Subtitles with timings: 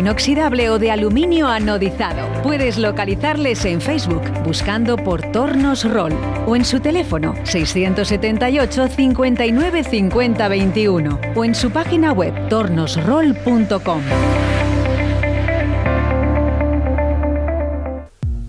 [0.00, 2.26] inoxidable o de aluminio anodizado.
[2.42, 6.12] Puedes localizarles en Facebook buscando por Tornos Roll
[6.46, 14.02] o en su teléfono 678 59 50 21 o en su página web tornosroll.com.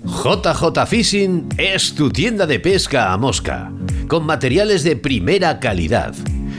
[0.03, 3.71] JJ Fishing es tu tienda de pesca a mosca,
[4.07, 6.13] con materiales de primera calidad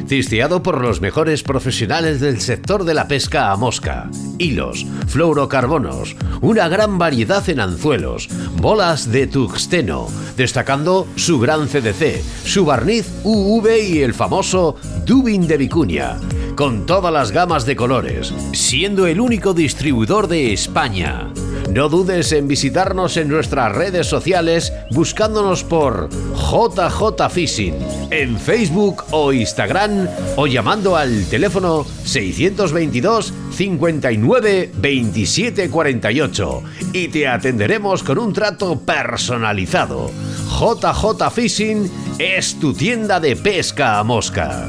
[0.07, 6.69] cisteado por los mejores profesionales del sector de la pesca a mosca, hilos, fluorocarbonos, una
[6.69, 14.03] gran variedad en anzuelos, bolas de tungsteno, destacando su gran CDC, su barniz UV y
[14.03, 16.19] el famoso Dubin de Vicuña,
[16.57, 21.33] con todas las gamas de colores, siendo el único distribuidor de España.
[21.73, 27.75] No dudes en visitarnos en nuestras redes sociales buscándonos por JJ Fishing
[28.11, 38.03] en Facebook o Instagram o llamando al teléfono 622 59 27 48 y te atenderemos
[38.03, 40.11] con un trato personalizado.
[40.51, 44.69] JJ Fishing es tu tienda de pesca a mosca.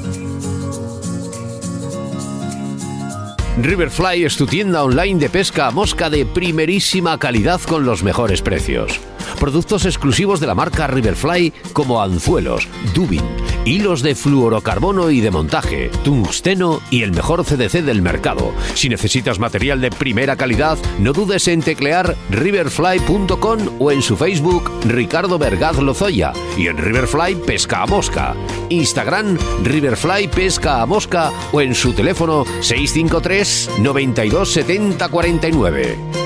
[3.61, 8.41] Riverfly es tu tienda online de pesca a mosca de primerísima calidad con los mejores
[8.41, 8.99] precios.
[9.39, 13.23] Productos exclusivos de la marca Riverfly como anzuelos, dubin,
[13.65, 18.53] hilos de fluorocarbono y de montaje, tungsteno y el mejor CDC del mercado.
[18.73, 24.71] Si necesitas material de primera calidad, no dudes en teclear riverfly.com o en su Facebook
[24.85, 28.35] Ricardo Vergaz Lozoya y en Riverfly Pesca a Mosca,
[28.69, 36.22] Instagram Riverfly Pesca a Mosca o en su teléfono 653 92 70 49.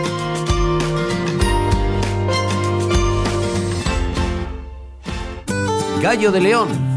[6.08, 6.97] Gallo de León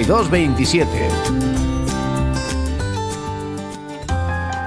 [0.00, 1.71] 27.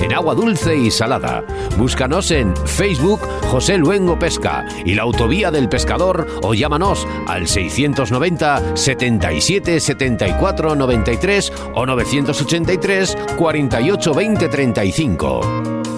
[0.00, 1.44] en agua dulce y salada.
[1.76, 3.20] Búscanos en Facebook
[3.50, 11.52] José Luengo Pesca y la Autovía del Pescador o llámanos al 690 77 74 93
[11.74, 15.97] o 983 48 20 35.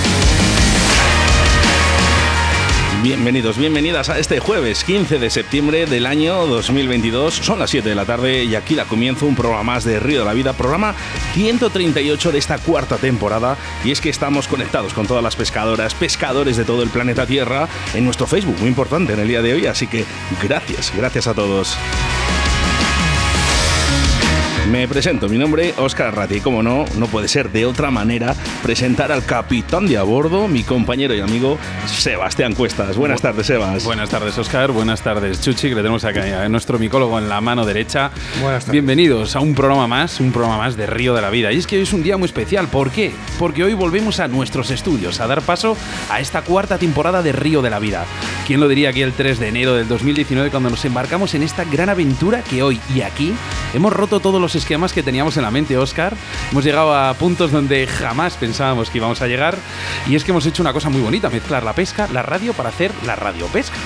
[3.01, 7.33] Bienvenidos, bienvenidas a este jueves 15 de septiembre del año 2022.
[7.33, 10.19] Son las 7 de la tarde y aquí da comienzo un programa más de Río
[10.19, 10.93] de la Vida, programa
[11.33, 13.57] 138 de esta cuarta temporada.
[13.83, 17.67] Y es que estamos conectados con todas las pescadoras, pescadores de todo el planeta Tierra
[17.95, 19.65] en nuestro Facebook, muy importante en el día de hoy.
[19.65, 20.05] Así que
[20.39, 21.75] gracias, gracias a todos.
[24.71, 28.33] Me presento, mi nombre es Óscar Ratti como no, no puede ser de otra manera
[28.63, 31.57] presentar al capitán de a bordo, mi compañero y amigo
[31.87, 32.95] Sebastián Cuestas.
[32.95, 33.83] Buenas tardes, Sebas.
[33.83, 34.71] Buenas tardes, Óscar.
[34.71, 38.11] Buenas tardes, Chuchi, que le tenemos acá a nuestro micólogo en la mano derecha.
[38.41, 38.71] Buenas tardes.
[38.71, 41.51] Bienvenidos a un programa más, un programa más de Río de la Vida.
[41.51, 42.69] Y es que hoy es un día muy especial.
[42.69, 43.11] ¿Por qué?
[43.37, 45.75] Porque hoy volvemos a nuestros estudios, a dar paso
[46.09, 48.05] a esta cuarta temporada de Río de la Vida.
[48.47, 51.63] ¿Quién lo diría aquí el 3 de enero del 2019 cuando nos embarcamos en esta
[51.63, 53.33] gran aventura que hoy y aquí
[53.73, 56.15] hemos roto todos los esquemas que teníamos en la mente, Oscar.
[56.51, 59.57] Hemos llegado a puntos donde jamás pensábamos que íbamos a llegar.
[60.07, 62.69] Y es que hemos hecho una cosa muy bonita, mezclar la pesca, la radio para
[62.69, 63.77] hacer la radio pesca.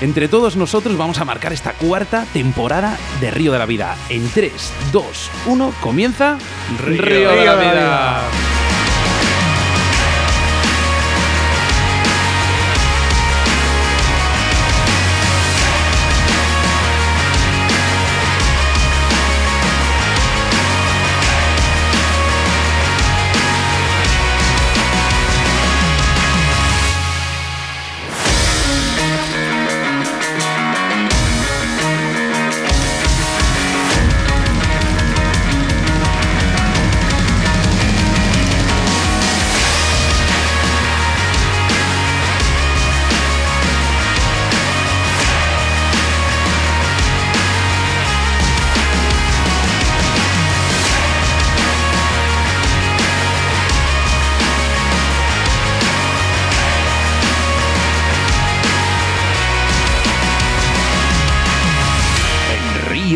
[0.00, 3.96] Entre todos nosotros vamos a marcar esta cuarta temporada de Río de la Vida.
[4.08, 4.52] En 3,
[4.92, 6.38] 2, 1, comienza
[6.78, 8.59] Río de la Vida.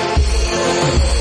[0.00, 1.17] Thank you.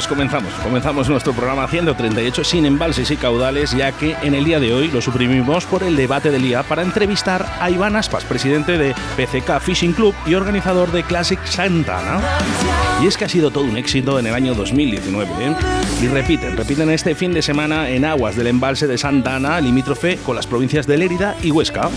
[0.00, 4.58] Pues comenzamos, comenzamos nuestro programa 138 sin embalses y caudales, ya que en el día
[4.58, 8.78] de hoy lo suprimimos por el debate del día para entrevistar a Iván Aspas, presidente
[8.78, 12.18] de PCK Fishing Club y organizador de Classic Santana.
[13.02, 15.30] Y es que ha sido todo un éxito en el año 2019.
[15.38, 15.54] ¿eh?
[16.00, 20.34] Y repiten, repiten este fin de semana en aguas del embalse de Santana, limítrofe con
[20.34, 21.90] las provincias de Lérida y Huesca.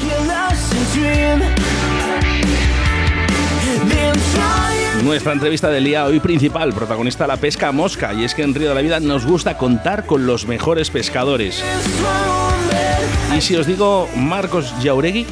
[5.03, 8.69] Nuestra entrevista del día hoy principal, protagonista la pesca mosca, y es que en Río
[8.69, 11.61] de la Vida nos gusta contar con los mejores pescadores.
[13.35, 15.25] Y si os digo Marcos Jauregui,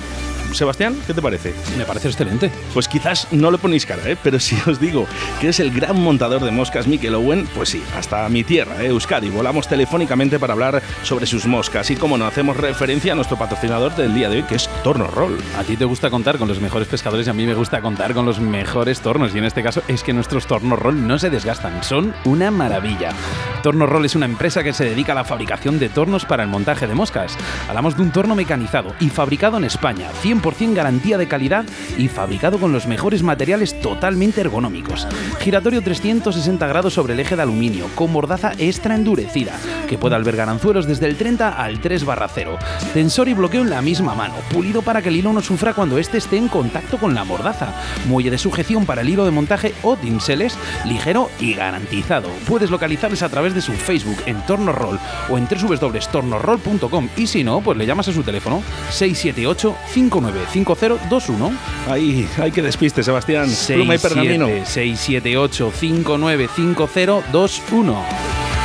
[0.53, 1.53] Sebastián, ¿qué te parece?
[1.77, 2.51] Me parece excelente.
[2.73, 4.17] Pues quizás no lo ponéis cara, ¿eh?
[4.21, 5.07] pero si os digo
[5.39, 8.87] que es el gran montador de moscas Mikel Owen, pues sí, hasta mi tierra, ¿eh?
[8.87, 9.29] Euskadi.
[9.29, 13.95] Volamos telefónicamente para hablar sobre sus moscas y, como no, hacemos referencia a nuestro patrocinador
[13.95, 15.37] del día de hoy, que es Torno Roll.
[15.57, 18.13] A ti te gusta contar con los mejores pescadores y a mí me gusta contar
[18.13, 19.33] con los mejores tornos.
[19.35, 23.09] Y en este caso es que nuestros tornos roll no se desgastan, son una maravilla.
[23.63, 26.49] Torno Roll es una empresa que se dedica a la fabricación de tornos para el
[26.49, 27.37] montaje de moscas.
[27.67, 30.40] Hablamos de un torno mecanizado y fabricado en España, 100%
[30.73, 31.65] garantía de calidad
[31.97, 35.07] y fabricado con los mejores materiales totalmente ergonómicos.
[35.39, 39.53] Giratorio 360 grados sobre el eje de aluminio, con mordaza extra endurecida,
[39.87, 42.57] que puede albergar anzuelos desde el 30 al 3 barra 0.
[42.93, 45.97] Tensor y bloqueo en la misma mano, pulido para que el hilo no sufra cuando
[45.97, 47.73] éste esté en contacto con la mordaza.
[48.07, 52.29] Muelle de sujeción para el hilo de montaje o dinseles, ligero y garantizado.
[52.47, 57.43] Puedes localizarles a través de su Facebook en Torno Roll o en www.tornorroll.com y si
[57.43, 59.75] no, pues le llamas a su teléfono 678
[60.53, 61.51] 595021.
[61.87, 63.49] Ahí, hay que despiste, Sebastián.
[63.67, 64.47] Pluma y pergamino.
[64.47, 68.60] 678 595021.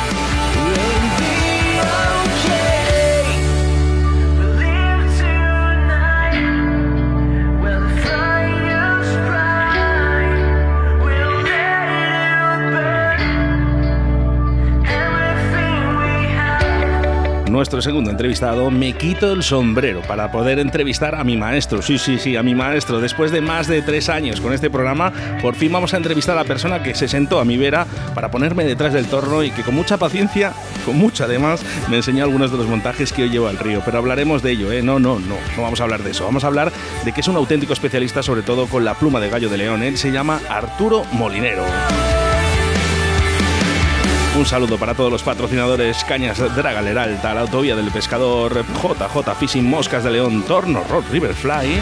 [17.49, 21.81] Nuestro segundo entrevistado, me quito el sombrero para poder entrevistar a mi maestro.
[21.81, 22.99] Sí, sí, sí, a mi maestro.
[22.99, 25.11] Después de más de tres años con este programa,
[25.41, 28.29] por fin vamos a entrevistar a la persona que se sentó a mi vera para
[28.31, 30.53] ponerme detrás del torno y que con mucha paciencia,
[30.85, 33.81] con mucha además, me enseñó algunos de los montajes que hoy llevo al río.
[33.85, 34.81] Pero hablaremos de ello, ¿eh?
[34.81, 36.25] No, no, no, no vamos a hablar de eso.
[36.25, 36.71] Vamos a hablar
[37.05, 39.83] de que es un auténtico especialista, sobre todo con la pluma de gallo de león.
[39.83, 41.63] Él se llama Arturo Molinero.
[44.37, 49.67] Un saludo para todos los patrocinadores Cañas Draga Leralta, la autovía del pescador, JJ Fishing
[49.67, 51.79] Moscas de León, Torno Road Riverfly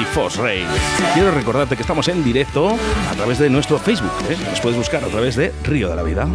[0.00, 0.66] y Foss Rail.
[1.14, 2.76] Quiero recordarte que estamos en directo
[3.08, 4.10] a través de nuestro Facebook.
[4.28, 4.36] ¿eh?
[4.50, 6.26] Nos puedes buscar a través de Río de la Vida.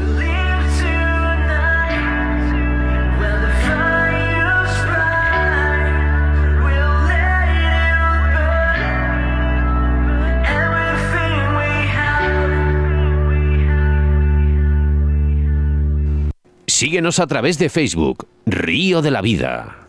[16.82, 19.86] Síguenos a través de Facebook, Río de la Vida.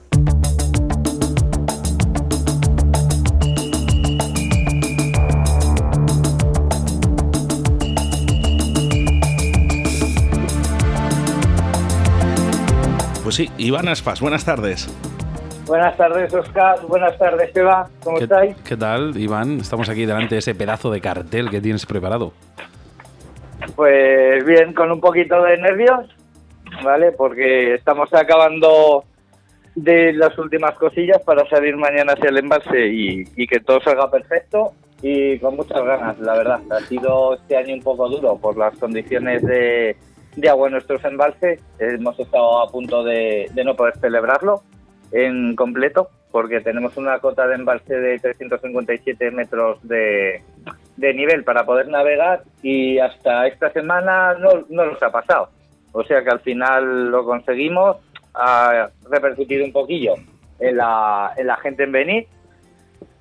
[13.23, 14.95] Pues sí, Iván Aspas, buenas tardes.
[15.65, 16.79] Buenas tardes, Oscar.
[16.87, 17.89] Buenas tardes, Eva.
[18.05, 18.55] ¿Cómo estáis?
[18.69, 19.61] ¿Qué tal, Iván?
[19.61, 22.35] Estamos aquí delante de ese pedazo de cartel que tienes preparado.
[23.77, 26.07] Pues bien, con un poquito de nervios,
[26.83, 27.13] ¿vale?
[27.13, 29.05] Porque estamos acabando
[29.75, 34.73] de las últimas cosillas para salir mañana hacia el embalse y, que todo salga perfecto
[35.01, 36.61] y con muchas ganas, la verdad.
[36.71, 39.97] Ha sido este año un poco duro por las condiciones de,
[40.49, 41.61] agua en nuestros embalses.
[41.79, 44.63] Hemos estado a punto de, no poder celebrarlo
[45.11, 50.43] en completo porque tenemos una cota de embalse de 357 metros de,
[50.97, 55.51] de nivel para poder navegar y hasta esta semana no, no nos ha pasado.
[55.93, 57.97] O sea que al final lo conseguimos,
[58.35, 60.15] ha repercutido un poquillo
[60.59, 62.27] en la, en la gente en venir,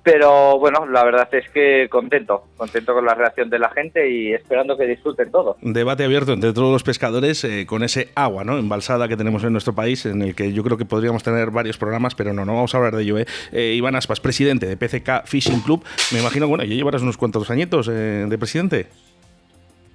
[0.02, 4.32] pero bueno, la verdad es que contento, contento con la reacción de la gente y
[4.32, 5.56] esperando que disfruten todos.
[5.60, 8.58] Debate abierto entre todos los pescadores eh, con ese agua ¿no?
[8.58, 11.78] embalsada que tenemos en nuestro país, en el que yo creo que podríamos tener varios
[11.78, 13.18] programas, pero no, no vamos a hablar de ello.
[13.18, 13.26] ¿eh?
[13.52, 17.48] eh Iván Aspas, presidente de PCK Fishing Club, me imagino, bueno, ya llevarás unos cuantos
[17.50, 18.86] añitos eh, de presidente.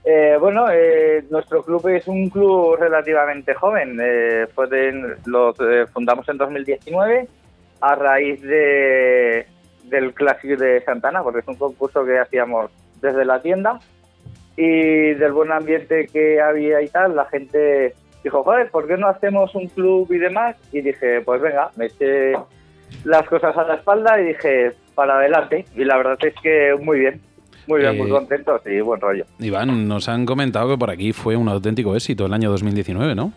[0.09, 3.99] Eh, bueno, eh, nuestro club es un club relativamente joven.
[4.01, 4.69] Eh, fue
[5.25, 5.53] lo
[5.91, 7.27] fundamos en 2019
[7.81, 9.45] a raíz de,
[9.83, 12.71] del Clásico de Santana, porque es un concurso que hacíamos
[13.01, 13.81] desde la tienda
[14.55, 17.13] y del buen ambiente que había y tal.
[17.13, 20.55] La gente dijo, joder, ¿por qué no hacemos un club y demás?
[20.71, 22.31] Y dije, pues venga, me eché
[23.03, 25.65] las cosas a la espalda y dije, para adelante.
[25.75, 27.21] Y la verdad es que muy bien.
[27.67, 29.25] Muy bien, muy eh, contento, sí, buen rollo.
[29.39, 33.33] Iván, nos han comentado que por aquí fue un auténtico éxito el año 2019, ¿no?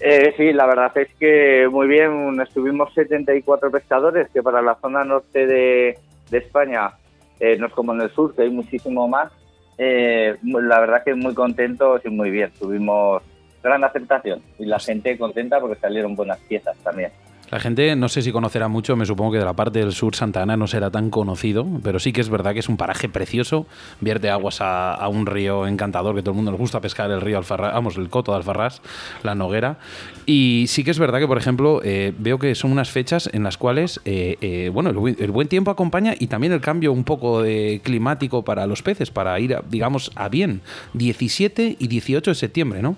[0.00, 5.04] Eh, sí, la verdad es que muy bien, estuvimos 74 pescadores, que para la zona
[5.04, 5.98] norte de,
[6.32, 6.92] España,
[7.38, 9.30] eh, no es como en el sur, que hay muchísimo más,
[9.76, 13.22] eh, la verdad que muy contentos y muy bien, tuvimos
[13.62, 17.10] gran aceptación y la gente contenta porque salieron buenas piezas también.
[17.50, 20.14] La gente no sé si conocerá mucho, me supongo que de la parte del sur
[20.14, 23.08] Santa Ana no será tan conocido, pero sí que es verdad que es un paraje
[23.08, 23.66] precioso,
[24.00, 27.38] vierte aguas a, un río encantador que todo el mundo nos gusta pescar, el río
[27.38, 28.82] Alfarrás, vamos, el coto de Alfarrás,
[29.24, 29.78] la Noguera.
[30.26, 33.42] Y sí que es verdad que, por ejemplo, eh, veo que son unas fechas en
[33.42, 37.42] las cuales, eh, eh, bueno, el, buen tiempo acompaña y también el cambio un poco
[37.42, 40.60] de climático para los peces, para ir, digamos, a bien.
[40.94, 42.96] 17 y 18 de septiembre, ¿no?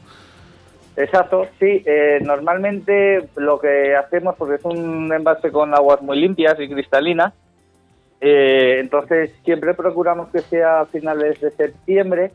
[0.97, 1.83] Exacto, sí.
[1.87, 7.33] Eh, normalmente lo que hacemos, porque es un envase con aguas muy limpias y cristalinas,
[8.21, 12.31] eh, entonces siempre procuramos que sea a finales de septiembre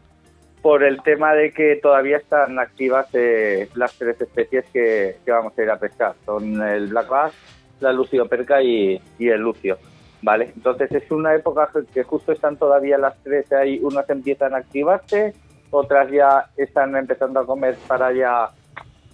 [0.62, 5.64] por el tema de que todavía están activas eh, las tres especies que, vamos a
[5.64, 6.16] ir a pescar.
[6.26, 7.34] Son el black bass,
[7.80, 9.78] la lucioperca y, y el lucio.
[10.24, 10.52] ¿Vale?
[10.56, 15.36] Entonces es una época que justo están todavía las tres ahí, unas empiezan a activarse,
[15.72, 18.50] otras ya están empezando a comer para ya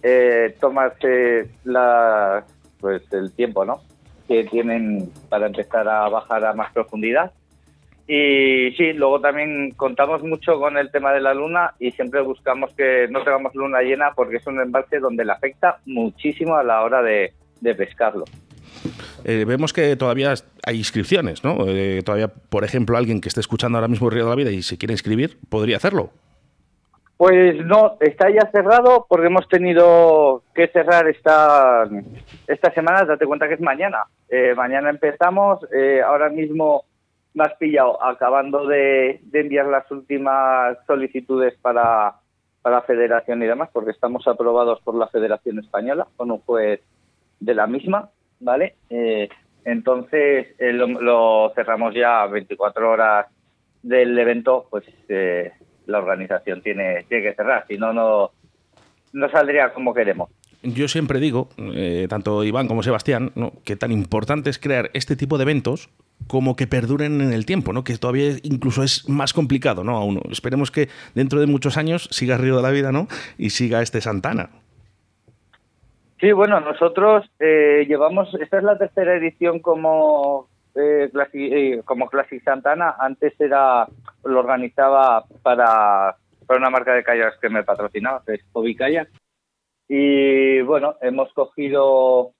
[0.01, 2.43] eh, tomarse la,
[2.79, 3.81] pues el tiempo, ¿no?
[4.27, 7.31] Que tienen para empezar a bajar a más profundidad.
[8.05, 12.73] Y sí, luego también contamos mucho con el tema de la luna y siempre buscamos
[12.75, 16.81] que no tengamos luna llena porque es un embalse donde le afecta muchísimo a la
[16.81, 18.25] hora de, de pescarlo.
[19.23, 20.33] Eh, vemos que todavía
[20.65, 21.65] hay inscripciones, ¿no?
[21.67, 24.51] Eh, todavía, por ejemplo, alguien que esté escuchando ahora mismo el Río de la Vida
[24.51, 26.11] y se quiere inscribir, podría hacerlo.
[27.17, 31.87] Pues no, está ya cerrado porque hemos tenido que cerrar esta,
[32.47, 34.05] esta semana, date cuenta que es mañana.
[34.29, 35.59] Eh, mañana empezamos,
[36.05, 36.85] ahora mismo
[37.33, 42.15] me has pillado acabando de, de enviar las últimas solicitudes para,
[42.61, 46.81] para la federación y demás, porque estamos aprobados por la Federación Española con un juez
[47.39, 48.09] de la misma
[48.43, 48.75] ¿vale?
[48.89, 49.29] Eh,
[49.65, 53.27] entonces eh, lo, cerramos ya 24 horas
[53.81, 55.51] del evento, pues eh,
[55.85, 58.31] la organización tiene, tiene que cerrar, si no, no,
[59.13, 60.29] no saldría como queremos.
[60.63, 61.49] Yo siempre digo,
[62.07, 63.33] tanto Iván como Sebastián,
[63.65, 65.89] que tan importante es crear este tipo de eventos
[66.27, 67.83] como que perduren en el tiempo, ¿no?
[67.83, 69.97] que todavía incluso es más complicado ¿no?
[69.97, 70.21] aún.
[70.31, 73.07] Esperemos que dentro de muchos años siga Río de la Vida ¿no?
[73.37, 74.49] y siga este Santana.
[76.19, 82.43] Sí, bueno, nosotros eh, llevamos, esta es la tercera edición como eh, eh, como Classic
[82.43, 82.95] Santana.
[82.99, 83.87] Antes era
[84.23, 86.15] lo organizaba para,
[86.45, 89.09] para una marca de kayaks que me patrocinaba, que es Hobby Kayak.
[89.87, 92.31] Y bueno, hemos cogido,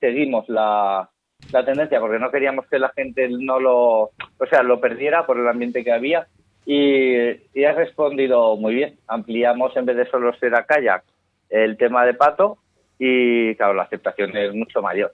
[0.00, 1.08] seguimos la,
[1.52, 5.38] la tendencia porque no queríamos que la gente no lo, o sea, lo perdiera por
[5.38, 6.26] el ambiente que había
[6.66, 7.14] y,
[7.54, 8.98] y ha respondido muy bien.
[9.06, 11.04] Ampliamos en vez de solo ser a kayak
[11.48, 12.58] el tema de pato
[12.98, 15.12] y claro, la aceptación es mucho mayor.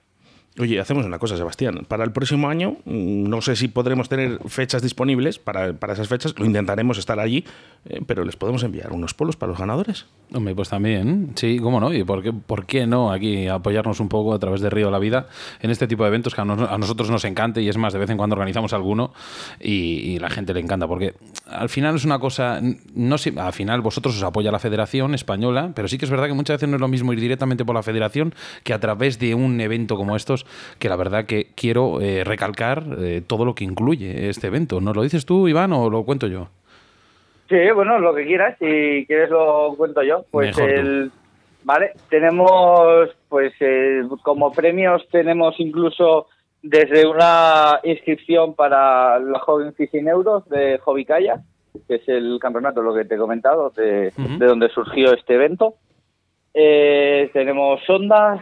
[0.57, 1.85] Oye, hacemos una cosa, Sebastián.
[1.85, 6.07] Para el próximo año, mm, no sé si podremos tener fechas disponibles para, para esas
[6.07, 6.33] fechas.
[6.39, 7.43] Lo intentaremos estar allí,
[7.89, 10.05] eh, pero les podemos enviar unos polos para los ganadores.
[10.33, 11.93] Hombre, pues también, sí, cómo no.
[11.93, 14.91] ¿Y por qué, por qué no aquí apoyarnos un poco a través de Río de
[14.93, 15.27] la Vida
[15.59, 18.09] en este tipo de eventos que a, nosotros nos encanta y es más, de vez
[18.09, 19.13] en cuando organizamos alguno
[19.59, 20.87] y, la gente le encanta.
[20.87, 21.15] Porque
[21.47, 22.61] al final es una cosa,
[22.93, 26.27] no sé, al final vosotros os apoya la Federación Española, pero sí que es verdad
[26.27, 28.33] que muchas veces no es lo mismo ir directamente por la Federación
[28.63, 30.44] que a través de un evento como estos
[30.79, 34.81] que la verdad que quiero eh, recalcar eh, todo lo que incluye este evento.
[34.81, 36.49] ¿No lo dices tú, Iván, o lo cuento yo?
[37.49, 40.25] Sí, bueno, lo que quieras, si quieres lo cuento yo.
[40.31, 41.11] Pues el,
[41.63, 46.27] vale, tenemos, pues eh, como premios tenemos incluso
[46.63, 51.41] desde una inscripción para la Joven Fishing Euros de Hobby Kayak,
[51.87, 55.75] que es el campeonato, lo que te he comentado, de, de donde surgió este evento.
[56.51, 58.41] tenemos sondas,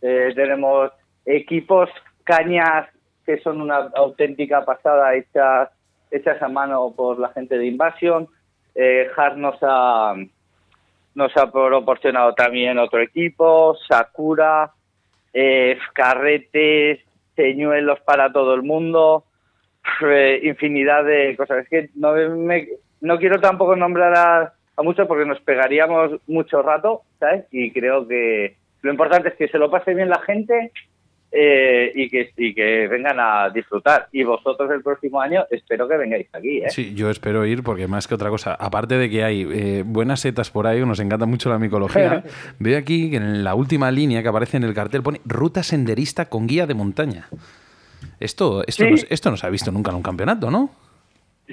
[0.00, 0.90] tenemos
[1.36, 1.88] equipos,
[2.24, 2.88] cañas
[3.24, 5.70] que son una auténtica pasada hechas,
[6.10, 8.28] hechas a mano por la gente de Invasion.
[8.74, 10.14] Eh, Hart nos ha,
[11.14, 14.72] nos ha proporcionado también otro equipo, Sakura,
[15.32, 17.00] eh, carretes,
[17.36, 19.24] señuelos para todo el mundo,
[20.02, 21.68] eh, infinidad de cosas.
[21.68, 22.68] Que no, me,
[23.00, 27.44] no quiero tampoco nombrar a, a muchos porque nos pegaríamos mucho rato, ¿sabes?
[27.50, 30.72] Y creo que lo importante es que se lo pase bien la gente
[31.32, 34.08] eh, y, que, y que vengan a disfrutar.
[34.10, 36.58] Y vosotros el próximo año espero que vengáis aquí.
[36.58, 36.70] ¿eh?
[36.70, 40.20] Sí, yo espero ir porque más que otra cosa, aparte de que hay eh, buenas
[40.20, 42.24] setas por ahí, nos encanta mucho la micología,
[42.58, 46.28] veo aquí que en la última línea que aparece en el cartel pone ruta senderista
[46.28, 47.28] con guía de montaña.
[48.18, 50.70] Esto, esto, no, esto no se ha visto nunca en un campeonato, ¿no?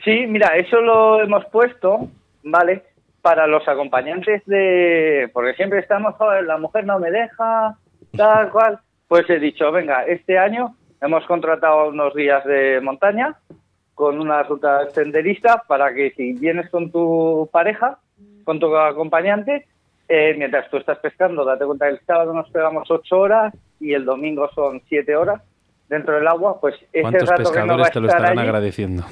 [0.03, 2.09] Sí, mira, eso lo hemos puesto,
[2.43, 2.83] ¿vale?
[3.21, 5.29] Para los acompañantes de...
[5.33, 7.75] Porque siempre estamos, joder, la mujer no me deja,
[8.15, 13.35] tal cual pues he dicho, venga, este año hemos contratado unos días de montaña
[13.93, 17.97] con una ruta senderista para que si vienes con tu pareja,
[18.43, 19.65] con tu acompañante,
[20.07, 23.93] eh, mientras tú estás pescando, date cuenta que el sábado nos pegamos ocho horas y
[23.93, 25.41] el domingo son siete horas
[25.89, 29.03] dentro del agua, pues ese ¿Cuántos rato pescadores que no va te lo estarán agradeciendo?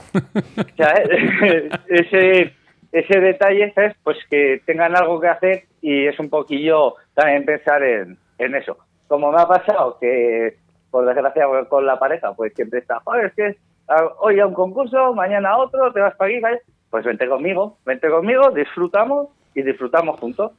[1.87, 2.53] ese,
[2.91, 7.81] ese detalle es pues que tengan algo que hacer y es un poquillo también pensar
[7.81, 8.77] en, en eso
[9.07, 10.57] como me ha pasado que,
[10.91, 14.53] por desgracia, con la pareja, pues siempre está, joder, es que ah, hoy a un
[14.53, 16.41] concurso, mañana otro, te vas para aquí,
[16.89, 20.51] pues vente conmigo, vente conmigo, disfrutamos y disfrutamos juntos.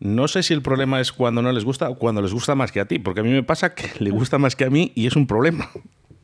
[0.00, 2.72] No sé si el problema es cuando no les gusta o cuando les gusta más
[2.72, 4.92] que a ti, porque a mí me pasa que le gusta más que a mí
[4.94, 5.68] y es un problema.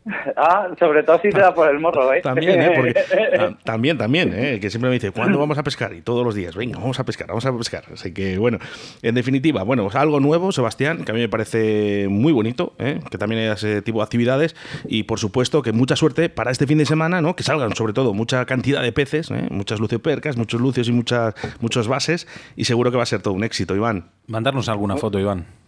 [0.37, 2.21] Ah, sobre todo si te da por el morro, ¿eh?
[2.21, 2.73] También, ¿eh?
[2.75, 4.59] Porque, también, también, ¿eh?
[4.61, 5.95] Que siempre me dice, ¿cuándo vamos a pescar?
[5.95, 7.85] Y todos los días, venga, vamos a pescar, vamos a pescar.
[7.93, 8.59] Así que, bueno,
[9.03, 13.01] en definitiva, bueno, pues algo nuevo, Sebastián, que a mí me parece muy bonito, ¿eh?
[13.11, 16.67] que también haya ese tipo de actividades y, por supuesto, que mucha suerte para este
[16.67, 17.37] fin de semana, ¿no?
[17.37, 19.49] Que salgan, sobre todo, mucha cantidad de peces, ¿eh?
[19.51, 23.35] muchas luciopercas, muchos lucios y muchas, muchos bases y seguro que va a ser todo
[23.35, 24.11] un éxito, Iván.
[24.27, 25.64] Mandarnos alguna foto, Iván.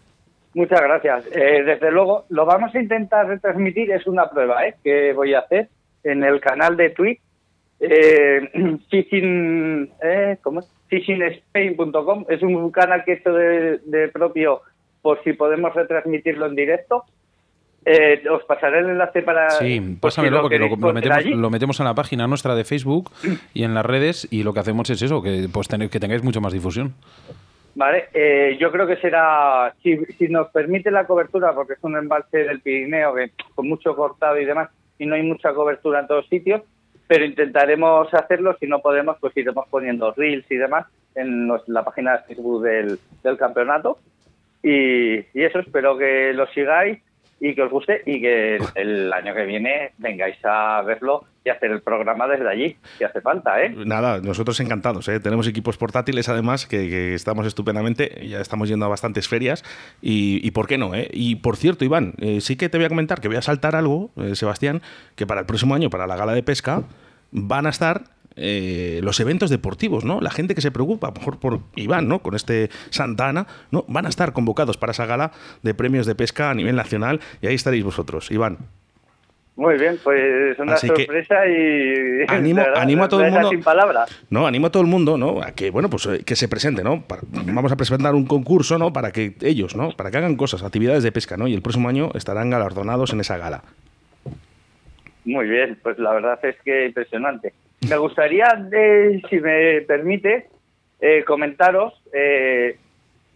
[0.57, 1.27] Muchas gracias.
[1.37, 4.75] Eh, desde luego, lo vamos a intentar retransmitir, es una prueba ¿eh?
[4.83, 5.69] que voy a hacer
[6.03, 7.21] en el canal de Twitch,
[7.79, 8.49] eh,
[8.91, 10.73] fishing, eh, ¿cómo es?
[10.89, 12.25] fishingspain.com.
[12.31, 14.63] Es un canal que he hecho de, propio
[15.03, 17.05] por si podemos retransmitirlo en directo.
[17.85, 19.51] Eh, os pasaré el enlace para.
[19.51, 23.11] Sí, pásamelo porque lo, metemos, lo, metemos, en la página nuestra de Facebook
[23.53, 26.23] y en las redes y lo que hacemos es eso, que, pues, tener, que tengáis
[26.23, 26.95] mucho más difusión.
[27.77, 29.99] Vale, eh, yo creo que será, si,
[30.31, 34.47] nos permite la cobertura, porque es un embalse del Pirineo que, con mucho cortado y
[34.47, 36.63] demás, y no hay mucha cobertura en todos sitios,
[37.07, 38.57] pero intentaremos hacerlo.
[38.59, 42.99] Si no podemos, pues iremos poniendo reels y demás en la página de Facebook del,
[43.23, 43.99] del campeonato.
[44.63, 46.99] Y, y, eso, espero que lo sigáis
[47.41, 51.71] y que os guste y que el año que viene vengáis a verlo y hacer
[51.71, 53.73] el programa desde allí, si hace falta, ¿eh?
[53.85, 55.21] Nada, nosotros encantados, ¿eh?
[55.21, 59.63] Tenemos equipos portátiles además que, estamos estupendamente, ya estamos yendo a bastantes ferias
[60.03, 60.95] y, ¿por qué no?
[60.95, 61.09] Eh?
[61.13, 63.77] Y por cierto, Iván, eh, sí que te voy a comentar que voy a saltar
[63.77, 64.83] algo, eh, Sebastián,
[65.15, 66.83] que para el próximo año, para la gala de pesca,
[67.31, 68.05] van a estar
[68.37, 70.21] eh, los eventos deportivos, ¿no?
[70.21, 72.21] La gente que se preocupa, mejor por Iván, ¿no?
[72.21, 73.85] Con este Santana, ¿no?
[73.89, 77.47] Van a estar convocados para esa gala de premios de pesca a nivel nacional y
[77.47, 78.59] ahí estaréis vosotros, Iván.
[79.57, 83.49] Muy bien, pues una sorpresa y animo, animo a todo el mundo.
[83.49, 84.25] Sin palabras.
[84.29, 85.43] No, animo a todo el mundo, ¿no?
[85.43, 87.05] A que bueno, pues eh, que se presente, ¿no?
[87.31, 88.93] vamos a presentar un concurso, ¿no?
[88.93, 89.93] Para que ellos, ¿no?
[89.93, 91.49] Para que hagan cosas, actividades de pesca, ¿no?
[91.49, 93.63] Y el próximo año estarán galardonados en esa gala.
[95.25, 97.55] Muy bien, pues la verdad es que impresionante.
[97.89, 100.49] Me gustaría, eh, si me permite,
[101.01, 101.95] eh, comentaros.
[102.13, 102.79] Eh,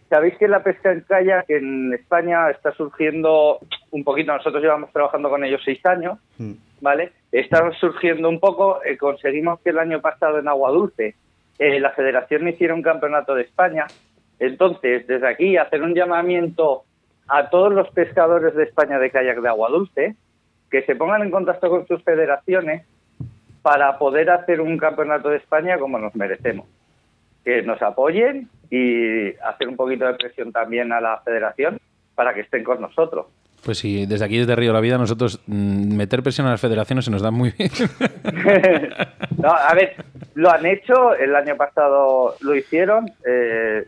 [0.09, 3.59] Sabéis que la pesca en kayak en España está surgiendo
[3.91, 4.33] un poquito.
[4.33, 6.51] Nosotros llevamos trabajando con ellos seis años, mm.
[6.81, 7.13] ¿vale?
[7.31, 8.81] Está surgiendo un poco.
[8.99, 11.15] conseguimos que el año pasado en Agua Dulce
[11.57, 13.87] la Federación hiciera un campeonato de España.
[14.37, 16.83] Entonces, desde aquí, hacer un llamamiento
[17.31, 20.15] a todos los pescadores de España de kayak de agua dulce
[20.69, 22.85] que se pongan en contacto con sus federaciones
[23.61, 26.67] para poder hacer un campeonato de España como nos merecemos.
[27.43, 31.79] Que nos apoyen y hacer un poquito de presión también a la federación
[32.15, 33.27] para que estén con nosotros.
[33.63, 37.05] Pues sí, desde aquí, desde Río la Vida, nosotros mm, meter presión a las federaciones
[37.05, 37.69] se nos da muy bien.
[39.37, 39.95] no, a ver,
[40.33, 43.87] lo han hecho, el año pasado lo hicieron, eh,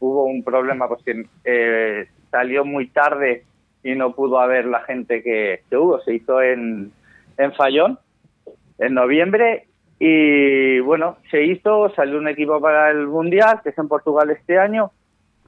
[0.00, 3.44] hubo un problema pues que eh, salió muy tarde
[3.84, 6.90] y no pudo haber la gente que, que hubo, se hizo en,
[7.38, 7.98] en Fallón
[8.78, 13.88] en noviembre y bueno, se hizo, salió un equipo para el Mundial, que es en
[13.88, 14.92] Portugal este año,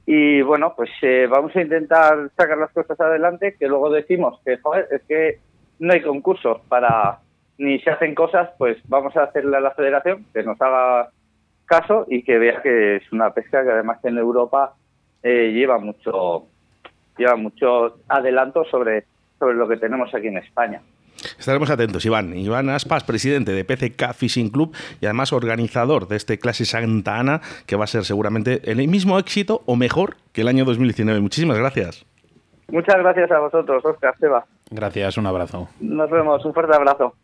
[0.05, 4.57] y bueno, pues eh, vamos a intentar sacar las cosas adelante, que luego decimos que,
[4.57, 5.39] joder, es que
[5.77, 7.19] no hay concursos para,
[7.59, 11.09] ni se hacen cosas, pues vamos a hacerle a la federación que nos haga
[11.65, 14.73] caso y que vea que es una pesca que además en Europa
[15.21, 16.47] eh, lleva mucho
[17.15, 19.05] lleva mucho adelanto sobre,
[19.37, 20.81] sobre lo que tenemos aquí en España.
[21.37, 22.35] Estaremos atentos, Iván.
[22.35, 27.41] Iván Aspas, presidente de PCK Fishing Club y además organizador de este Clase Santa Ana,
[27.65, 31.19] que va a ser seguramente el mismo éxito o mejor que el año 2019.
[31.21, 32.05] Muchísimas gracias.
[32.69, 34.45] Muchas gracias a vosotros, Oscar, Seba.
[34.69, 35.69] Gracias, un abrazo.
[35.79, 37.15] Nos vemos, un fuerte abrazo.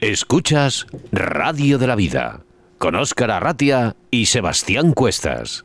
[0.00, 2.40] Escuchas Radio de la Vida
[2.78, 5.64] con Óscar Arratia y Sebastián Cuestas.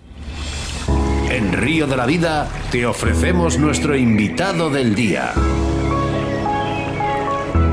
[1.71, 5.33] Río de la Vida te ofrecemos nuestro invitado del día.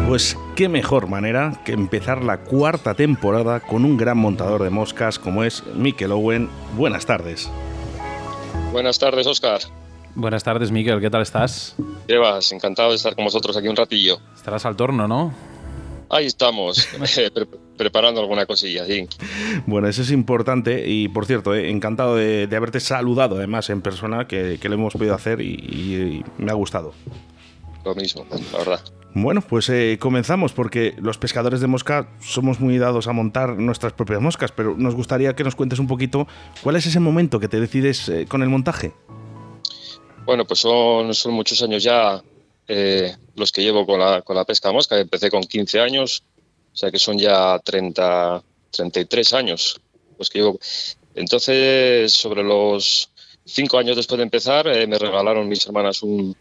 [0.06, 5.18] Pues qué mejor manera que empezar la cuarta temporada con un gran montador de moscas
[5.18, 6.48] como es Mikel Owen.
[6.76, 7.50] Buenas tardes.
[8.70, 9.62] Buenas tardes, Oscar.
[10.14, 11.74] Buenas tardes, Miquel, ¿qué tal estás?
[12.06, 14.20] Llevas, encantado de estar con vosotros aquí un ratillo.
[14.37, 15.34] Estarás al torno, ¿no?
[16.08, 16.87] Ahí estamos,
[17.18, 17.30] eh,
[17.78, 19.08] preparando alguna cosilla, sí.
[19.66, 23.80] Bueno, eso es importante y por cierto, eh, encantado de, de haberte saludado además en
[23.80, 25.94] persona, que, que lo hemos podido hacer y, y-
[26.38, 26.92] y me ha gustado.
[27.84, 28.80] Lo mismo, la verdad.
[29.14, 33.94] Bueno, pues eh, comenzamos porque los pescadores de mosca somos muy dados a montar nuestras
[33.94, 36.28] propias moscas, pero nos gustaría que nos cuentes un poquito
[36.62, 38.92] cuál es ese momento que te decides eh, con el montaje.
[40.26, 42.22] Bueno, pues son, son muchos años ya
[42.68, 44.98] eh, los que llevo con la, con la pesca a mosca.
[44.98, 46.22] Empecé con 15 años,
[46.78, 49.80] sea que son ya 30, 33 años
[50.16, 50.60] los que llevo.
[51.16, 53.10] Entonces, sobre los
[53.44, 56.36] cinco años después de empezar, eh, me regalaron mis hermanas un,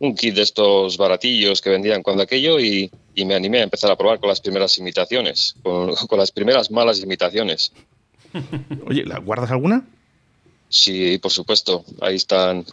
[0.00, 3.90] un kit de estos baratillos que vendían cuando aquello y, y me animé a empezar
[3.90, 7.72] a probar con las primeras imitaciones, con, con las primeras malas imitaciones.
[8.86, 9.86] Oye, ¿la guardas alguna?
[10.68, 11.86] Sí, por supuesto.
[12.02, 12.66] Ahí están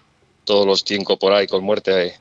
[0.43, 2.13] todos los cinco por ahí con muerte eh,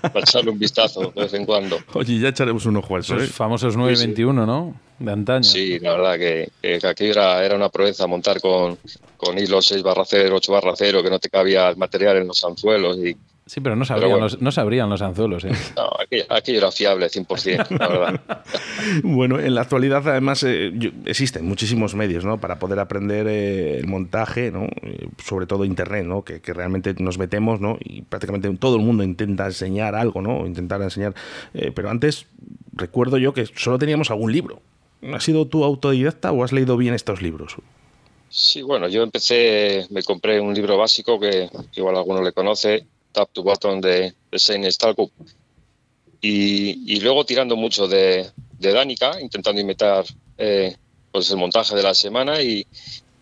[0.00, 1.78] para echarle un vistazo de vez en cuando.
[1.92, 3.16] Oye, ya echaremos un ojo a eso.
[3.16, 3.32] Esos ¿eh?
[3.32, 4.74] famosos 921, ¿no?
[4.98, 5.44] De antaño.
[5.44, 8.78] Sí, la verdad que, que aquello era, era una proeza montar con,
[9.16, 12.28] con hilos 6 barra 0, 8 barra 0, que no te cabía el material en
[12.28, 12.98] los anzuelos.
[12.98, 14.24] Y, Sí, pero no sabrían, bueno.
[14.24, 15.50] los, no sabrían los anzuelos, ¿eh?
[15.76, 18.20] no, aquello, aquello era fiable 100%, la verdad.
[19.02, 22.38] Bueno, en la actualidad además eh, yo- existen muchísimos medios ¿no?
[22.38, 24.64] para poder aprender eh, el montaje, ¿no?
[24.82, 26.22] Eh, sobre todo internet, ¿no?
[26.22, 27.76] que, que realmente nos metemos ¿no?
[27.80, 30.38] y prácticamente todo el mundo intenta enseñar algo, ¿no?
[30.40, 31.14] o intentar enseñar.
[31.54, 32.26] eh, pero antes
[32.72, 34.60] recuerdo yo que solo teníamos algún libro.
[35.12, 37.56] ¿Has sido tú autodidacta o has leído bien estos libros?
[38.30, 42.86] Sí, bueno, yo empecé, me compré un libro básico que, que igual alguno le conoce,
[43.14, 45.10] Tap to Button de, de Shane Stalkup.
[46.20, 50.04] Y, luego tirando mucho de, de Danica, intentando imitar
[50.38, 50.74] eh,
[51.12, 52.66] pues el montaje de la semana y,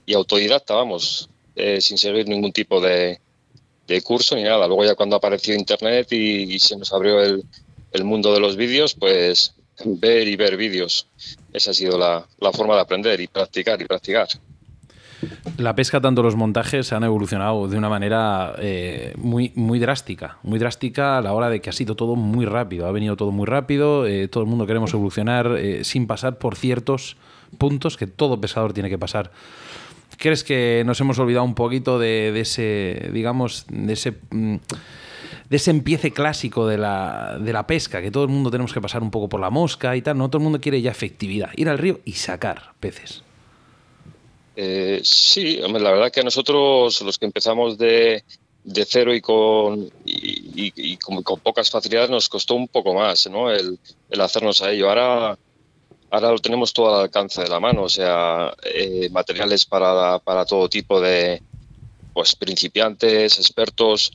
[0.06, 3.20] y autodidacta, vamos, eh, sin seguir ningún tipo de,
[4.04, 4.66] curso ni nada.
[4.66, 9.54] Luego ya cuando apareció Internet y, se nos abrió el, mundo de los vídeos, pues
[9.84, 11.06] ver y ver vídeos.
[11.52, 14.28] Esa ha sido la forma de aprender y practicar y practicar.
[15.56, 20.38] La pesca, tanto los montajes, han evolucionado de una manera eh, muy, muy drástica.
[20.42, 22.86] Muy drástica a la hora de que ha sido todo muy rápido.
[22.86, 24.06] Ha venido todo muy rápido.
[24.06, 27.16] eh, todo el mundo queremos evolucionar eh, sin pasar por ciertos
[27.58, 29.30] puntos que todo pescador tiene que pasar.
[30.18, 34.56] ¿Crees que nos hemos olvidado un poquito de, ese, digamos, de ese, mm,
[35.50, 38.00] empiece clásico de la, de la pesca?
[38.00, 40.18] Que todo el mundo tenemos que pasar un poco por la mosca y tal.
[40.18, 41.50] No todo el mundo quiere ya efectividad.
[41.56, 43.24] Ir al río y sacar peces.
[44.54, 48.22] Eh, sí, la verdad que a nosotros, los que empezamos de,
[48.64, 49.90] de cero y con,
[51.24, 53.50] con, pocas facilidades, nos costó un poco más ¿no?
[53.50, 53.78] el,
[54.20, 54.88] hacernos a ello.
[54.88, 55.38] Ahora,
[56.10, 60.44] ahora lo tenemos todo al alcance de la mano, o sea, eh, materiales para, para
[60.44, 61.42] todo tipo de
[62.12, 64.12] pues, principiantes, expertos.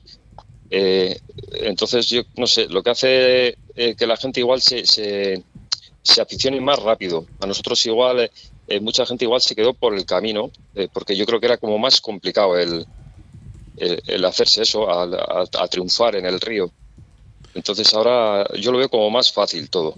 [0.70, 1.20] Eh,
[1.62, 5.44] entonces, yo no sé, lo que hace eh, que la gente igual se, se,
[6.02, 7.26] se aficione más rápido.
[7.42, 8.30] A nosotros igual,
[8.68, 11.58] eh, mucha gente igual se quedó por el camino, eh, porque yo creo que era
[11.58, 12.86] como más complicado el,
[13.78, 15.04] el, el hacerse eso, a,
[15.44, 16.72] a triunfar en el río.
[17.54, 19.96] Entonces ahora yo lo veo como más fácil todo.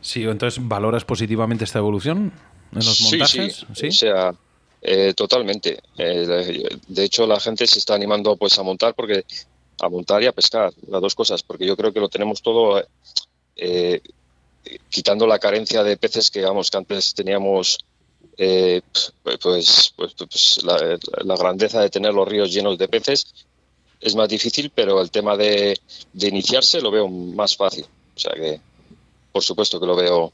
[0.00, 2.32] Sí, entonces valoras positivamente esta evolución
[2.72, 3.66] en los Sí, montajes.
[3.74, 4.34] sí, o sea,
[4.80, 5.78] eh, totalmente.
[5.96, 9.24] De- de hecho, la gente se está animando pues a montar porque
[9.80, 12.82] a montar y a pescar, las dos cosas, porque yo creo que lo tenemos todo
[13.56, 14.00] eh,
[14.88, 17.78] quitando la carencia de peces que, vamos, que antes teníamos,
[18.36, 18.80] eh,
[19.22, 23.26] pues, pues, pues, pues, la, la grandeza de tener los ríos llenos de peces
[24.00, 25.78] es más difícil, pero el tema de,
[26.12, 27.84] de iniciarse lo veo más fácil.
[28.16, 28.60] O sea que,
[29.32, 30.32] por supuesto que lo veo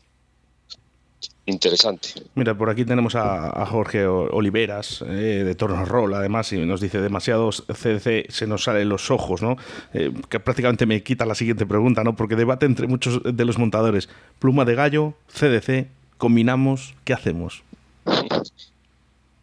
[1.47, 2.09] interesante.
[2.35, 6.81] Mira, por aquí tenemos a, a Jorge Oliveras, eh, de Tornos Roll, además, y nos
[6.81, 9.57] dice, demasiados CDC se nos salen los ojos, ¿no?
[9.93, 12.17] Eh, que prácticamente me quita la siguiente pregunta, ¿no?
[12.17, 14.09] Porque debate entre muchos de los montadores.
[14.39, 17.63] Pluma de gallo, CDC, combinamos, ¿qué hacemos?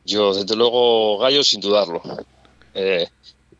[0.05, 2.01] Yo, desde luego, gallo sin dudarlo.
[2.73, 3.07] Eh,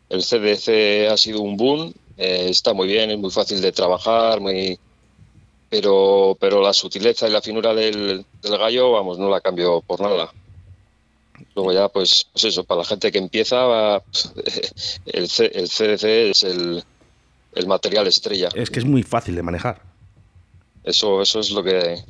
[0.08, 4.40] el CDC ha sido un boom, eh, está muy bien, es muy fácil de trabajar,
[4.40, 4.78] muy
[5.72, 10.02] pero pero la sutileza y la finura del, del gallo, vamos, no la cambio por
[10.02, 10.30] nada.
[11.54, 14.02] Luego ya, pues, pues eso, para la gente que empieza, va,
[15.06, 16.84] el, C- el CDC es el,
[17.54, 18.50] el material estrella.
[18.54, 19.80] Es que es muy fácil de manejar.
[20.84, 22.04] Eso, eso es lo que,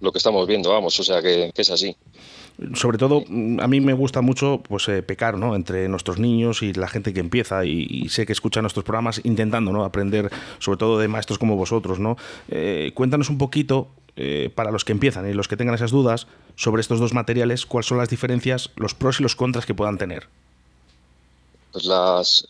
[0.00, 1.96] lo que estamos viendo, vamos, o sea que, que es así.
[2.74, 5.54] Sobre todo mm, a mí me gusta mucho pues eh, pecar ¿no?
[5.54, 9.72] entre nuestros niños y la gente que empieza y, sé que escucha nuestros programas intentando
[9.72, 9.84] ¿no?
[9.84, 11.98] aprender sobre todo de maestros como vosotros.
[11.98, 12.16] ¿no?
[12.48, 16.26] Eh, cuéntanos un poquito eh, para los que empiezan y los que tengan esas dudas
[16.56, 19.96] sobre estos dos materiales, cuáles son las diferencias, los pros y los contras que puedan
[19.96, 20.26] tener.
[21.72, 22.48] Pues las,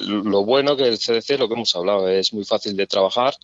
[0.00, 3.34] lo bueno que el CDC, lo que hemos hablado, es muy fácil de trabajar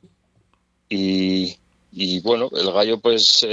[0.88, 1.54] y,
[1.92, 3.46] y bueno, el gallo pues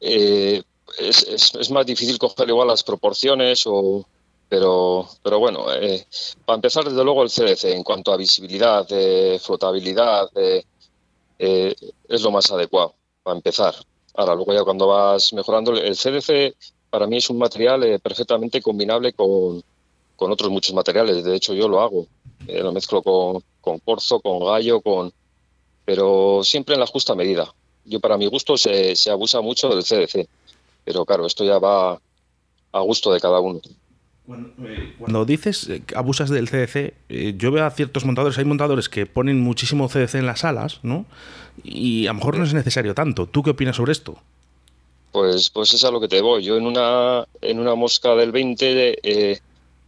[0.00, 0.62] eh,
[0.98, 4.06] es, es, más difícil coger igual las proporciones o
[4.48, 6.06] pero pero bueno eh,
[6.44, 10.64] para empezar desde luego el CDC en cuanto a visibilidad de flotabilidad eh,
[11.38, 13.74] es lo más adecuado para empezar.
[14.14, 16.54] Ahora luego ya cuando vas mejorando el CDC
[16.90, 19.62] para mí es un material perfectamente combinable con,
[20.14, 21.24] con otros muchos materiales.
[21.24, 22.06] De hecho yo lo hago
[22.46, 25.12] lo mezclo con, con corzo con gallo con
[25.84, 27.52] pero siempre en la justa medida
[27.86, 30.28] yo para mi gusto se, abusa mucho del CDC,
[30.84, 32.00] pero claro, esto ya va
[32.72, 33.60] a gusto de cada uno.
[34.98, 39.06] Cuando dices que abusas del CDC, eh, yo veo a ciertos montadores, hay montadores que
[39.06, 41.06] ponen muchísimo CDC en las alas, ¿no?
[41.62, 43.26] Y a lo mejor no es necesario tanto.
[43.26, 44.16] ¿Tú qué opinas sobre esto?
[45.12, 46.42] Pues, pues es a lo que te voy.
[46.42, 49.40] Yo en una, en una mosca del 20 eh,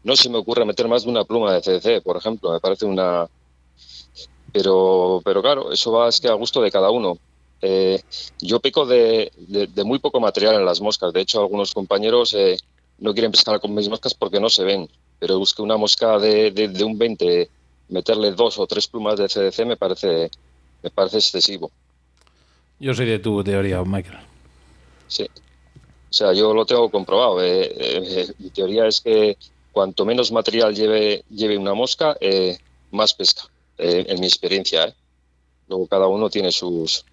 [0.04, 2.52] no se me ocurre meter más de una pluma de CDC, por ejemplo.
[2.52, 3.26] Me parece una...
[4.52, 7.18] Pero, pero claro, eso va es que a gusto de cada uno.
[7.61, 8.01] Eh,
[8.40, 9.33] yo pico de,
[9.85, 11.12] muy poco material en las moscas.
[11.12, 12.57] De hecho, algunos compañeros eh,
[12.99, 14.88] no quieren pescar con mis moscas porque no se ven.
[15.18, 17.51] Pero busque una mosca de, un 20,
[17.88, 20.31] meterle dos o tres plumas de CDC me parece,
[20.83, 21.71] me parece excesivo.
[22.79, 24.18] Yo soy de tu teoría, Michael.
[25.09, 25.25] Sí.
[25.25, 27.42] O sea, yo lo tengo comprobado.
[27.42, 29.37] Eh, mi teoría es que
[29.73, 32.16] cuanto menos material lleve, lleve una mosca,
[32.92, 33.42] más pesca,
[33.79, 34.94] en mi experiencia.
[35.68, 37.05] Luego cada uno tiene sus,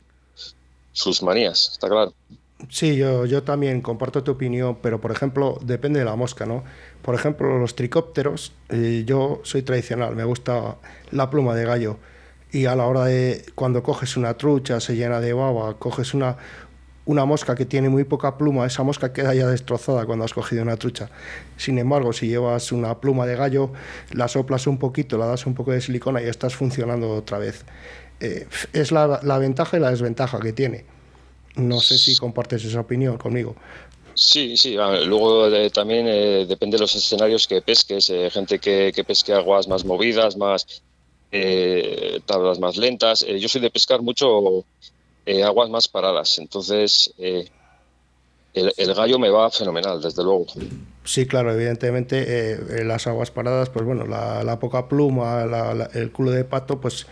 [0.95, 2.13] sus manías, está claro.
[2.69, 6.63] Sí, yo, yo también comparto tu opinión, pero por ejemplo, depende de la mosca, ¿no?
[7.01, 10.77] Por ejemplo, los tricópteros, eh, yo soy tradicional, me gusta
[11.11, 11.97] la pluma de gallo.
[12.51, 16.37] Y a la hora de, cuando coges una trucha, se llena de baba, coges una,
[17.05, 20.63] una mosca que tiene muy poca pluma, esa mosca queda ya destrozada cuando has cogido
[20.63, 21.09] una trucha.
[21.57, 23.73] Sin embargo, si llevas una pluma de gallo,
[24.11, 27.65] la soplas un poquito, la das un poco de silicona y estás funcionando otra vez.
[28.19, 30.85] Eh, es la, la, ventaja y la desventaja que tiene.
[31.55, 33.55] No sé si compartes esa opinión conmigo.
[34.13, 34.75] Sí, sí.
[34.75, 38.11] Luego eh, también eh, depende de los escenarios que pesques.
[38.31, 40.81] gente que, que, pesque aguas más movidas, más
[42.25, 43.25] tablas más lentas.
[43.25, 44.63] yo soy de pescar mucho
[45.43, 46.39] aguas más paradas.
[46.39, 47.51] Entonces, el,
[48.53, 50.45] el, gallo me va fenomenal, desde luego.
[51.03, 55.43] Sí, claro, evidentemente en las aguas paradas, pues bueno, la, la poca pluma,
[55.93, 57.05] el culo de pato, pues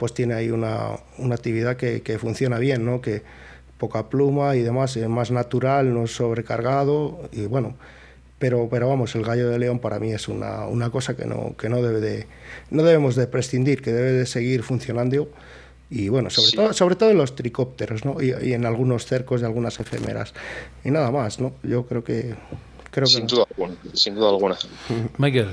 [0.00, 3.02] pues tiene ahí una, una actividad que, que, funciona bien, ¿no?
[3.02, 3.22] Que
[3.76, 7.76] poca pluma y demás, es más natural, no sobrecargado y bueno,
[8.38, 11.54] pero, pero vamos, el gallo de león para mí es una, una cosa que no,
[11.58, 12.26] que no debe de,
[12.70, 15.28] no debemos de prescindir, que debe de seguir funcionando
[15.90, 18.22] y bueno, sobre todo sobre todo en los tricópteros, ¿no?
[18.22, 20.32] Y, y, en algunos cercos de algunas efemeras
[20.82, 21.52] y nada más, ¿no?
[21.62, 22.34] Yo creo que
[22.90, 24.56] creo sin duda alguna, sin duda alguna.
[25.18, 25.50] Michael,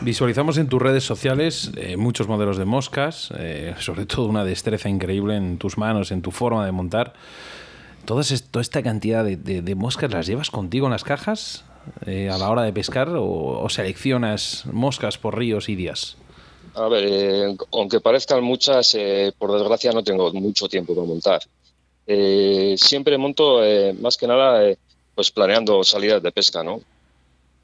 [0.00, 4.88] Visualizamos en tus redes sociales eh, muchos modelos de moscas, eh, sobre todo una destreza
[4.88, 7.14] increíble en tus manos, en tu forma de montar.
[8.04, 11.64] Toda esta cantidad de, moscas las llevas contigo en las cajas
[12.04, 16.18] eh, a la hora de pescar o, seleccionas moscas por ríos y días?
[16.74, 18.94] A ver, aunque parezcan muchas,
[19.38, 21.42] por desgracia no tengo mucho tiempo para montar.
[22.76, 23.60] siempre monto
[24.00, 24.74] más que nada
[25.14, 26.82] pues planeando salidas de pesca, ¿no?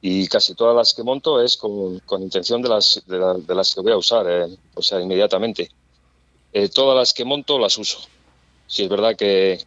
[0.03, 3.81] Y casi todas las que monto es con, con intención de las, de, las que
[3.81, 5.71] voy a usar, eh, o sea, inmediatamente.
[6.53, 7.99] Eh, todas las que monto las uso.
[8.67, 9.65] Si es verdad que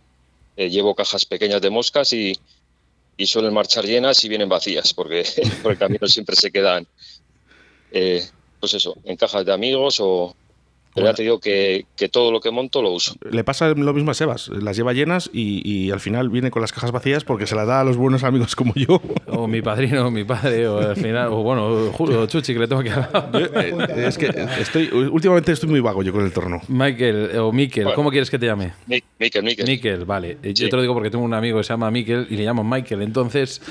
[0.57, 2.37] eh, llevo cajas pequeñas de moscas y,
[3.15, 5.23] y, suelen marchar llenas y vienen vacías, porque
[5.61, 6.87] por el camino siempre se quedan,
[7.91, 10.35] pues eso, en cajas de amigos o,
[10.93, 13.15] pero ya te digo que, todo lo que monto lo uso.
[13.29, 16.71] Le pasa lo mismo a Sebas, las lleva llenas y, al final viene con las
[16.71, 19.01] cajas vacías porque se las da a los buenos amigos como yo.
[19.27, 22.67] O mi padrino, o mi padre, o al final, o bueno, Julio, Chuchi, que le
[22.67, 23.29] tengo que hablar.
[23.33, 24.27] Eh, es que
[24.59, 26.61] estoy, últimamente estoy muy vago yo con el torno.
[26.67, 28.73] Michael, o Miquel, ¿cómo quieres que te llame?
[28.87, 29.67] Miquel, Miquel.
[29.67, 30.37] Miquel, vale.
[30.43, 32.63] Yo te lo digo porque tengo un amigo que se llama Miquel y le llamo
[32.63, 33.61] Michael, entonces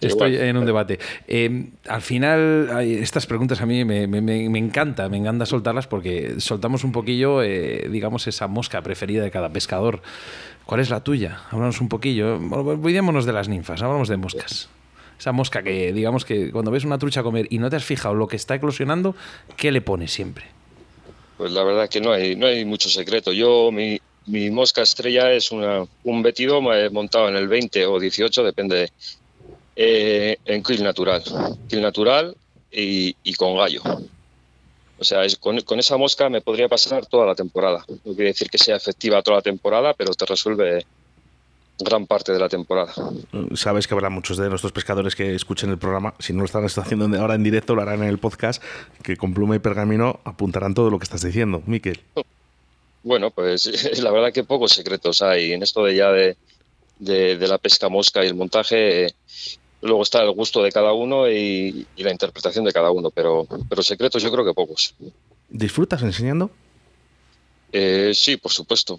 [0.00, 0.98] estoy en un debate.
[1.26, 6.34] Eh, al final, estas preguntas a mí me, me, me encanta, me encanta soltarlas porque
[6.38, 10.02] soltamos un poquillo, eh, digamos, esa mosca preferida de cada pescador.
[10.64, 11.40] ¿Cuál es la tuya?
[11.50, 12.36] Háblanos un poquillo.
[12.36, 14.68] Olvidémonos de las ninfas, hablamos de moscas.
[15.18, 18.14] Esa mosca que, digamos que cuando ves una trucha comer y no te has fijado
[18.14, 19.14] lo que está eclosionando,
[19.56, 20.46] ¿qué le pones siempre?
[21.36, 23.32] Pues la verdad que no hay, no hay mucho secreto.
[23.32, 28.44] Yo, mi, mi mosca estrella es una, un vetido montado en el 20 o 18,
[28.44, 28.90] depende,
[29.76, 31.22] eh, en krill natural.
[31.68, 32.36] Krill natural
[32.70, 33.82] y, y con gallo.
[35.00, 37.84] O sea, es, con, con, esa mosca me podría pasar toda la temporada.
[37.88, 40.84] No quiere decir que sea efectiva toda la temporada, pero te resuelve
[41.78, 42.92] gran parte de la temporada.
[43.54, 46.64] Sabes que habrá muchos de nuestros pescadores que escuchen el programa, si no lo están
[46.64, 48.62] haciendo ahora en directo, lo harán en el podcast,
[49.02, 52.00] que con pluma y pergamino apuntarán todo lo que estás diciendo, Miquel.
[53.02, 56.36] Bueno, pues la verdad que pocos secretos hay en esto de ya de,
[56.98, 59.14] de, de la pesca mosca y el montaje.
[59.82, 63.46] Luego está el gusto de cada uno y, y, la interpretación de cada uno, pero,
[63.68, 64.94] pero secretos yo creo que pocos.
[65.48, 66.50] ¿Disfrutas enseñando?
[67.72, 68.98] Eh, sí, por supuesto.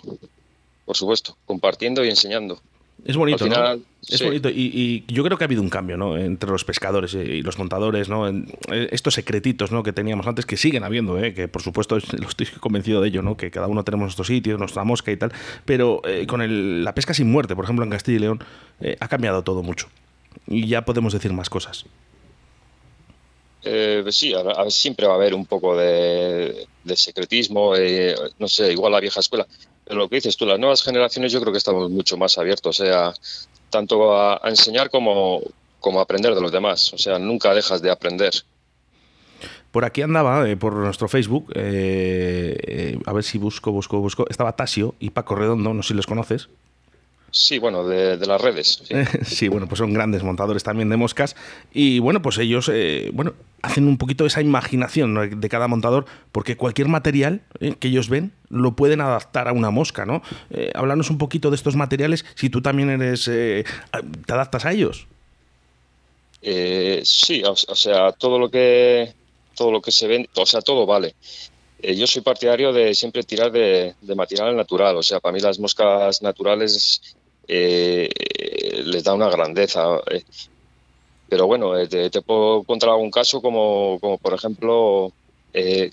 [0.85, 2.59] Por supuesto, compartiendo y enseñando.
[3.03, 3.85] Es bonito, final, ¿no?
[4.07, 4.25] Es sí.
[4.25, 4.49] bonito.
[4.49, 6.17] Y, y, yo creo que ha habido un cambio, ¿no?
[6.17, 8.27] Entre los pescadores y los montadores, ¿no?
[8.27, 9.81] En estos secretitos, ¿no?
[9.81, 11.33] Que teníamos antes, que siguen habiendo, ¿eh?
[11.33, 13.37] Que por supuesto lo estoy convencido de ello, ¿no?
[13.37, 15.31] Que cada uno tenemos nuestro sitio, nuestra mosca y tal.
[15.65, 18.43] Pero eh, con el, la pesca sin muerte, por ejemplo, en Castilla y León,
[18.81, 19.87] eh, ha cambiado todo mucho.
[20.47, 21.85] Y ya podemos decir más cosas.
[23.63, 28.47] Eh, sí, a, a, siempre va a haber un poco de, de secretismo, eh, no
[28.47, 29.45] sé, igual la vieja escuela.
[29.85, 32.79] Pero lo que dices tú, las nuevas generaciones yo creo que estamos mucho más abiertos,
[32.79, 33.13] o sea,
[33.69, 35.41] tanto a, a enseñar como,
[35.79, 36.93] como a aprender de los demás.
[36.93, 38.33] O sea, nunca dejas de aprender.
[39.71, 44.25] Por aquí andaba, eh, por nuestro Facebook, eh, eh, a ver si busco, busco, busco.
[44.29, 46.49] Estaba Tasio y Paco Redondo, no sé si los conoces.
[47.31, 48.83] Sí, bueno, de, de las redes.
[48.83, 48.95] Sí.
[49.35, 49.47] sí.
[49.47, 51.35] bueno, pues son grandes montadores también de moscas.
[51.73, 55.25] Y bueno, pues ellos, eh, bueno, hacen un poquito esa imaginación ¿no?
[55.25, 59.69] de cada montador, porque cualquier material eh, que ellos ven lo pueden adaptar a una
[59.69, 60.21] mosca, ¿no?
[60.49, 63.63] Eh, háblanos un poquito de estos materiales, si tú también eres, eh,
[64.25, 65.07] te adaptas a ellos.
[66.41, 69.13] Eh, sí, o, o, sea, todo lo que
[69.55, 71.15] todo lo que se vende, o sea, todo vale.
[71.83, 75.59] Yo soy partidario de siempre tirar de, de, material natural, o sea, para mí las
[75.59, 77.15] moscas naturales
[77.51, 78.09] eh,
[78.85, 79.99] les da una grandeza.
[80.09, 80.23] Eh,
[81.29, 85.11] pero bueno, eh, te, puedo contar algún caso como, como por ejemplo,
[85.53, 85.91] eh,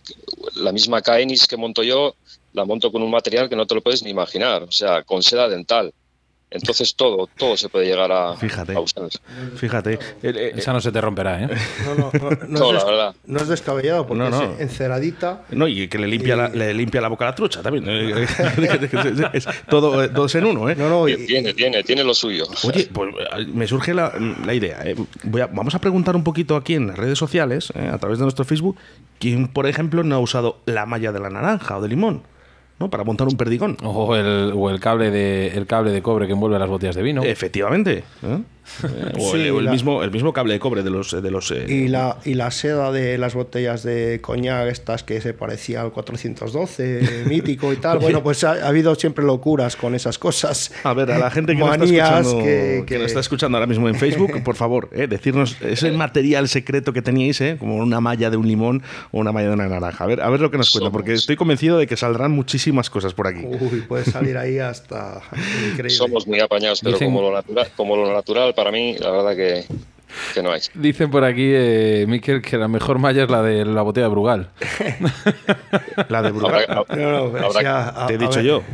[0.57, 2.15] la misma Caenis que monto yo,
[2.53, 5.23] la monto con un material que no te lo puedes ni imaginar, o sea, con
[5.23, 5.93] seda dental.
[6.51, 9.09] Entonces todo, todo se puede llegar a, fíjate, a usar.
[9.57, 9.99] Fíjate.
[10.23, 11.49] Esa no se te romperá, ¿eh?
[11.85, 13.15] No, no, no, no, no es, la verdad.
[13.27, 14.43] no es descabellado porque No, no.
[14.55, 15.43] es enceradita.
[15.51, 16.39] No, y que le limpia, y...
[16.39, 17.87] la, le limpia la boca a la trucha también.
[19.35, 20.75] es todo, eh, dos en uno, ¿eh?
[20.75, 21.27] No, no, y...
[21.27, 22.47] Tiene, tiene, tiene lo suyo.
[22.65, 23.15] Oye, pues
[23.53, 24.13] me surge la,
[24.45, 24.81] la idea.
[24.85, 24.97] ¿eh?
[25.25, 27.91] Voy a, vamos a preguntar un poquito aquí en las redes sociales, ¿eh?
[27.93, 28.77] a través de nuestro Facebook,
[29.19, 32.23] quién, por ejemplo, no ha usado la malla de la naranja o de limón.
[32.79, 32.91] ¿No?
[32.91, 33.76] Para montar un perdigón.
[33.83, 37.03] O el, o el, cable de, el cable de cobre que envuelve las botellas de
[37.03, 37.22] vino.
[37.22, 38.05] Efectivamente.
[38.22, 38.39] ¿eh?
[39.19, 39.73] o, sí, el, o el, la...
[39.73, 41.11] mismo, el mismo cable de cobre de los...
[41.11, 41.66] De los eh...
[41.69, 45.93] y, la, y la seda de las botellas de coñac, estas que se parecía al
[45.93, 47.99] 412, mítico y tal.
[47.99, 50.73] Bueno, pues ha, ha, habido siempre locuras con esas cosas.
[50.85, 52.85] A ver, a la gente que, nos está, escuchando, que, que...
[52.87, 56.93] que nos está escuchando ahora mismo en Facebook, por favor, eh, decirnos ese material secreto
[56.93, 60.05] que teníais, eh, como una malla de un limón o una malla de una naranja.
[60.05, 62.91] A ver, a ver lo que nos cuenta, porque estoy convencido de que saldrán muchísimas
[62.91, 63.45] cosas por aquí.
[63.45, 65.21] Uy, puede salir ahí hasta...
[65.71, 65.91] Increíble.
[65.91, 67.09] Somos muy apañados, pero Dicen...
[67.09, 69.65] como, lo natural, como lo natural para mí, la verdad que,
[70.35, 70.61] que no hay.
[70.75, 74.11] Dicen por aquí, eh, Miquel, que la mejor malla es la de la botella de
[74.11, 74.49] Brugal.
[76.09, 76.67] la de Brugal.
[76.69, 78.65] Habrá, no, no, habrá, te he dicho yo.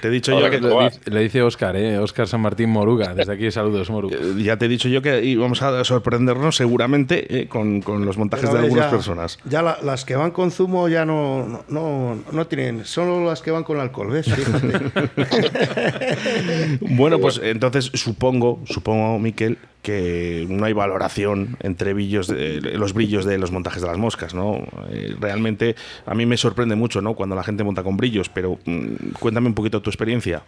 [0.00, 1.98] Te he dicho yo que le dice, le dice Oscar, ¿eh?
[1.98, 3.14] Oscar San Martín Moruga.
[3.14, 4.16] Desde aquí saludos, Moruga.
[4.16, 8.16] Eh, ya te he dicho yo que íbamos a sorprendernos seguramente eh, con, con, los
[8.16, 9.38] montajes Pero de algunas ya, personas.
[9.44, 13.50] Ya la, las que van con zumo ya no, no, no, tienen, solo las que
[13.50, 14.26] van con alcohol, ¿ves?
[16.80, 23.24] bueno, pues entonces supongo, supongo, Miquel, que no hay valoración entre brillos de, los brillos
[23.24, 24.66] de los montajes de las moscas, ¿no?
[24.90, 25.74] Eh, realmente
[26.04, 27.14] a mí me sorprende mucho, ¿no?
[27.14, 30.42] Cuando la gente monta con brillos, pero mmm, cuéntame un poquito tu experiencia.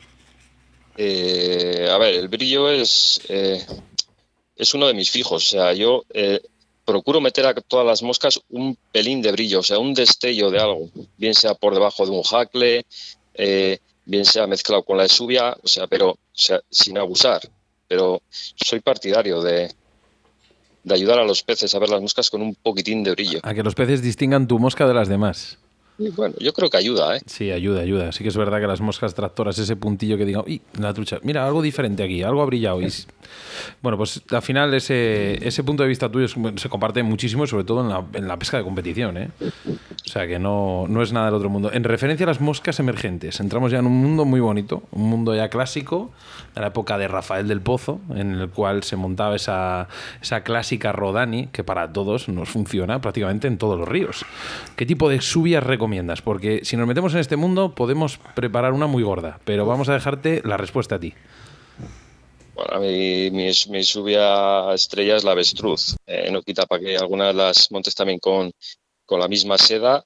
[0.97, 3.65] Eh, a ver, el brillo es eh,
[4.57, 6.41] es uno de mis fijos, o sea, yo eh,
[6.85, 10.61] procuro meter a todas las moscas un pelín de brillo, o sea, un destello de
[10.61, 12.85] algo, bien sea por debajo de un jacle,
[13.35, 17.41] eh, bien sea mezclado con la esubia, o sea, pero o sea, sin abusar
[17.93, 19.71] pero soy partidario de,
[20.83, 23.41] de ayudar a los peces a ver las moscas con un poquitín de brillo.
[23.43, 25.59] A que los peces distingan tu mosca de las demás.
[26.07, 27.21] Y bueno, yo creo que ayuda, ¿eh?
[27.27, 28.13] Sí, ayuda, ayuda.
[28.13, 31.19] Sí que es verdad que las moscas tractoras, ese puntillo que digan, ¡y la trucha!
[31.23, 32.83] Mira, algo diferente aquí, algo ha brillado.
[32.83, 32.89] Y,
[33.81, 37.83] bueno, pues al final ese, ese punto de vista tuyo se comparte muchísimo, sobre todo
[37.83, 39.31] en la, en la pesca de competición, ¿eh?
[39.67, 41.71] O sea que no, no es nada del otro mundo.
[41.73, 45.35] En referencia a las moscas emergentes, entramos ya en un mundo muy bonito, un mundo
[45.35, 46.11] ya clásico,
[46.55, 49.89] de la época de Rafael del Pozo, en el cual se montaba esa,
[50.21, 54.25] esa clásica Rodani, que para todos nos funciona prácticamente en todos los ríos.
[54.77, 55.92] ¿Qué tipo de subias recomiendas?
[55.93, 56.23] Recomiendas?
[56.23, 59.95] Porque si nos metemos en este mundo podemos preparar una muy gorda, pero vamos a
[59.95, 61.13] dejarte la respuesta a ti.
[62.55, 65.97] Bueno, mí, mi, mi subia estrella es la avestruz.
[66.07, 68.53] Eh, no quita para que algunas las montes también con,
[69.05, 70.05] con la misma seda,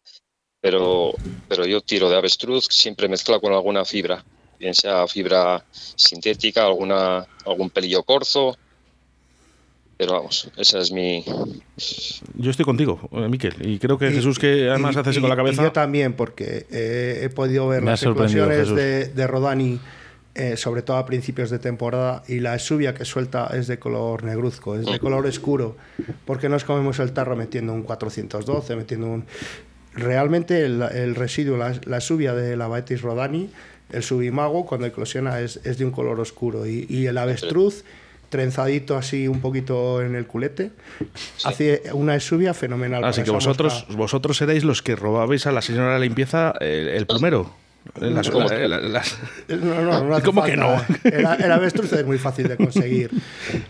[0.61, 1.13] pero,
[1.49, 4.25] pero yo tiro de avestruz siempre mezclado con alguna fibra,
[4.59, 8.57] bien sea fibra sintética, alguna, algún pelillo corzo,
[9.97, 11.25] pero vamos, esa es mi.
[12.35, 15.37] Yo estoy contigo, eh, Miquel, y creo que Jesús, que además hace así con la
[15.37, 15.63] cabeza.
[15.63, 19.81] yo también, porque eh, he podido ver las explosiones de, de, Rodani,
[20.35, 24.23] eh, sobre todo a principios de temporada, y la subia que suelta es de color
[24.23, 25.79] negruzco, es de color oscuro,
[26.27, 29.25] porque nos comemos el tarro metiendo un 412, metiendo un.
[29.95, 33.49] Realmente el, el residuo, la, la, subia de la Baetis Rodani,
[33.91, 37.83] el subimago, cuando eclosiona, es, es de un color oscuro, y, y el avestruz
[38.37, 40.73] trenzadito así un poquito en el culete.
[41.37, 41.49] Sí.
[41.49, 43.03] Hace una subia fenomenal.
[43.03, 43.97] Así que vosotros, mosca.
[43.97, 47.51] vosotros seréis los que robabais a la señora de la limpieza el, el plumero.
[48.01, 49.17] Las, ¿Cómo, la, la, las...
[49.49, 50.75] no, no, no ¿Cómo que no?
[51.05, 53.11] El, el, avestruz es muy fácil de conseguir.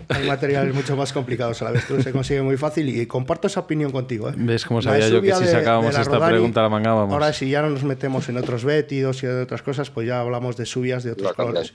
[0.09, 1.61] Hay materiales mucho más complicados.
[1.61, 4.31] El avestruz se consigue muy fácil y comparto esa opinión contigo.
[4.31, 4.35] ¿eh?
[4.35, 7.13] ¿Ves cómo sabía yo que si sacábamos esta Rodani, pregunta la mangábamos?
[7.13, 10.21] Ahora, si ya no nos metemos en otros vétidos y de otras cosas, pues ya
[10.21, 11.75] hablamos de subias de otros colores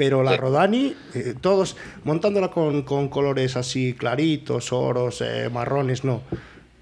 [0.00, 6.22] pero la Rodani, eh, todos montándola con, con, colores así claritos, oros, eh, marrones, no.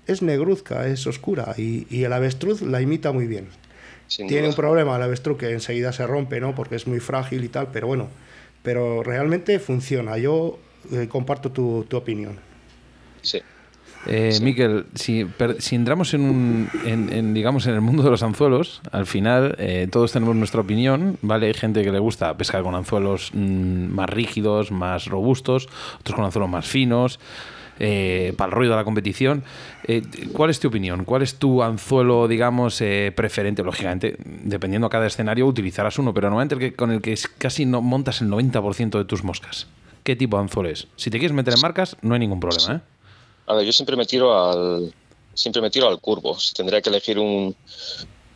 [0.06, 3.48] Es negruzca, es oscura y, y, el avestruz la imita muy bien.
[4.06, 4.50] Sin Tiene duda.
[4.50, 6.54] un problema el avestruz que enseguida se rompe, ¿no?
[6.54, 8.06] Porque es muy frágil y tal, pero bueno,
[8.62, 10.16] pero realmente funciona.
[10.16, 10.60] Yo
[10.92, 12.38] eh, comparto tu, tu, opinión.
[13.22, 13.40] Sí.
[14.06, 14.44] Eh, sí.
[14.44, 18.22] Miquel, si, per, si, entramos en, un, en, en, digamos, en el mundo de los
[18.22, 21.46] anzuelos, al final eh, todos tenemos nuestra opinión, ¿vale?
[21.46, 25.68] Hay gente que le gusta pescar con anzuelos mmm, más rígidos, más robustos,
[26.00, 27.18] otros con anzuelos más finos,
[27.80, 29.44] eh, para el rollo de la competición.
[29.84, 31.04] Eh, ¿Cuál es tu opinión?
[31.04, 33.62] ¿Cuál es tu anzuelo, digamos, eh, preferente?
[33.62, 37.66] Lógicamente, dependiendo a cada escenario, utilizarás uno, pero normalmente el que, con el que casi
[37.66, 39.68] no montas el 90% de tus moscas.
[40.02, 40.88] ¿Qué tipo de anzuelo es?
[40.96, 42.80] Si te quieres meter en marcas, no hay ningún problema, ¿eh?
[43.48, 44.92] A ver, yo siempre me tiro al,
[45.32, 46.38] siempre me tiro al curvo.
[46.38, 47.56] Si tendría que elegir un,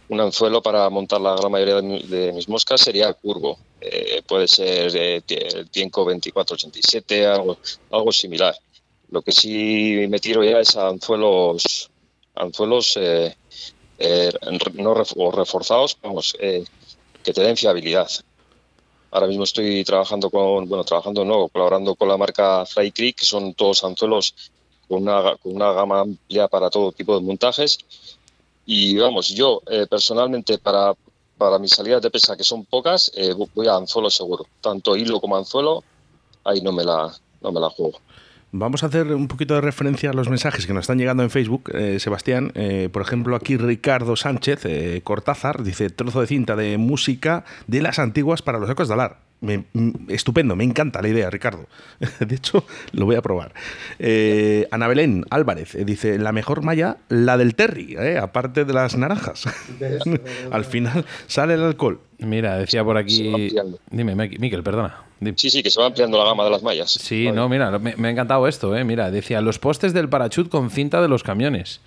[0.08, 3.58] un anzuelo para montar la gran mayoría de, mis moscas sería el curvo.
[3.78, 7.58] Eh, puede ser eh, el Tienco 2487, algo,
[7.90, 8.56] algo similar.
[9.10, 11.90] Lo que sí me tiro ya es a anzuelos,
[12.34, 13.36] anzuelos eh,
[14.74, 18.08] no reforzados, vamos, que te den fiabilidad.
[19.10, 23.26] Ahora mismo estoy trabajando con, bueno, trabajando no, colaborando con la marca Fly Creek, que
[23.26, 24.34] son todos anzuelos
[24.92, 27.78] con una, con una gama amplia para todo tipo de montajes.
[28.66, 30.92] Y vamos, yo eh, personalmente para,
[31.38, 34.44] para mis salidas de pesca, que son pocas, eh, voy a anzuelo seguro.
[34.60, 35.82] Tanto hilo como anzuelo,
[36.44, 37.98] ahí no me la, no me la juego.
[38.50, 41.30] Vamos a hacer un poquito de referencia a los mensajes que nos están llegando en
[41.30, 42.52] Facebook, eh, Sebastián.
[42.92, 44.66] Por ejemplo, aquí Ricardo Sánchez
[45.04, 49.31] Cortázar dice: trozo de cinta de música de las antiguas para los ecos de Alar.
[49.42, 49.64] Me,
[50.08, 51.66] estupendo, me encanta la idea, Ricardo.
[52.20, 53.52] De hecho, lo voy a probar.
[53.98, 58.72] Eh, Ana Belén Álvarez eh, dice: La mejor malla, la del Terry, eh, aparte de
[58.72, 59.46] las naranjas.
[60.52, 62.00] Al final sale el alcohol.
[62.18, 63.52] Mira, decía por aquí.
[63.90, 65.02] Dime, Miquel, perdona.
[65.18, 65.36] Dime.
[65.36, 66.92] Sí, sí, que se va ampliando la gama de las mallas.
[66.92, 67.36] Sí, vale.
[67.36, 68.84] no, mira, me, me, ha encantado esto, ¿eh?
[68.84, 71.80] Mira, decía: los postes del parachut con cinta de los camiones.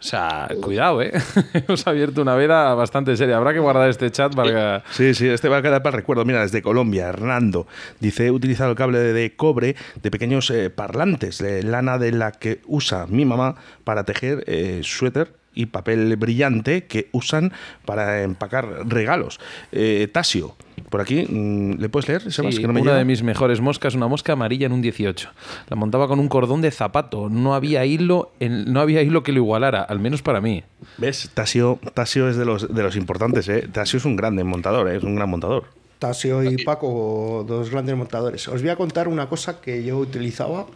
[0.00, 1.12] O sea, cuidado, ¿eh?
[1.52, 3.36] Hemos abierto una veda bastante seria.
[3.36, 4.84] Habrá que guardar este chat para...
[4.92, 6.24] Sí, sí, este va a quedar para el recuerdo.
[6.24, 7.66] Mira, desde Colombia, Hernando.
[7.98, 12.30] Dice, he utilizado el cable de cobre de pequeños eh, parlantes, de lana de la
[12.30, 17.52] que usa mi mamá para tejer eh, suéter y papel brillante que usan
[17.84, 19.40] para empacar regalos.
[19.72, 20.54] Eh, Tasio,
[20.90, 22.32] por aquí, ¿le puedes leer?
[22.32, 22.98] Sebas, sí, que no me una llega?
[22.98, 25.30] de mis mejores moscas, una mosca amarilla en un 18.
[25.68, 27.28] La montaba con un cordón de zapato.
[27.28, 30.64] No había hilo, en, no había hilo que lo igualara, al menos para mí.
[30.96, 31.30] ¿Ves?
[31.34, 33.68] Tasio, Tasio es de los, de los importantes, ¿eh?
[33.70, 34.96] Tasio es un grande montador, ¿eh?
[34.96, 35.64] es un gran montador.
[35.98, 38.46] Tasio y Paco, dos grandes montadores.
[38.48, 40.66] Os voy a contar una cosa que yo utilizaba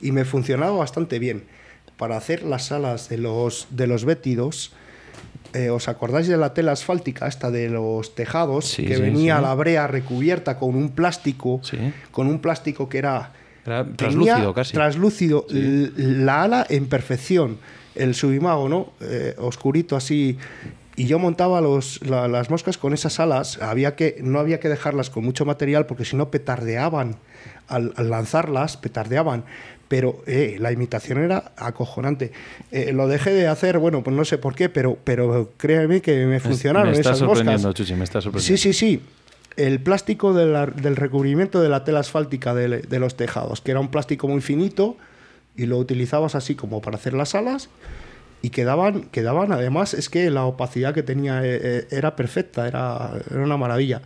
[0.00, 1.44] y me funcionaba bastante bien
[1.96, 4.72] para hacer las alas de los, de los vétidos,
[5.54, 9.36] eh, ¿os acordáis de la tela asfáltica, esta de los tejados, sí, que sí, venía
[9.36, 9.42] sí.
[9.42, 11.60] la brea recubierta con un plástico,
[12.10, 13.32] con un plástico que era...
[13.64, 14.72] Era translúcido casi.
[14.72, 17.58] Translúcido, la ala en perfección,
[17.94, 18.92] el subimago, ¿no?
[19.00, 20.38] Eh, oscurito así.
[20.96, 24.68] Y yo montaba los, la, las moscas con esas alas, había que, no había que
[24.68, 27.16] dejarlas con mucho material porque si no petardeaban
[27.68, 29.44] al, al, lanzarlas, petardeaban
[29.88, 32.32] pero eh, la imitación era acojonante.
[32.70, 36.26] Eh, lo dejé de hacer, bueno, pues no sé por qué, pero, pero créeme que
[36.26, 37.72] me funcionaron me está esas sorprendiendo.
[37.72, 38.56] Chuchi, me está sorprendiendo.
[38.56, 39.02] Sí, sí, sí.
[39.56, 43.72] El plástico de la, del recubrimiento de la tela asfáltica de, de, los tejados, que
[43.72, 44.96] era un plástico muy finito
[45.56, 47.68] y lo utilizabas así como para hacer las alas
[48.40, 53.12] y quedaban, quedaban, además, es que la opacidad que tenía eh, eh, era perfecta, era,
[53.30, 54.02] era una maravilla.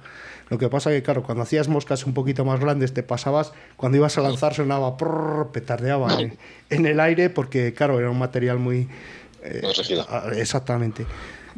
[0.53, 3.97] Lo que pasa que, claro, cuando hacías moscas un poquito más grandes, te pasabas, cuando
[3.97, 6.37] ibas a lanzar sonaba, prrr, petardeaba en,
[6.69, 8.87] en el aire, porque, claro, era un material muy...
[9.43, 10.05] eh, Muy rígido.
[10.11, 11.07] a- exactamente.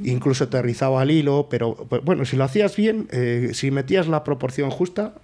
[0.04, 4.22] Incluso aterrizaba al hilo, pero pues, bueno, si lo hacías bien, eh, si metías la
[4.22, 5.14] proporción justa,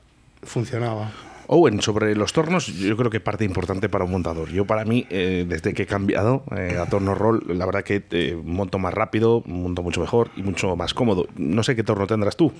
[0.42, 1.12] funcionaba.
[1.46, 4.50] Owen, sobre los tornos, yo creo que parte importante para un montador.
[4.50, 8.02] Yo, para mí, eh, desde que he cambiado eh, a torno roll, la verdad que
[8.10, 11.28] eh, monto más rápido, monto mucho mejor y mucho más cómodo.
[11.36, 12.52] No sé qué torno tendrás tú.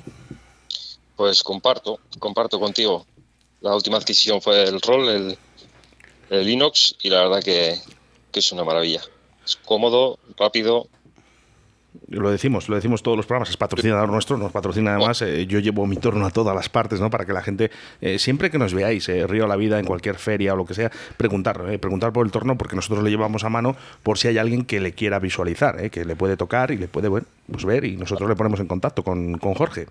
[1.21, 3.05] Pues comparto, comparto contigo.
[3.61, 5.39] La última adquisición fue el Roll, el,
[6.31, 7.77] el Inox, y la verdad que,
[8.33, 9.03] que es una maravilla.
[9.45, 10.87] Es cómodo, rápido.
[12.09, 15.59] Lo decimos, lo decimos todos los programas, es patrocinador nuestro, nos patrocina además, eh, yo
[15.59, 17.11] llevo mi torno a todas las partes, ¿no?
[17.11, 19.85] Para que la gente, eh, siempre que nos veáis, eh, Río a la Vida, en
[19.85, 23.45] cualquier feria o lo que sea, preguntar, preguntar por el torno porque nosotros le llevamos
[23.45, 26.79] a mano por si hay alguien que le quiera visualizar, que le puede tocar y
[26.79, 29.87] le puede, bueno, pues ver y nosotros le ponemos en contacto con, con Jorge.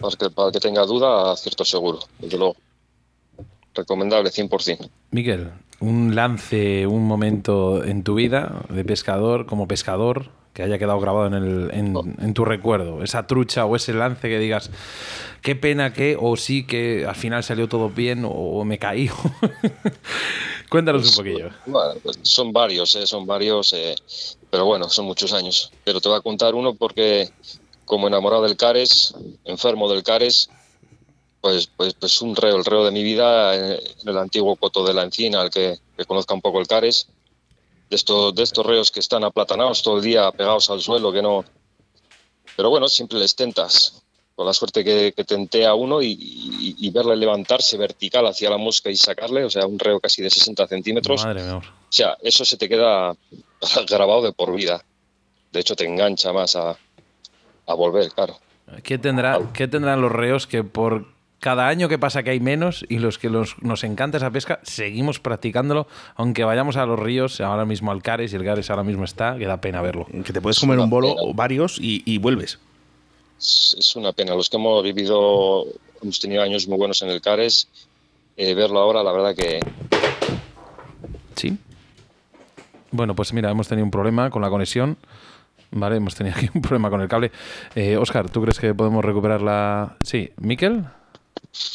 [0.00, 2.56] Para que, para que tenga duda, acierto seguro, desde luego.
[3.74, 4.88] Recomendable, 100%.
[5.10, 11.00] Miguel, un lance, un momento en tu vida de pescador, como pescador, que haya quedado
[11.00, 13.02] grabado en, el, en, en tu recuerdo.
[13.02, 14.70] Esa trucha o ese lance que digas,
[15.42, 19.10] qué pena que, o sí que al final salió todo bien, o me caí.
[20.74, 21.50] Cuéntanos un poquillo.
[21.66, 23.94] Bueno, pues son varios, eh, son varios, eh,
[24.50, 25.70] pero bueno, son muchos años.
[25.84, 27.30] Pero te voy a contar uno porque
[27.84, 29.14] como enamorado del Cares,
[29.44, 30.48] enfermo del Cares,
[31.40, 33.78] pues, pues, pues un reo, el reo de mi vida en
[34.08, 37.08] el antiguo coto de la encina, al que, que conozca un poco el Cares,
[37.90, 41.20] de estos, de estos reos que están aplatanados todo el día, pegados al suelo, que
[41.22, 41.44] no...
[42.56, 44.02] Pero bueno, siempre les tentas,
[44.34, 48.48] con la suerte que, que tenté a uno y, y- y verle levantarse vertical hacia
[48.50, 51.24] la mosca y sacarle, o sea, un reo casi de 60 centímetros.
[51.24, 51.56] Madre mía.
[51.56, 53.14] O sea, eso se te queda
[53.88, 54.84] grabado de por vida.
[55.52, 56.76] De hecho, te engancha más a,
[57.66, 58.36] a volver, claro.
[58.82, 61.06] ¿Qué, tendrá, ¿Qué tendrán los reos que por
[61.40, 64.60] cada año que pasa que hay menos y los que los- nos encanta esa pesca,
[64.62, 65.86] seguimos practicándolo,
[66.16, 69.36] aunque vayamos a los ríos, ahora mismo al Cares y el Cares ahora mismo está,
[69.36, 70.06] que da pena verlo.
[70.24, 72.58] Que te puedes comer un bolo o varios y, y vuelves.
[73.38, 74.34] Es, es una pena.
[74.34, 75.66] Los que hemos vivido,
[76.02, 77.68] hemos tenido años muy buenos en el Cares,
[78.38, 79.60] eh, verlo ahora, la verdad que
[81.36, 81.58] Sí.
[82.90, 84.96] Bueno, pues mira, hemos tenido un problema con la conexión.
[85.74, 87.32] Vale, hemos tenido aquí un problema con el cable.
[87.74, 89.96] Eh, Oscar, ¿tú crees que podemos recuperar la...?
[90.02, 90.84] Sí, Miquel.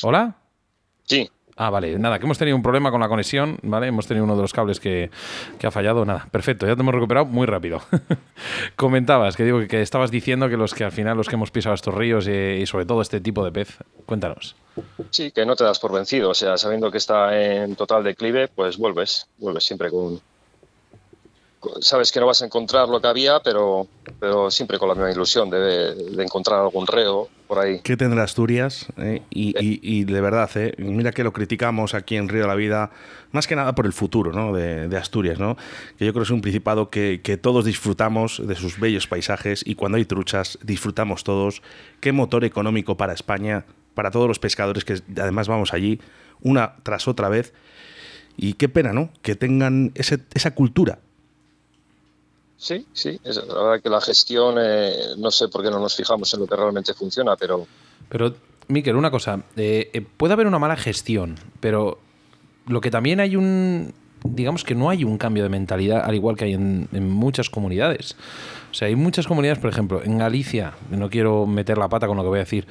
[0.03, 0.35] ¿Hola?
[1.03, 1.29] Sí.
[1.57, 3.87] Ah, vale, nada, que hemos tenido un problema con la conexión, ¿vale?
[3.87, 5.11] Hemos tenido uno de los cables que,
[5.59, 7.81] que ha fallado, nada, perfecto, ya te hemos recuperado muy rápido.
[8.77, 11.75] Comentabas, que digo que, estabas diciendo que los que al final, los que hemos pisado
[11.75, 14.55] estos ríos y, y sobre todo este tipo de pez, cuéntanos.
[15.09, 16.29] sí, que no te das por vencido.
[16.29, 20.21] O sea, sabiendo que está en total declive, pues vuelves, vuelves siempre con...
[21.81, 23.87] Sabes que no vas a encontrar lo que había, pero,
[24.19, 27.81] pero siempre con la misma ilusión de, de encontrar algún reo por ahí.
[27.83, 28.85] ¿Qué tendrá Asturias?
[28.97, 29.21] eh?
[29.29, 32.55] Y, y- y de verdad, eh, mira que lo criticamos aquí en Río de la
[32.55, 32.91] Vida,
[33.31, 34.53] más que nada por el futuro ¿no?
[34.53, 35.57] de, de Asturias, ¿no?
[35.97, 39.61] que yo creo que es un principado que, que todos disfrutamos de sus bellos paisajes
[39.65, 41.61] y cuando hay truchas disfrutamos todos.
[41.99, 45.99] Qué motor económico para España, para todos los pescadores que además vamos allí
[46.41, 47.53] una tras otra vez.
[48.37, 49.09] Y qué pena, ¿no?
[49.21, 50.99] Que tengan ese- esa cultura.
[52.59, 55.95] Sí, sí, es, la verdad que la gestión, eh, no sé por qué no nos
[55.95, 57.65] fijamos en lo que realmente funciona, pero
[58.09, 58.35] Pero,
[58.67, 61.99] Miquel, una cosa, eh, eh, puede haber una mala gestión, pero
[62.67, 63.93] lo que también hay un,
[64.25, 67.49] digamos que no hay un cambio de mentalidad, al igual que hay en, en muchas
[67.49, 68.17] comunidades.
[68.71, 72.17] O sea, hay muchas comunidades, por ejemplo, en Galicia, no quiero meter la pata con
[72.17, 72.67] lo que voy a decir,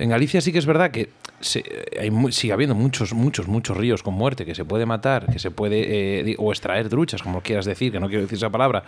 [0.00, 1.10] en Galicia sí que es verdad que
[1.40, 1.64] se-
[1.98, 5.50] hay, sigue habiendo muchos, muchos, muchos ríos con muerte que se puede matar, que se
[5.50, 8.84] puede, eh, o extraer truchas, como quieras decir, que no quiero decir esa palabra,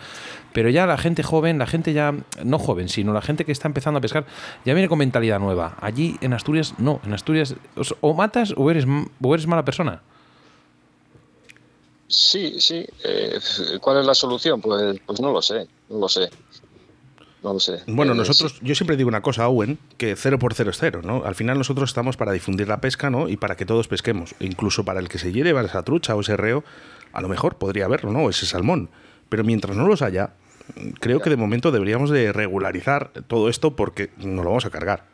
[0.53, 3.67] pero ya la gente joven, la gente ya, no joven, sino la gente que está
[3.67, 4.25] empezando a pescar,
[4.65, 5.77] ya viene con mentalidad nueva.
[5.81, 7.55] Allí en Asturias, no, en Asturias
[8.01, 8.85] o matas o eres,
[9.21, 10.01] o eres mala persona.
[12.07, 12.85] sí, sí.
[13.03, 13.39] eh,
[13.81, 14.61] ¿Cuál es la solución?
[14.61, 16.29] Pues, pues no lo sé, no lo sé.
[17.43, 17.81] No lo sé.
[17.87, 21.01] Bueno, Eh, nosotros, yo siempre digo una cosa, Owen, que cero por cero es cero,
[21.03, 21.25] ¿no?
[21.25, 23.27] Al final nosotros estamos para difundir la pesca, ¿no?
[23.27, 24.33] Y para que todos pesquemos.
[24.39, 26.63] Incluso para el que se lleve esa trucha o ese reo,
[27.11, 28.29] a lo mejor podría haberlo, ¿no?
[28.29, 28.89] Ese salmón.
[29.29, 30.33] Pero mientras no los haya,
[30.99, 35.05] creo que de momento deberíamos de regularizar todo esto porque nos lo vamos a cargar.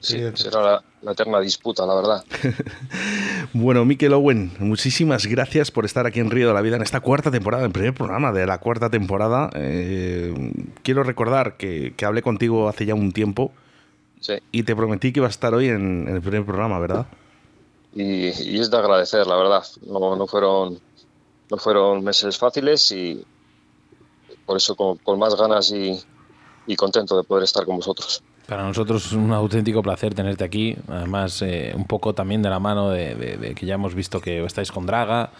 [0.00, 2.24] Sí, será la, la eterna disputa, la verdad.
[3.54, 7.00] Bueno, Miquel Owen, muchísimas gracias por estar aquí en Río de la Vida en esta
[7.00, 9.48] cuarta temporada, en el primer programa de la cuarta temporada.
[9.54, 10.34] Eh,
[10.82, 13.52] quiero recordar que, que hablé contigo hace ya un tiempo
[14.20, 14.34] Sí.
[14.52, 17.06] y te prometí que iba a estar hoy en, en el primer programa, ¿verdad?
[17.94, 19.64] Y, y es de agradecer, la verdad.
[19.86, 20.78] No, no fueron
[21.50, 23.24] no fueron meses fáciles y,
[24.44, 25.98] por eso con, más ganas y,
[26.66, 28.22] y contento de poder estar con vosotros.
[28.48, 30.74] Para nosotros es un auténtico placer tenerte aquí.
[30.88, 34.72] Además, eh, un poco también de la mano de, que ya hemos visto que estáis
[34.72, 35.32] con Draga,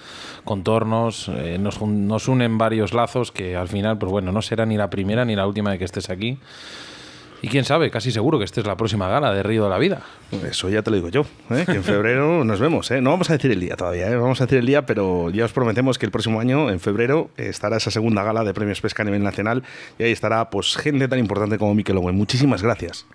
[0.44, 1.30] con Tornos.
[1.30, 4.90] Eh, nos, nos, unen varios lazos que al final, pues bueno, no será ni la
[4.90, 6.38] primera ni la última de que estés aquí.
[7.41, 9.78] Y quién sabe, casi seguro que esta es la próxima gala de Río de la
[9.78, 10.03] Vida.
[10.45, 11.64] Eso ya te lo digo yo, ¿eh?
[11.64, 12.91] que en febrero nos vemos.
[12.91, 13.01] ¿eh?
[13.01, 14.16] No vamos a decir el día todavía, ¿eh?
[14.16, 17.30] vamos a decir el día, pero ya os prometemos que el próximo año, en febrero,
[17.36, 19.62] estará esa segunda gala de premios pesca a nivel nacional
[19.99, 22.16] y ahí estará pues gente tan importante como Mikel Owen.
[22.16, 23.07] Muchísimas gracias.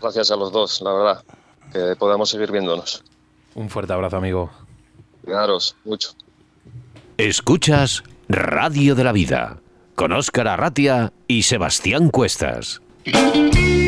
[0.00, 1.24] Gracias a los dos, la verdad,
[1.72, 3.02] que podamos seguir viéndonos.
[3.54, 4.50] Un fuerte abrazo, amigo.
[5.24, 6.10] Cuidaros mucho.
[7.16, 9.58] Escuchas Radio de la Vida
[9.94, 12.80] con Óscar Arratia y Sebastián Cuestas.
[13.04, 13.87] thank you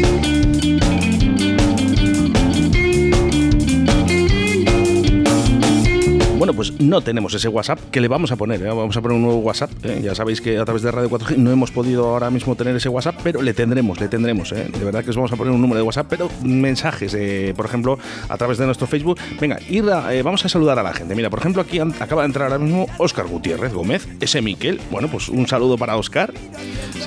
[6.40, 8.62] Bueno, pues no tenemos ese WhatsApp que le vamos a poner.
[8.62, 8.68] ¿eh?
[8.68, 9.72] Vamos a poner un nuevo WhatsApp.
[9.84, 10.00] ¿eh?
[10.02, 12.88] Ya sabéis que a través de Radio 4G no hemos podido ahora mismo tener ese
[12.88, 14.50] WhatsApp, pero le tendremos, le tendremos.
[14.52, 14.70] ¿eh?
[14.72, 17.14] De verdad que os vamos a poner un número de WhatsApp, pero mensajes,
[17.54, 19.20] por ejemplo, a través de nuestro Facebook.
[19.38, 19.84] Venga, ir
[20.24, 21.14] vamos a saludar a la gente.
[21.14, 24.80] Mira, por ejemplo, aquí acaba de entrar ahora mismo Óscar Gutiérrez Gómez, ese Miquel.
[24.90, 26.32] Bueno, pues un saludo para Óscar.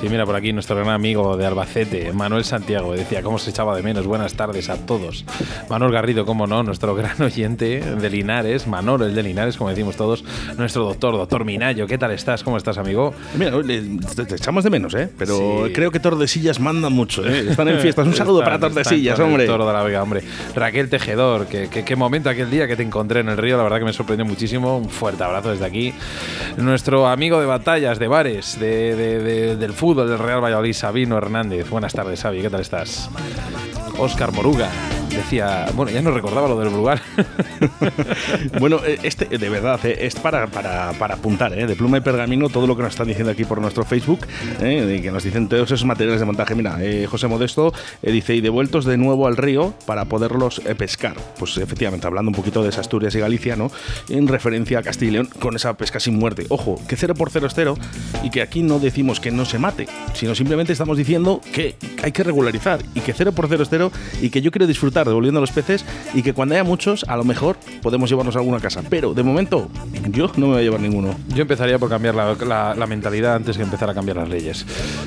[0.00, 3.74] Sí, mira, por aquí nuestro gran amigo de Albacete, Manuel Santiago, decía cómo se echaba
[3.74, 4.06] de menos.
[4.06, 5.24] Buenas tardes a todos.
[5.68, 9.96] Manuel Garrido, cómo no, nuestro gran oyente de Linares, Manor, el de Linares, como decimos
[9.96, 10.24] todos,
[10.56, 11.86] nuestro doctor, doctor Minayo.
[11.86, 12.42] ¿Qué tal estás?
[12.42, 13.14] ¿Cómo estás, amigo?
[13.36, 15.08] Mira, te, echamos de menos, ¿eh?
[15.18, 17.46] Pero creo que Tordesillas manda mucho, ¿eh?
[17.50, 18.06] Están en fiestas.
[18.06, 19.46] Un saludo para Tordesillas, hombre.
[19.46, 20.22] Toro de la Vega, hombre.
[20.54, 23.78] Raquel Tejedor, qué, qué, momento aquel día que te encontré en el río, la verdad
[23.78, 24.78] que me sorprendió muchísimo.
[24.78, 25.94] Un fuerte abrazo desde aquí.
[26.56, 31.68] Nuestro amigo de batallas, de bares, de, del fútbol del Real Valladolid, Sabino Hernández.
[31.70, 33.10] Buenas tardes, Xavi, ¿qué tal estás?
[33.98, 34.70] Oscar Moruga
[35.16, 37.00] decía, bueno, ya no recordaba lo del lugar.
[38.60, 42.00] bueno, eh, este, de verdad, eh, es para, para, para apuntar, eh, de pluma y
[42.00, 44.26] pergamino, todo lo que nos están diciendo aquí por nuestro Facebook,
[44.58, 46.54] que nos dicen todos esos materiales de montaje.
[46.54, 51.16] Mira, José Modesto dice, y devueltos de nuevo al río para poderlos pescar.
[51.38, 53.70] Pues efectivamente, hablando un poquito de Asturias y Galicia, ¿no?
[54.08, 56.46] En referencia a Castilla y León, con esa pesca sin muerte.
[56.48, 57.76] Ojo, que cero por cero es cero
[58.22, 62.12] y que aquí no decimos que no se mate, sino simplemente estamos diciendo que hay
[62.12, 65.40] que regularizar y que cero por cero es cero y que yo quiero disfrutar devolviendo
[65.40, 68.82] los peces y que cuando haya muchos, a lo mejor podemos llevarnos a alguna casa.
[68.88, 69.68] Pero de momento,
[70.10, 71.14] yo no me voy a llevar ninguno.
[71.28, 74.66] Yo empezaría por cambiar la, mentalidad antes que empezar a cambiar las leyes.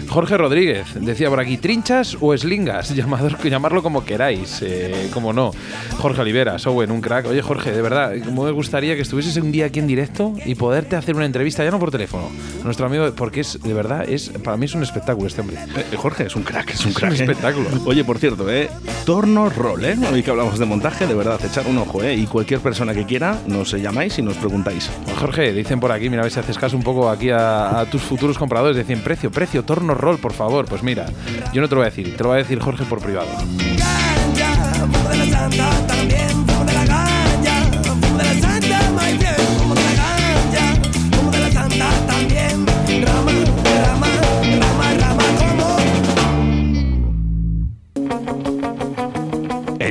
[0.09, 5.51] Jorge Rodríguez decía por aquí: trinchas o eslingas, llamador, llamarlo como queráis, eh, como no.
[5.99, 7.27] Jorge Olivera, Owen, un crack.
[7.27, 10.55] Oye, Jorge, de verdad, como me gustaría que estuvieses un día aquí en directo y
[10.55, 12.29] poderte hacer una entrevista, ya no por teléfono,
[12.63, 15.57] nuestro amigo, porque es, de verdad, es para mí es un espectáculo este hombre.
[15.75, 17.11] Eh, Jorge es un crack, es un crack.
[17.11, 17.21] un ¿eh?
[17.21, 17.69] espectáculo.
[17.85, 18.69] Oye, por cierto, ¿eh?
[19.05, 19.97] Torno Roll, ¿eh?
[20.11, 22.13] Hoy que hablamos de montaje, de verdad, echar un ojo, ¿eh?
[22.13, 24.89] Y cualquier persona que quiera, nos llamáis y nos preguntáis.
[25.19, 28.01] Jorge, dicen por aquí, mira, a ver si haces caso un poco aquí a, tus
[28.01, 28.75] futuros compradores.
[28.75, 30.65] Decían, precio, precio, torno roll, por favor.
[30.65, 31.05] Pues mira,
[31.53, 33.29] yo no te lo voy a decir, te lo voy a decir Jorge por privado.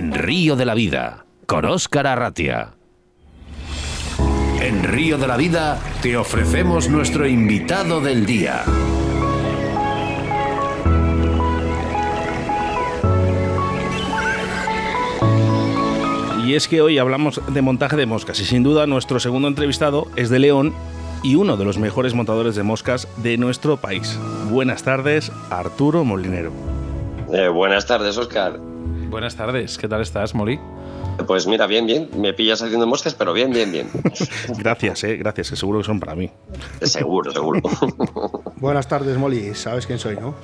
[0.02, 2.74] Río de la Vida, con Óscar Arratia.
[4.60, 8.62] En Río de la Vida te ofrecemos nuestro invitado del día.
[16.44, 20.08] Y es que hoy hablamos de montaje de moscas y sin duda nuestro segundo entrevistado
[20.14, 20.74] es de León
[21.22, 24.18] y uno de los mejores montadores de moscas de nuestro país.
[24.50, 26.52] Buenas tardes, Arturo Molinero.
[27.32, 28.65] Eh, buenas tardes, Óscar.
[29.08, 30.58] Buenas tardes, ¿qué tal estás, Molly?
[31.26, 32.08] Pues mira, bien, bien.
[32.16, 33.88] Me pillas haciendo moscas, pero bien, bien, bien.
[34.58, 36.30] gracias, eh, gracias, que seguro que son para mí.
[36.82, 37.60] Seguro, seguro.
[38.56, 39.54] Buenas tardes, Molly.
[39.54, 40.34] Sabes quién soy, ¿no?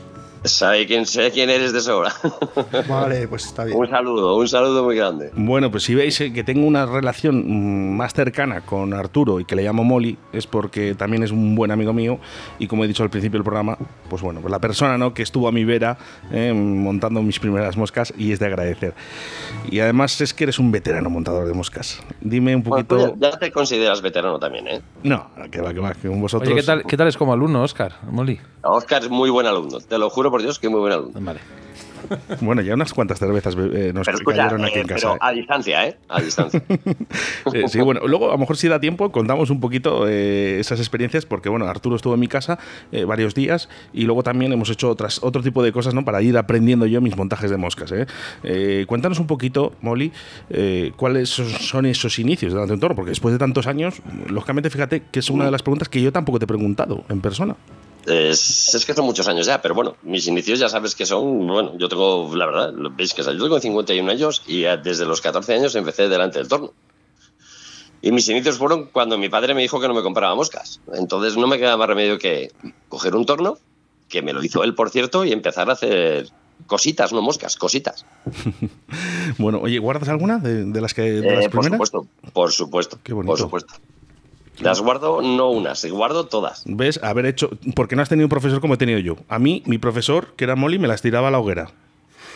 [0.45, 2.13] Sabe quién, sé quién eres de sobra.
[2.89, 3.79] Vale, pues está bien.
[3.79, 5.31] Un saludo, un saludo muy grande.
[5.35, 9.45] Bueno, pues si veis eh, que tengo una relación mm, más cercana con Arturo y
[9.45, 12.19] que le llamo Molly, es porque también es un buen amigo mío
[12.59, 13.79] y como he dicho al principio del programa,
[14.11, 15.15] pues bueno, pues la persona ¿no?
[15.15, 15.97] que estuvo a mi vera
[16.33, 18.95] eh, montando mis primeras moscas y es de agradecer.
[19.71, 22.03] Y además es que eres un veterano montador de moscas.
[22.21, 22.97] Dime un poquito...
[22.97, 24.83] Pues ya te consideras veterano también, ¿eh?
[25.05, 26.49] No, que va, que va, que vosotros...
[26.49, 28.41] Oye, ¿qué tal, ¿qué tal es como alumno, Oscar, Molly?
[28.65, 31.21] Oscar es muy buen alumno, te lo juro por Dios que muy buen alumno.
[31.21, 31.41] Vale.
[32.41, 35.13] Bueno, ya unas cuantas cervezas eh, nos cayeron aquí en eh, casa.
[35.13, 35.97] Pero a distancia, ¿eh?
[36.09, 36.63] A distancia.
[37.53, 41.27] Eh, sí, bueno, luego a lo mejor si da tiempo contamos un poquito esas experiencias
[41.27, 42.59] porque, bueno, Arturo estuvo en mi casa
[43.07, 46.05] varios días y luego también hemos hecho otras, otro tipo de cosas, ¿no?
[46.05, 47.93] Para ir aprendiendo yo mis montajes de moscas,
[48.87, 50.13] cuéntanos un poquito, Molly,
[50.97, 55.29] cuáles son esos inicios de entorno, porque después de tantos años, lógicamente, fíjate que es
[55.29, 57.57] una de las preguntas que yo tampoco te he preguntado en persona.
[58.07, 61.47] Es, es, que son muchos años ya, pero bueno, mis inicios ya sabes que son,
[61.47, 65.55] bueno, yo tengo, la verdad, veis que yo tengo 51 años y desde los 14
[65.55, 66.73] años empecé delante del torno.
[68.01, 70.81] Y mis inicios fueron cuando mi padre me dijo que no me compraba moscas.
[70.93, 72.51] Entonces no me queda más remedio que
[72.89, 73.59] coger un torno,
[74.09, 76.29] que me lo hizo él, por cierto, y empezar a hacer
[76.67, 78.05] cositas, no moscas, cositas.
[79.39, 82.99] bueno, oye, ¿guardas alguna de, las que de las eh, Por supuesto, por supuesto.
[83.05, 83.31] Qué bonito.
[83.31, 83.75] Por supuesto.
[84.63, 86.63] Las guardo no unas, guardo todas.
[86.67, 87.01] ¿Ves?
[87.03, 87.51] Haber hecho.
[87.75, 89.17] Porque no has tenido un profesor como he tenido yo.
[89.29, 91.71] A mí, mi profesor, que era Molly, me las tiraba a la hoguera.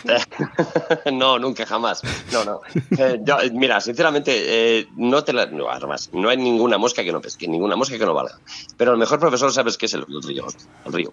[1.12, 2.02] no, nunca, jamás.
[2.32, 2.60] No, no.
[2.98, 3.20] Eh,
[3.52, 4.32] mira, sinceramente,
[4.78, 7.98] eh, no te la, no, además, no hay ninguna mosca que no pesque, ninguna mosca
[7.98, 8.38] que no valga.
[8.76, 10.46] Pero el mejor profesor sabes que es el río,
[10.84, 11.12] el río.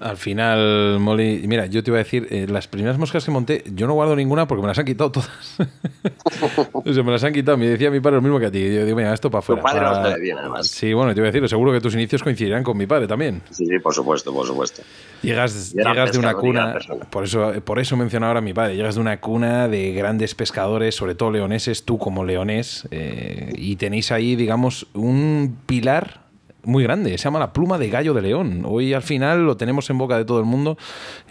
[0.00, 3.64] Al final, Molly, mira, yo te iba a decir, eh, las primeras moscas que monté,
[3.74, 5.28] yo no guardo ninguna porque me las han quitado todas.
[6.72, 7.58] o sea, me las han quitado.
[7.58, 8.60] Me decía mi padre lo mismo que a ti.
[8.60, 9.60] Yo digo, mira, esto para afuera.
[9.60, 10.16] Tu padre para...
[10.16, 10.68] bien, además.
[10.68, 13.42] Sí, bueno, te iba a decir, seguro que tus inicios coincidirán con mi padre también.
[13.50, 14.82] Sí, sí, por supuesto, por supuesto.
[15.20, 16.78] Llegas, llegas de una cuna,
[17.10, 20.34] por eso, por eso mencionaba ahora a mi padre, llegas de una cuna de grandes
[20.34, 26.29] pescadores, sobre todo leoneses, tú como leonés, eh, y tenéis ahí, digamos, un pilar
[26.64, 28.62] muy grande, se llama la pluma de gallo de león.
[28.66, 30.76] Hoy al final lo tenemos en boca de todo el mundo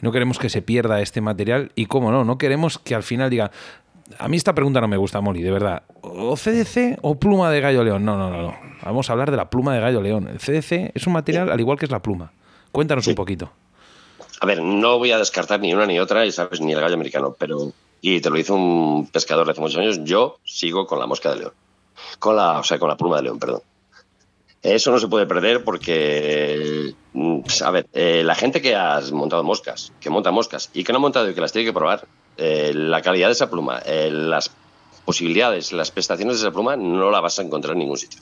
[0.01, 3.29] no queremos que se pierda este material y cómo no, no queremos que al final
[3.29, 3.51] diga,
[4.17, 5.83] a mí esta pregunta no me gusta, Molly, de verdad.
[6.01, 8.05] ¿O CDC o pluma de gallo león?
[8.05, 8.55] No, no, no, no.
[8.83, 10.27] Vamos a hablar de la pluma de gallo león.
[10.27, 12.31] El CDC es un material al igual que es la pluma.
[12.71, 13.51] Cuéntanos un poquito.
[14.41, 16.93] A ver, no voy a descartar ni una ni otra, y sabes, ni el gallo
[16.93, 21.07] americano, pero, y te lo hizo un pescador hace muchos años, yo sigo con la
[21.07, 21.53] mosca de león.
[22.19, 23.61] Con la, o sea, con la pluma de león, perdón.
[24.61, 29.43] Eso no se puede perder porque, mm, a ver, eh, la gente que ha montado
[29.43, 32.07] moscas, que monta moscas y que no ha montado y que las tiene que probar,
[32.37, 34.51] eh, la calidad de esa pluma, eh, las
[35.05, 38.19] posibilidades, las prestaciones de esa pluma no la vas a encontrar en ningún sitio.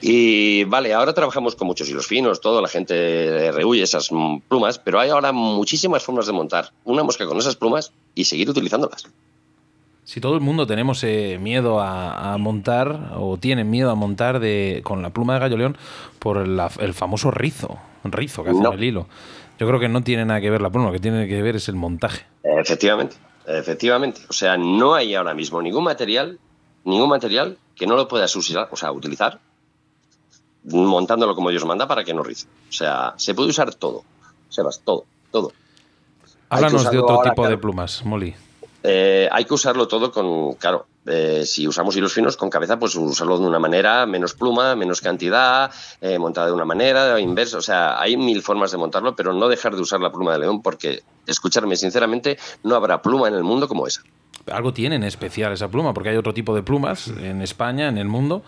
[0.00, 4.08] Y vale, ahora trabajamos con muchos hilos finos, todo, la gente rehuye esas
[4.48, 8.48] plumas, pero hay ahora muchísimas formas de montar una mosca con esas plumas y seguir
[8.48, 9.04] utilizándolas.
[10.10, 14.80] Si todo el mundo tenemos eh, miedo a, montar o tienen miedo a montar de,
[14.82, 15.78] con la pluma de gallo león
[16.18, 19.06] por el famoso rizo, rizo que hace el hilo.
[19.60, 21.54] Yo creo que no tiene nada que ver la pluma, lo que tiene que ver
[21.54, 22.26] es el montaje.
[22.42, 24.22] Efectivamente, efectivamente.
[24.28, 26.40] O sea, no hay ahora mismo ningún material,
[26.82, 29.38] ningún material que no lo puedas usar, o sea, utilizar
[30.64, 32.48] montándolo como Dios manda para que no rice.
[32.68, 34.02] O sea, se puede usar todo,
[34.48, 35.52] Sebas, todo, todo.
[36.48, 38.34] Háblanos de otro tipo de plumas, Molly.
[38.82, 42.94] Eh, hay que usarlo todo con, claro, eh, si usamos hilos finos con cabeza, pues
[42.94, 45.70] usarlo de una manera, menos pluma, menos cantidad,
[46.00, 47.58] eh, montada de una manera, inverso.
[47.58, 50.40] O sea, hay mil formas de montarlo, pero no dejar de usar la pluma de
[50.40, 54.02] león porque, escucharme sinceramente, no habrá pluma en el mundo como esa.
[54.50, 57.98] Algo tiene en especial esa pluma, porque hay otro tipo de plumas en España, en
[57.98, 58.42] el mundo,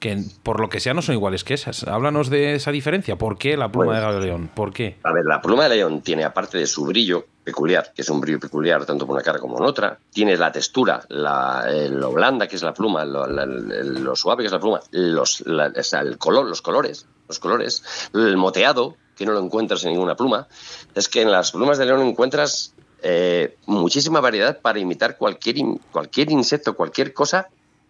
[0.00, 1.84] que por lo que sea no son iguales que esas.
[1.84, 3.16] Háblanos de esa diferencia.
[3.16, 4.50] ¿Por qué la pluma pues, de león?
[4.52, 4.96] ¿Por qué?
[5.04, 8.20] A ver, la pluma de león tiene, aparte de su brillo peculiar, que es un
[8.20, 12.46] brillo peculiar tanto por una cara como en otra, tiene la textura, la, lo blanda
[12.48, 17.06] que es la pluma, lo, suave que es la pluma, los, el color, los colores,
[17.28, 20.48] los colores, el moteado, que no lo encuentras en ninguna pluma.
[20.94, 25.56] Es que en las plumas de león encuentras eh, muchísima variedad para imitar cualquier,
[25.92, 27.48] cualquier insecto, cualquier cosa,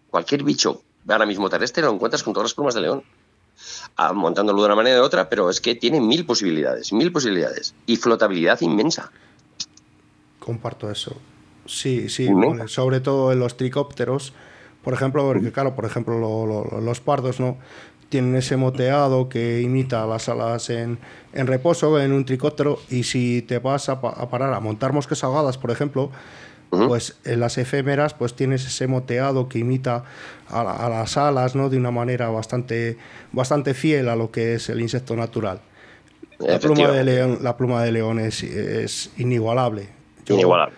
[0.09, 3.03] cualquier bicho ahora mismo terrestre lo encuentras con todas las plumas de león.
[3.95, 7.11] Ah, montándolo de una manera o de otra, pero es que tiene mil posibilidades, mil
[7.11, 7.75] posibilidades.
[7.85, 9.11] Y flotabilidad inmensa.
[10.39, 11.15] Comparto eso.
[11.65, 12.27] Sí, sí,
[12.67, 14.33] sobre todo en los tricópteros,
[14.83, 16.19] por ejemplo, porque claro, por ejemplo,
[16.81, 17.57] los pardos, ¿no?
[18.09, 20.99] Tienen ese moteado que imita las alas en,
[21.31, 25.23] en reposo en un tricóptero y si te vas a, a parar a montar moscas
[25.23, 26.11] ahogadas, por ejemplo,
[26.71, 30.05] pues en las efémeras pues tienes ese moteado que imita
[30.49, 31.69] a, las alas ¿no?
[31.69, 32.97] de una manera bastante,
[33.31, 35.59] bastante fiel a lo que es el insecto natural.
[36.39, 39.89] La pluma de león, la pluma de león es, inigualable.
[40.27, 40.75] inigualable.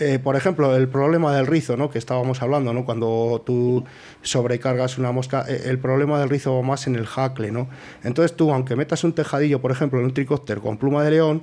[0.00, 1.90] Eh, por ejemplo, el problema del rizo, ¿no?
[1.90, 2.84] que estábamos hablando, ¿no?
[2.84, 3.84] cuando tú
[4.22, 7.52] sobrecargas una mosca, eh, el problema del rizo va más en el jacle.
[7.52, 7.68] ¿no?
[8.02, 11.42] Entonces tú, aunque metas un tejadillo, por ejemplo, en un tricóptero con pluma de león,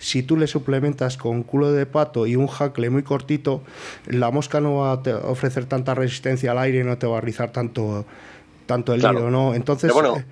[0.00, 3.62] si tú le suplementas con culo de pato y un jacle muy cortito,
[4.06, 7.20] la mosca no va a ofrecer tanta resistencia al aire y no te va a
[7.20, 8.06] rizar tanto,
[8.64, 9.54] tanto el hilo, ¿no?
[9.54, 9.92] Entonces...
[9.92, 10.24] bueno, eh,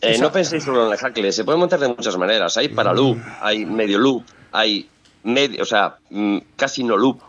[0.00, 2.56] eh, no penséis solo en el jacle, se puede montar de muchas maneras.
[2.56, 4.88] Hay para loop, hay medio loop, hay
[5.22, 7.20] medio, o sea, mm, casi no loop.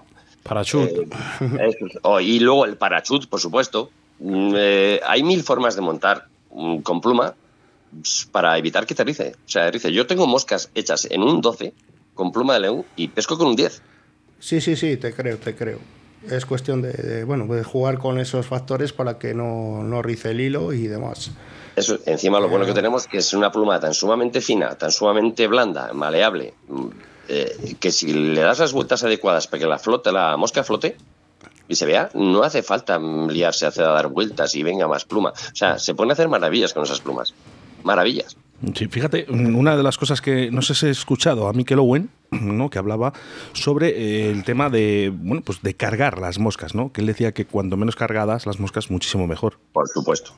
[0.42, 0.90] Parachut.
[0.90, 3.92] Eh, y luego el parachut, por supuesto.
[4.20, 4.56] Mm,
[5.08, 7.36] hay mil formas de montar mm, con pluma
[8.32, 9.36] para evitar que te rice.
[9.46, 9.92] O sea, rice.
[9.92, 11.74] Yo tengo moscas hechas en un 12
[12.14, 13.82] con pluma de león y pesco con un 10.
[14.40, 15.80] Sí, sí, sí, te creo, te creo.
[16.30, 20.42] Es cuestión de, bueno, de jugar con esos factores para que no, no rice el
[20.42, 21.32] hilo y demás.
[21.76, 25.46] Eso, encima lo bueno que tenemos que es una pluma tan sumamente fina, tan sumamente
[25.48, 26.88] blanda, maleable, mm,
[27.28, 30.96] eh, que si le das las vueltas adecuadas para que la flote, la mosca flote
[31.68, 35.32] y se vea, no hace falta liarse a dar vueltas y venga más pluma.
[35.32, 37.34] O sea, se pone a hacer maravillas con esas plumas.
[37.86, 38.36] Maravillas.
[38.74, 42.10] Sí, fíjate, una de las cosas que no sé si he escuchado a Mikel Owen,
[42.32, 42.70] ¿no?
[42.70, 43.14] que hablaba
[43.54, 46.92] sobre eh, el tema de bueno pues de cargar las moscas, ¿no?
[46.92, 49.60] Que él decía que cuanto menos cargadas las moscas muchísimo mejor.
[49.72, 50.32] Por supuesto.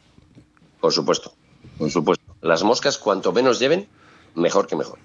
[0.81, 1.33] Por supuesto.
[1.77, 2.23] Por supuesto.
[2.41, 3.87] Las moscas cuanto menos lleven,
[4.35, 4.99] mejor que mejor.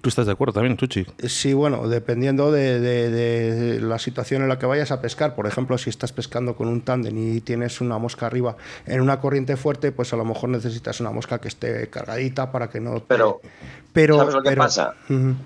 [0.00, 1.04] ¿Tú estás de acuerdo también, Tuchi?
[1.26, 5.34] Sí, bueno, dependiendo de, la situación en la que vayas a pescar.
[5.34, 9.20] Por ejemplo, si estás pescando con un tándem y tienes una mosca arriba en una
[9.20, 13.02] corriente fuerte, pues a lo mejor necesitas una mosca que esté cargadita para que no...
[13.08, 13.40] Pero,
[14.00, 14.94] pero, ¿sabes lo que pasa?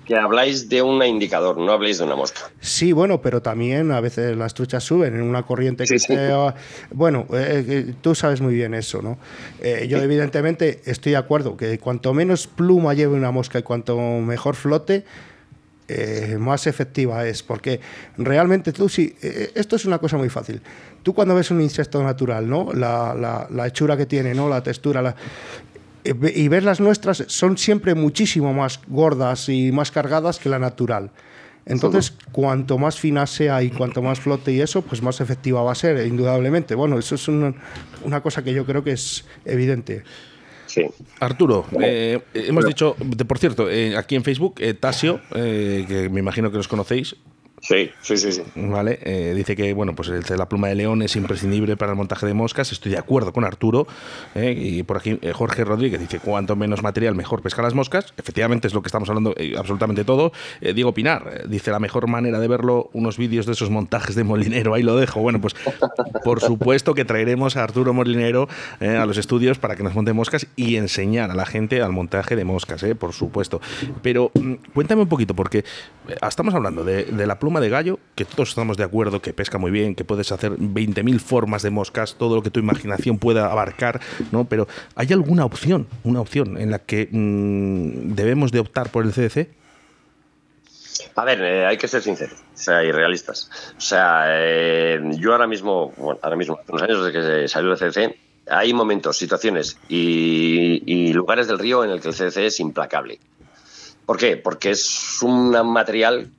[0.05, 2.41] Que habláis de un indicador, no habléis de una mosca.
[2.59, 6.53] Sí, bueno, pero también a veces las truchas suben en una corriente que sea...
[6.91, 9.17] Bueno, eh, eh, tú sabes muy bien eso, ¿no?
[9.59, 13.97] Eh, yo evidentemente estoy de acuerdo que cuanto menos pluma lleve una mosca y cuanto
[13.97, 15.03] mejor flote,
[15.89, 17.43] eh, más efectiva es.
[17.43, 17.79] Porque
[18.17, 20.61] realmente tú sí, eh, esto es una cosa muy fácil.
[21.01, 22.71] Tú cuando ves un insecto natural, ¿no?
[22.73, 24.47] La, la, hechura que tiene, ¿no?
[24.47, 25.15] La textura, la,
[26.03, 31.11] y ves las nuestras, son siempre muchísimo más gordas y más cargadas que la natural.
[31.65, 35.71] Entonces, cuanto más fina sea y cuanto más flote y eso, pues más efectiva va
[35.71, 36.75] a ser, indudablemente.
[36.75, 37.53] Bueno, eso es una,
[38.03, 40.03] una cosa que yo creo que es evidente.
[41.19, 42.95] Arturo, eh, hemos dicho,
[43.27, 47.15] por cierto, eh, aquí en Facebook, eh, Tasio, que me imagino que los conocéis,
[47.63, 48.33] Sí, sí, sí.
[48.33, 48.43] sí.
[48.55, 52.25] Vale, eh, dice que bueno, pues la pluma de león es imprescindible para el montaje
[52.25, 52.73] de moscas.
[52.73, 53.87] Estoy de acuerdo con Arturo.
[54.35, 58.13] Eh, y por aquí eh, Jorge Rodríguez dice: cuanto menos material, mejor pescar las moscas.
[58.17, 60.33] Efectivamente, es lo que estamos hablando absolutamente todo.
[60.59, 64.73] Diego Pinar dice: la mejor manera de verlo, unos vídeos de esos montajes de molinero.
[64.73, 65.21] Ahí lo dejo.
[65.21, 65.55] Bueno, pues
[66.25, 68.49] por supuesto que traeremos a Arturo Molinero
[68.81, 72.35] a los estudios para que nos monte moscas y enseñar a la gente al montaje
[72.35, 73.61] de moscas, por supuesto.
[74.01, 75.63] Pero mm, cuéntame un poquito, porque
[76.27, 79.57] estamos hablando de, de la pluma de gallo, que todos estamos de acuerdo que pesca
[79.57, 83.51] muy bien, que puedes hacer 20.000 formas de moscas, todo lo que tu imaginación pueda
[83.51, 84.01] abarcar,
[84.31, 84.45] ¿no?
[84.45, 89.11] Pero ¿hay alguna opción, una opción en la que mm, debemos de optar por el
[89.11, 89.49] CDC?
[91.15, 93.49] A ver, eh, hay que ser sinceros, o sea, y realistas.
[93.77, 97.71] O sea, eh, yo ahora mismo, bueno, ahora mismo, hace unos años desde que salió
[97.71, 98.15] el CDC,
[98.49, 103.19] hay momentos, situaciones y, y, lugares del río en el que el CDC es implacable.
[104.05, 104.37] ¿Por qué?
[104.37, 106.29] Porque es un material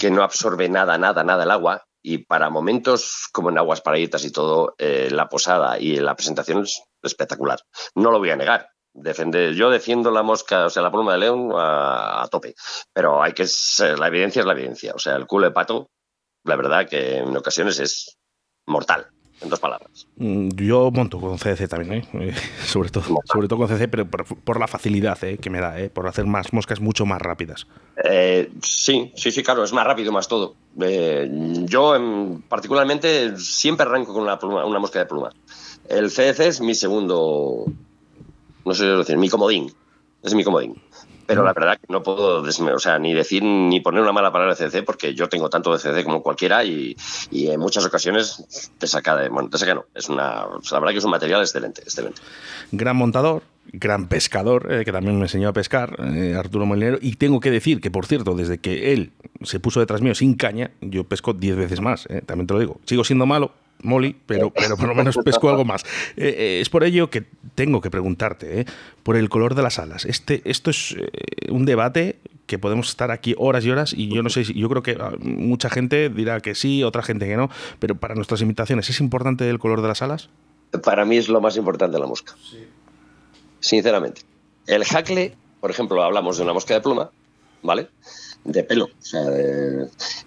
[0.00, 1.86] que no absorbe nada, nada, nada el agua.
[2.02, 6.62] Y para momentos como en aguas paraítas y todo, eh, la posada y la presentación
[6.62, 7.60] es espectacular.
[7.94, 8.70] No lo voy a negar.
[8.94, 12.54] Defender, yo defiendo la mosca, o sea, la pluma de león a, tope.
[12.94, 14.94] Pero hay que ser, la evidencia es la evidencia.
[14.94, 15.90] O sea, el culo de pato,
[16.44, 18.16] la verdad que en ocasiones es
[18.66, 19.10] mortal
[19.40, 20.06] en dos palabras.
[20.16, 22.08] Mm, yo monto con CDC también, ¿eh?
[22.14, 22.34] eh
[22.66, 25.38] sobre, todo, sobre todo con CDC, pero por, la facilidad ¿eh?
[25.38, 25.90] que me da, ¿eh?
[25.90, 27.66] por hacer más moscas mucho más rápidas.
[28.62, 30.54] sí, sí, sí, claro, es más rápido, más todo.
[30.76, 35.34] yo em, particularmente siempre arranco con una, una mosca de plumas.
[35.88, 37.64] El CDC es mi segundo,
[38.64, 39.72] no sé decir, mi comodín.
[40.22, 40.76] Es mi comodín
[41.30, 44.56] pero la verdad que no puedo o sea, ni decir ni poner una mala palabra
[44.56, 46.96] de CC porque yo tengo tanto de CC como cualquiera y,
[47.30, 49.28] en muchas ocasiones te saca de.
[49.28, 49.84] Bueno, te saca no.
[49.94, 52.20] Es una, la verdad que es un material excelente, excelente.
[52.72, 56.98] Gran montador, gran pescador, eh, que también me enseñó a pescar, eh, Arturo Molinero.
[57.00, 59.12] Y tengo que decir que, por cierto, desde que él
[59.44, 62.60] se puso detrás mío sin caña, yo pesco 10 veces más, eh, también te lo
[62.60, 62.80] digo.
[62.86, 63.52] Sigo siendo malo,
[63.82, 65.82] Molly, pero, pero por lo menos pesco algo más.
[66.16, 67.24] Eh, eh, es por ello que
[67.54, 68.64] tengo que preguntarte, eh,
[69.02, 70.04] por el color de las alas.
[70.04, 70.96] Este, esto es
[71.48, 74.68] un debate que podemos estar aquí horas y horas y yo no sé si yo
[74.68, 78.40] creo que ah, mucha gente dirá que sí, otra gente que no, pero para nuestras
[78.42, 80.30] invitaciones ¿es importante el color de las alas?
[80.82, 82.34] Para mí es lo más importante la mosca.
[83.60, 84.22] Sinceramente.
[84.66, 87.10] El jacle, por ejemplo, hablamos de una mosca de pluma,
[87.62, 87.88] ¿vale?
[88.44, 88.88] De pelo.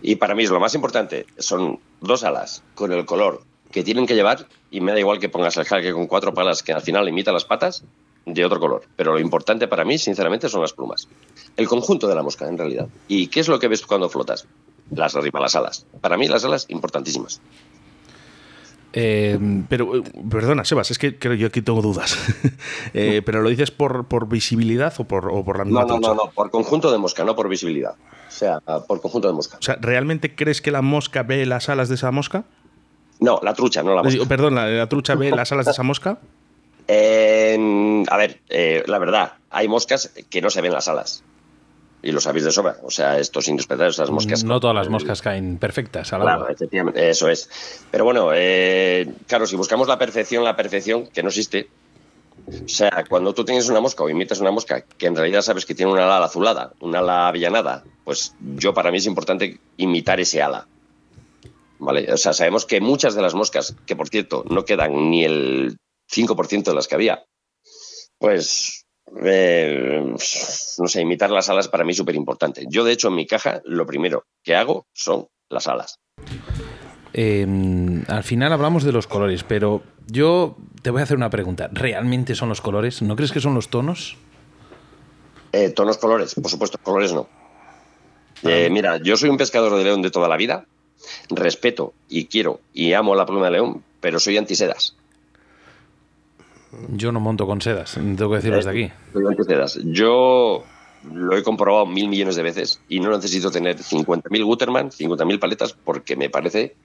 [0.02, 1.26] y para mí es lo más importante.
[1.38, 5.30] Son dos alas con el color que tienen que llevar y me da igual que
[5.30, 7.84] pongas el jaque con cuatro palas que al final imita las patas
[8.26, 8.84] de otro color.
[8.96, 11.08] Pero lo importante para mí, sinceramente, son las plumas.
[11.58, 12.88] El conjunto de la mosca, en realidad.
[13.08, 14.48] ¿Y qué es lo que ves cuando flotas?
[14.92, 15.86] Las las alas.
[16.02, 17.42] Para mí, las alas importantísimas.
[18.96, 22.18] Eh, pero, eh, perdona, Sebas, es que creo yo aquí tengo dudas.
[22.94, 26.00] Eh, pero lo dices por, por visibilidad o por, o por la misma No, no,
[26.00, 27.96] no, no, por conjunto de mosca, no por visibilidad.
[28.28, 29.58] O sea, por conjunto de mosca.
[29.58, 32.44] O sea, ¿realmente crees que la mosca ve las alas de esa mosca?
[33.20, 34.26] No, la trucha, no la mosca.
[34.26, 36.20] Perdón, ¿la, trucha ve las alas de esa mosca?
[36.88, 38.42] a ver,
[38.86, 41.24] la verdad, hay moscas que no se ven las alas.
[42.04, 42.78] Y lo sabéis de sobra.
[42.84, 44.44] O sea, estos indispensable, esas moscas.
[44.44, 46.52] No todas las moscas caen perfectas al Claro, agua.
[46.54, 47.50] efectivamente, eso es.
[47.90, 51.70] Pero bueno, eh, claro, si buscamos la perfección, la perfección que no existe.
[52.66, 55.66] O sea, cuando tú tienes una mosca o imitas una mosca que en realidad sabes
[55.66, 60.20] que tiene una ala azulada, una ala avellanada, pues yo para mí es importante imitar
[60.20, 60.68] ese ala.
[61.80, 62.12] ¿Vale?
[62.12, 65.78] O sea, sabemos que muchas de las moscas, que por cierto no quedan ni el
[66.14, 67.24] 5% de las que había,
[68.18, 68.83] pues
[69.24, 70.18] eh, no
[70.88, 72.66] sé, imitar las alas para mí es súper importante.
[72.70, 76.00] Yo, de hecho, en mi caja, lo primero que hago son las alas.
[77.14, 77.46] Eh,
[78.08, 81.70] al final hablamos de los colores, pero yo te voy a hacer una pregunta.
[81.72, 83.02] ¿Realmente son los colores?
[83.02, 84.18] ¿No crees que son los tonos?
[85.52, 87.30] Eh, tonos colores, por supuesto, colores no.
[88.42, 90.66] Eh, mira, yo soy un pescador de león de toda la vida,
[91.30, 94.96] respeto y quiero y amo la pluma de león, pero soy antisedas.
[96.90, 98.92] Yo no monto con sedas, tengo que decirlo desde aquí.
[99.84, 100.64] Yo
[101.12, 105.74] lo he comprobado mil millones de veces y no necesito tener 50.000 Guterman, 50.000 paletas,
[105.74, 106.76] porque me parece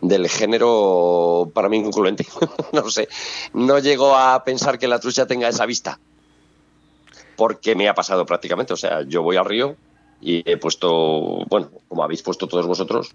[0.00, 2.26] del género para mí inconcluente.
[2.72, 3.08] no sé,
[3.54, 5.98] no llego a pensar que la trucha tenga esa vista,
[7.36, 8.72] porque me ha pasado prácticamente.
[8.72, 9.76] O sea, yo voy al río
[10.20, 13.14] y he puesto, bueno, como habéis puesto todos vosotros,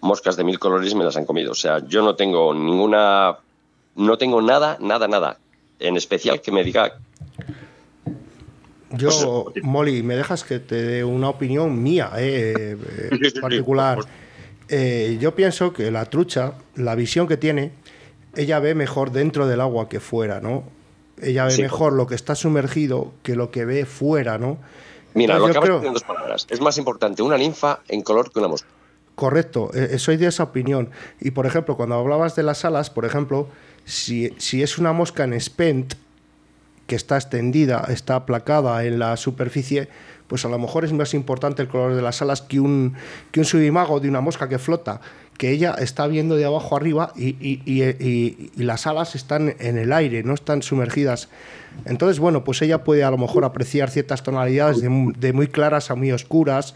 [0.00, 1.52] moscas de mil colores y me las han comido.
[1.52, 3.36] O sea, yo no tengo ninguna,
[3.96, 5.38] no tengo nada, nada, nada
[5.78, 6.98] en especial que me diga
[8.90, 12.76] Yo, Molly, ¿me dejas que te dé una opinión mía, eh,
[13.10, 13.98] eh, particular?
[14.68, 17.72] Eh, yo pienso que la trucha, la visión que tiene,
[18.36, 20.64] ella ve mejor dentro del agua que fuera, ¿no?
[21.20, 24.58] Ella ve Sí, mejor lo que está sumergido que lo que ve fuera, ¿no?
[25.14, 26.46] Mira, Entonces, lo acabas creo- en dos palabras.
[26.50, 28.68] Es más importante una ninfa en color que una mosca.
[29.14, 30.90] Correcto, eh, soy de esa opinión.
[31.20, 33.48] Y por ejemplo, cuando hablabas de las alas, por ejemplo,
[33.86, 35.94] si, es una mosca en spent,
[36.86, 39.88] que está extendida, está aplacada en la superficie,
[40.28, 42.94] pues a lo mejor es más importante el color de las alas que un,
[43.32, 45.00] que un subimago de una mosca que flota,
[45.38, 50.22] que ella está viendo de abajo arriba y, y- las alas están en el aire,
[50.22, 51.28] no están sumergidas.
[51.84, 55.94] Entonces, bueno, pues ella puede a lo mejor apreciar ciertas tonalidades de muy claras a
[55.94, 56.74] muy oscuras.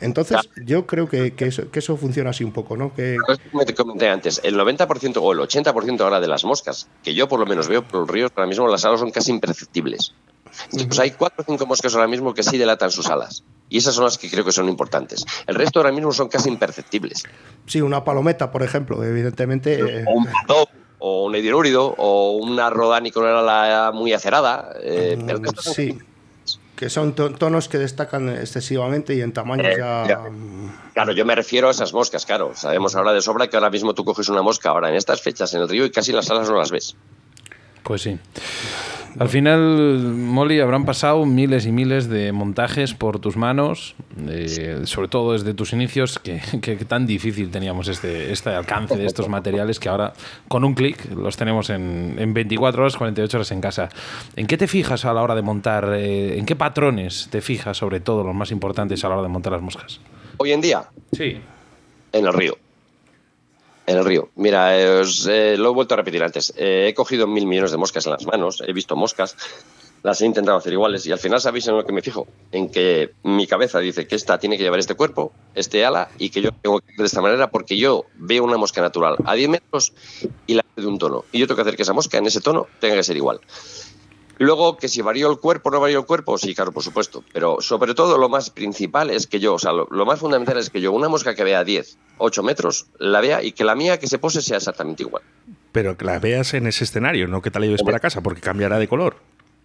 [0.00, 2.94] Entonces, yo creo que, que eso, que eso funciona así un poco, ¿no?
[2.94, 3.16] Que,
[3.50, 7.28] Como te comenté antes, el 90% o el 80% ahora de las moscas, que yo
[7.28, 10.12] por lo menos veo por los ríos, ahora mismo las alas son casi imperceptibles.
[10.64, 13.44] Entonces, pues hay cuatro o cinco moscas ahora mismo que sí delatan sus alas.
[13.68, 15.24] Y esas son las que creo que son importantes.
[15.46, 17.24] El resto ahora mismo son casi imperceptibles.
[17.66, 19.78] sí, una palometa, por ejemplo, evidentemente.
[20.00, 20.68] eh, O un pato,
[21.00, 24.74] o un edirórido, o una rodani con una ala muy acerada.
[24.82, 25.98] eh, pero son- sí,
[26.78, 30.04] que son to- tonos que destacan excesivamente y en tamaño Eh, ya...
[30.06, 30.20] ya.
[30.94, 32.52] Claro, yo me refiero a esas moscas, claro.
[32.54, 35.52] Sabemos ahora de sobra que ahora mismo tú coges una mosca ahora en estas fechas
[35.54, 36.94] en el río y casi las alas no las ves.
[37.82, 38.16] Pues sí.
[39.18, 43.94] Al final, Molly, habrán pasado miles y miles de montajes por tus manos,
[44.28, 49.06] eh, sobre todo desde tus inicios, que, que tan difícil teníamos este, este alcance de
[49.06, 50.12] estos materiales que ahora
[50.48, 53.88] con un clic los tenemos en, en 24 horas, 48 horas en casa.
[54.36, 55.92] ¿En qué te fijas a la hora de montar?
[55.94, 59.28] eh, ¿En qué patrones te fijas, sobre todo, los más importantes a la hora de
[59.28, 60.00] montar las moscas?
[60.36, 61.38] Hoy en día, Sí.
[62.12, 62.56] en el río.
[63.88, 64.28] En el río.
[64.36, 66.52] Mira, os, eh, lo he vuelto a repetir antes.
[66.58, 69.34] Eh, he cogido mil millones de moscas en las manos, he visto moscas,
[70.02, 72.68] las he intentado hacer iguales y al final sabéis en lo que me fijo, en
[72.68, 76.42] que mi cabeza dice que esta tiene que llevar este cuerpo, este ala y que
[76.42, 79.48] yo tengo que hacer de esta manera porque yo veo una mosca natural a 10
[79.48, 79.94] metros
[80.46, 82.42] y la de un tono y yo tengo que hacer que esa mosca en ese
[82.42, 83.40] tono tenga que ser igual.
[84.38, 87.24] Luego, que si varío el cuerpo o no varío el cuerpo, sí, claro, por supuesto.
[87.32, 90.58] Pero sobre todo lo más principal es que yo, o sea, lo, lo más fundamental
[90.58, 93.74] es que yo una mosca que vea 10, 8 metros, la vea y que la
[93.74, 95.22] mía que se pose sea exactamente igual.
[95.72, 98.40] Pero que la veas en ese escenario, no que te la lleves para casa, porque
[98.40, 99.16] cambiará de color.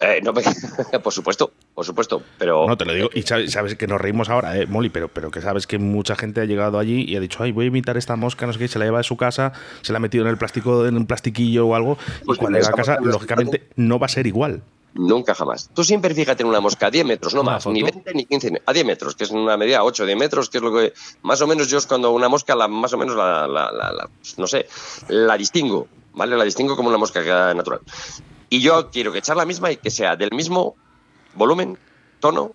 [0.05, 0.33] Eh, no,
[1.03, 2.67] por supuesto, por supuesto, pero...
[2.67, 3.09] No, te lo digo.
[3.13, 6.15] Y sabes, sabes que nos reímos ahora, eh, Molly, pero, pero que sabes que mucha
[6.15, 8.59] gente ha llegado allí y ha dicho, ay, voy a imitar esta mosca, no sé
[8.59, 10.97] qué, se la lleva de su casa, se la ha metido en el plástico, en
[10.97, 14.27] un plastiquillo o algo, y Pues cuando llega a casa, lógicamente, no va a ser
[14.27, 14.61] igual.
[14.95, 15.69] Nunca jamás.
[15.73, 17.73] Tú siempre fíjate en una mosca a 10 metros, no más, foto.
[17.73, 20.57] ni 20 ni 15, a 10 metros, que es una medida 8 de metros, que
[20.59, 20.93] es lo que
[21.23, 23.91] más o menos yo es cuando una mosca, la, más o menos la, la- la-
[23.91, 24.67] la- no sé,
[25.07, 26.37] la distingo, ¿vale?
[26.37, 27.79] La distingo como una mosca natural.
[28.53, 30.75] Y yo quiero que echar la misma y que sea del mismo
[31.33, 31.75] volumen,
[32.19, 32.51] tono.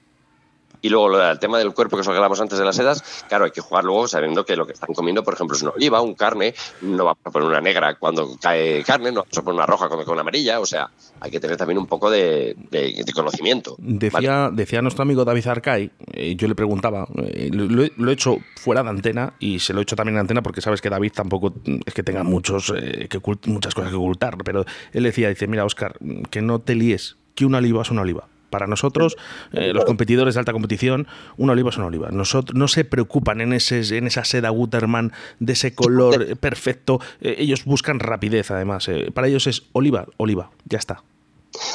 [0.81, 2.76] Y luego lo- el tema del cuerpo, que es lo que hablamos antes de las
[2.76, 5.62] sedas, claro, hay que jugar luego sabiendo que lo que están comiendo, por ejemplo, es
[5.62, 9.37] una oliva, un carne, no vamos a poner una negra cuando cae carne, no vamos
[9.39, 10.89] a poner una roja cuando cae una amarilla, o sea,
[11.20, 13.76] hay que tener también un poco de, de- de conocimiento.
[13.79, 13.99] ¿vale?
[13.99, 18.37] Decía, decía nuestro amigo David Arcay, eh, yo le preguntaba, eh, lo, lo he- hecho
[18.57, 21.12] fuera de antena y se lo he hecho también en antena porque sabes que David
[21.14, 21.53] tampoco
[21.85, 25.47] es que tenga muchos, eh, que ocult- muchas cosas que ocultar, pero él decía, dice,
[25.49, 25.99] mira, Oscar,
[26.31, 28.29] que no te líes, que una oliva es una oliva.
[28.51, 29.16] Para nosotros,
[29.53, 32.09] eh, los competidores de alta competición, una oliva es una oliva.
[32.11, 37.00] Nosotros, no se preocupan en, ese, en esa seda Gutermann de ese color perfecto.
[37.20, 38.88] Eh, ellos buscan rapidez, además.
[38.88, 41.03] Eh, para ellos es oliva, oliva, ya está.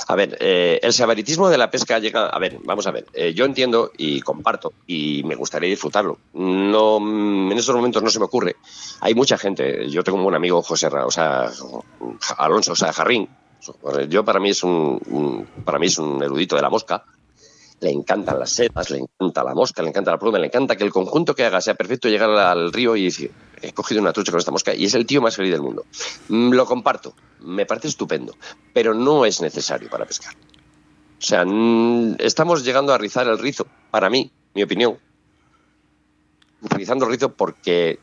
[0.07, 2.27] A ver, eh, el sabaritismo de la pesca llega.
[2.27, 3.05] A ver, vamos a ver.
[3.13, 6.19] Eh, yo entiendo y comparto y me gustaría disfrutarlo.
[6.33, 8.55] No, en estos momentos no se me ocurre.
[9.01, 9.89] Hay mucha gente.
[9.89, 11.49] Yo tengo un buen amigo José, o sea,
[12.37, 13.27] Alonso, o sea, Jarrín.
[14.09, 17.03] Yo para mí es un, para mí es un erudito de la mosca
[17.83, 20.83] le encantan las setas, le encanta la mosca, le encanta la pluma, le encanta que
[20.83, 23.31] el conjunto que haga sea perfecto, llegar al río y decir,
[23.61, 25.85] he cogido una trucha con esta mosca y es el tío más feliz del mundo.
[26.29, 28.35] Mm, lo comparto, me parece estupendo,
[28.73, 30.33] pero no es necesario para pescar.
[30.33, 31.45] O sea,
[32.19, 34.97] estamos llegando a rizar el rizo, para mí, mi opinión,
[36.61, 37.99] rizando el rizo porque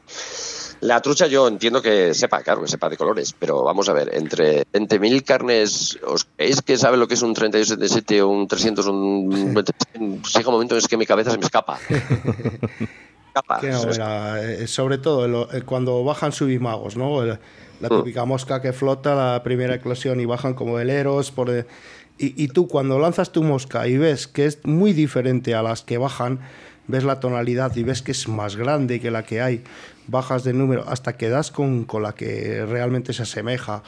[0.80, 4.14] la trucha yo entiendo que sepa, claro, que sepa de colores, pero vamos a ver,
[4.14, 8.48] entre, entre mil carnes, ¿os creéis que sabe lo que es un 3277 o un
[8.48, 11.78] 300 un Llega un momento en que mi cabeza se me escapa.
[13.28, 13.60] escapa.
[14.40, 17.24] Eh, sobre todo eh, cuando bajan subimagos, ¿no?
[17.24, 17.38] La
[17.80, 17.98] mm.
[17.98, 21.30] típica mosca que flota, la primera eclosión y bajan como veleros.
[21.30, 21.64] Por, y,
[22.42, 25.98] y tú cuando lanzas tu mosca y ves que es muy diferente a las que
[25.98, 26.40] bajan,
[26.90, 29.62] ves la tonalidad y ves que es más grande que la que hay,
[30.10, 33.82] bajas de número hasta que das con, con la que realmente se asemeja.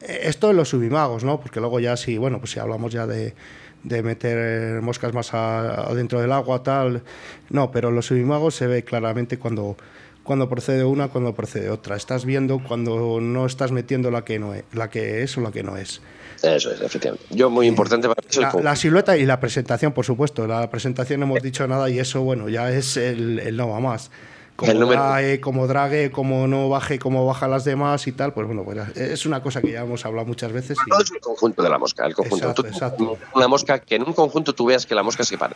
[0.00, 1.40] Eh, esto en los subimagos, ¿no?
[1.40, 3.34] Porque luego ya si, bueno, pues si hablamos ya de,
[3.82, 7.02] de meter moscas más adentro del agua, tal.
[7.50, 9.76] No, pero en los subimagos se ve claramente cuando,
[10.22, 11.96] cuando procede una, cuando procede otra.
[11.96, 15.50] Estás viendo cuando no estás metiendo la que, no es, la que es o la
[15.50, 16.00] que no es.
[16.40, 17.26] Eso es, efectivamente.
[17.30, 20.46] Yo, muy importante para la, la, silueta y la presentación, por supuesto.
[20.46, 23.80] La presentación no hemos dicho nada y eso, bueno, ya es el, el no va
[23.80, 24.12] más
[24.58, 28.64] como drague, como drague, como no baje, como baja las demás y tal, pues bueno,
[28.64, 30.76] pues es una cosa que ya hemos hablado muchas veces.
[30.88, 32.66] Todo es el conjunto de la mosca, el conjunto.
[32.66, 35.54] Exacto, Una mosca que en un conjunto tú veas que la mosca se para.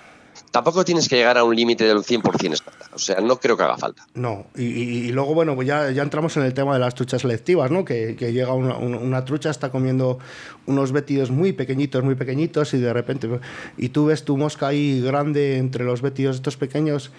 [0.53, 2.87] Tampoco tienes que llegar a un límite del 100% exacta.
[2.95, 4.07] O sea, no creo que haga falta.
[4.15, 7.73] No, y, luego, bueno, pues ya, ya entramos en el tema de las truchas selectivas,
[7.73, 7.85] ¿no?
[7.85, 10.21] Que, que llega una, una, trucha, está comiendo
[10.67, 13.29] unos vétidos muy pequeñitos, muy pequeñitos, y de repente,
[13.77, 17.11] y tú ves tu mosca ahí grande entre los vétidos estos pequeños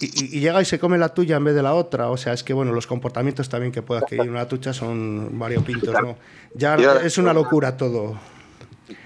[0.00, 2.10] y, llega y se come la tuya en vez de la otra.
[2.10, 5.94] O sea, es que bueno, los comportamientos también que pueda adquirir una tucha son variopintos,
[6.02, 6.16] ¿no?
[6.54, 8.18] Ya es una locura todo.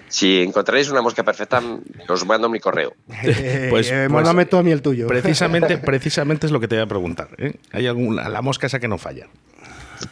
[0.09, 1.63] Si encontráis una mosca perfecta,
[2.09, 2.95] os mando mi correo.
[3.71, 5.07] pues, eh, mándame tú a mí el tuyo.
[5.07, 7.29] Precisamente, precisamente es lo que te voy a preguntar.
[7.37, 7.55] ¿eh?
[7.73, 9.27] ¿Hay alguna, la mosca esa que no falla?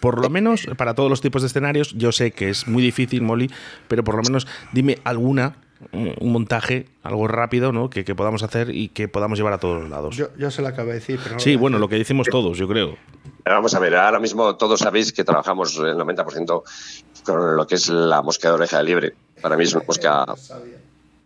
[0.01, 3.23] Por lo menos para todos los tipos de escenarios, yo sé que es muy difícil,
[3.23, 3.51] Molly,
[3.89, 5.57] pero por lo menos dime alguna
[5.93, 7.91] un montaje, algo rápido, ¿no?
[7.91, 10.17] Que, podamos hacer y que podamos llevar a todos los lados.
[10.17, 12.67] Yo, yo se lo acabo de decir, pero Sí, bueno, lo que decimos todos, yo
[12.67, 12.97] creo.
[13.45, 16.63] vamos a ver, ahora mismo todos sabéis que trabajamos el 90%
[17.25, 19.15] con lo que es la mosca de oreja de liebre.
[19.43, 20.25] Para mí es una mosca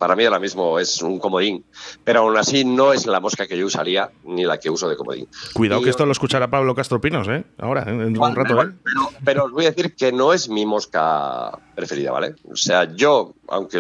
[0.00, 1.62] para mí ahora mismo es un comodín,
[2.04, 4.96] pero aún así no es la mosca que yo usaría ni la que uso de
[4.96, 5.28] comodín.
[5.52, 7.44] Cuidado que esto lo escuchará Pablo Castro Pinos, ¿eh?
[7.58, 8.62] Ahora, en un rato.
[8.62, 8.72] ¿eh?
[9.22, 12.34] Pero, os voy a decir que no es mi mosca preferida, ¿vale?
[12.50, 13.78] O sea, yo, aunque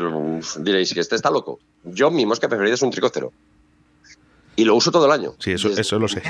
[0.58, 3.32] diréis que este está loco, yo mi mosca preferida es un tricócero.
[4.56, 5.32] Y lo uso todo el año.
[5.38, 6.22] Sí, eso, eso lo sé.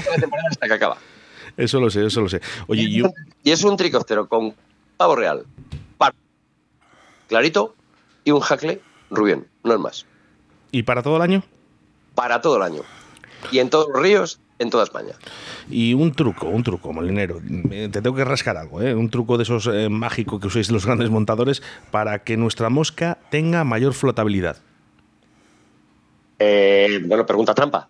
[0.51, 0.99] Hasta que acaba.
[1.57, 2.41] Eso lo sé, eso lo sé.
[2.69, 3.11] Oye, y, yo...
[3.43, 4.55] y es un tricóptero con
[4.97, 5.45] pavo real,
[7.27, 7.75] clarito
[8.25, 8.81] y un jacle
[9.11, 10.07] rubión no es más.
[10.71, 11.43] ¿Y para todo el año?
[12.15, 12.83] Para todo el año.
[13.51, 15.15] Y en todos los ríos, en toda España.
[15.69, 17.41] Y un truco, un truco, molinero.
[17.71, 18.95] Te tengo que rascar algo, ¿eh?
[18.95, 23.19] Un truco de esos eh, mágicos que usáis los grandes montadores para que nuestra mosca
[23.31, 24.59] tenga mayor flotabilidad.
[26.39, 27.89] Eh, bueno, pregunta trampa.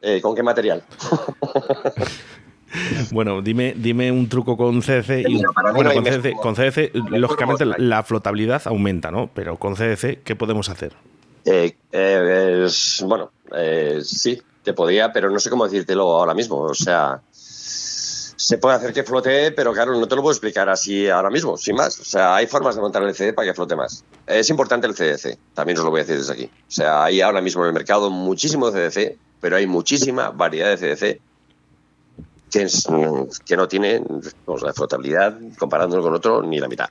[0.00, 0.82] Eh, ¿Con qué material?
[3.12, 5.28] Bueno, dime, dime un truco con CDC.
[5.28, 5.42] Y
[5.74, 5.92] bueno,
[6.40, 9.30] con CDC, lógicamente la, flotabilidad aumenta, ¿no?
[9.34, 10.92] Pero con CDC, ¿qué podemos hacer?
[11.44, 12.66] Eh, eh,
[13.04, 16.58] bueno, eh, sí, te podría, pero no sé cómo decírtelo ahora mismo.
[16.58, 21.08] O sea, se puede hacer que flote, pero claro, no te lo puedo explicar así
[21.08, 21.98] ahora mismo, sin más.
[22.00, 24.04] O sea, hay formas de montar el CD para que flote más.
[24.26, 26.44] Es importante el CDC, también os lo voy a decir desde aquí.
[26.44, 30.76] O sea, hay ahora mismo en el mercado muchísimo CDC, pero hay muchísima variedad de
[30.76, 31.20] CDC
[32.52, 34.02] que, no tiene
[34.44, 36.88] pues, la flotabilidad, comparándolo con otro, ni la mitad.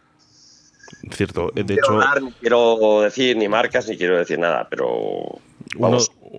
[1.11, 1.93] Cierto, de hecho.
[1.93, 5.39] no quiero decir ni marcas ni quiero decir nada, pero.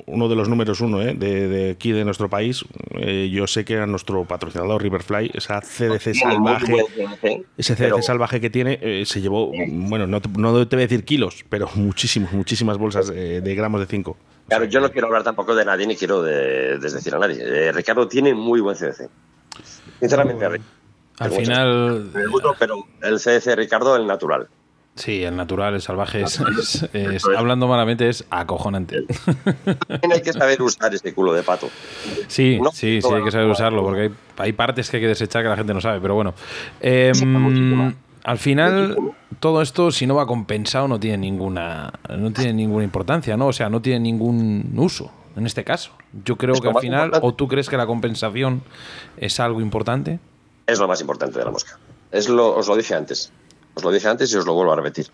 [0.06, 1.14] Uno, de los números uno ¿eh?
[1.14, 2.64] de, aquí de nuestro país,
[2.98, 6.84] eh, yo sé que era nuestro patrocinador Riverfly, esa CDC salvaje,
[7.56, 10.86] ese CDC salvaje que tiene, eh, se llevó, bueno, no te, no te voy a
[10.86, 14.16] decir kilos, pero muchísimos, muchísimas bolsas de, gramos de 5.
[14.56, 17.72] Claro, yo no quiero hablar tampoco de nadie ni quiero desdecir a nadie.
[17.72, 19.08] Ricardo tiene muy buen CDC.
[20.00, 20.44] Sinceramente,
[21.18, 22.10] al final.
[22.58, 24.48] pero el CDC Ricardo, el natural.
[24.94, 29.06] Sí, el natural, el salvaje, es, es- es- hablando malamente, es acojonante.
[29.88, 31.70] También hay que saber usar ese culo de pato.
[32.28, 35.08] Sí, No, sí, sí, hay que saber usarlo, porque hay, hay partes que hay que
[35.08, 36.34] desechar que la gente no sabe, pero bueno.
[38.24, 38.96] Al final,
[39.40, 43.48] todo esto, si no va compensado, no tiene ninguna, no tiene ninguna importancia, ¿no?
[43.48, 45.92] O sea, no tiene ningún uso, en este caso.
[46.24, 47.26] Yo creo Es que al final, importante.
[47.26, 48.62] o tú crees que la compensación
[49.16, 50.20] es algo importante.
[50.66, 51.78] Es lo más importante de la mosca.
[52.10, 53.32] Es lo, os lo dije antes.
[53.74, 55.06] Os lo dije antes y os lo vuelvo a repetir.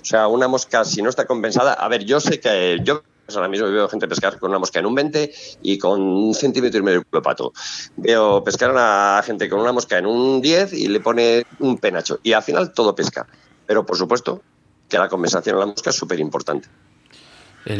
[0.00, 1.74] O sea, una mosca, si no está compensada.
[1.74, 3.02] A ver, yo sé que yo
[3.36, 5.32] ahora mismo veo gente pescar con una mosca en un 20
[5.62, 7.52] y con un centímetro y medio de pato.
[7.96, 12.20] Veo pescar a gente con una mosca en un 10 y le pone un penacho.
[12.22, 13.26] Y al final todo pesca.
[13.66, 14.42] Pero por supuesto
[14.88, 16.68] que la compensación en la mosca es súper importante.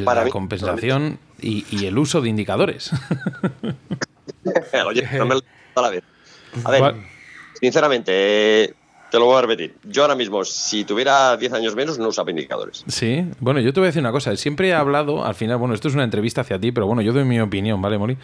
[0.05, 2.91] Para la mí, compensación y, y el uso de indicadores.
[4.87, 5.41] Oye, no me lo
[5.75, 6.05] a la vez.
[6.65, 6.95] A ver,
[7.61, 8.75] sinceramente, eh,
[9.11, 9.77] te lo voy a repetir.
[9.85, 12.85] Yo ahora mismo, si tuviera 10 años menos, no usaba indicadores.
[12.87, 14.37] Sí, bueno, yo te voy a decir una cosa.
[14.37, 17.13] Siempre he hablado, al final, bueno, esto es una entrevista hacia ti, pero bueno, yo
[17.13, 18.17] doy mi opinión, ¿vale, Moli?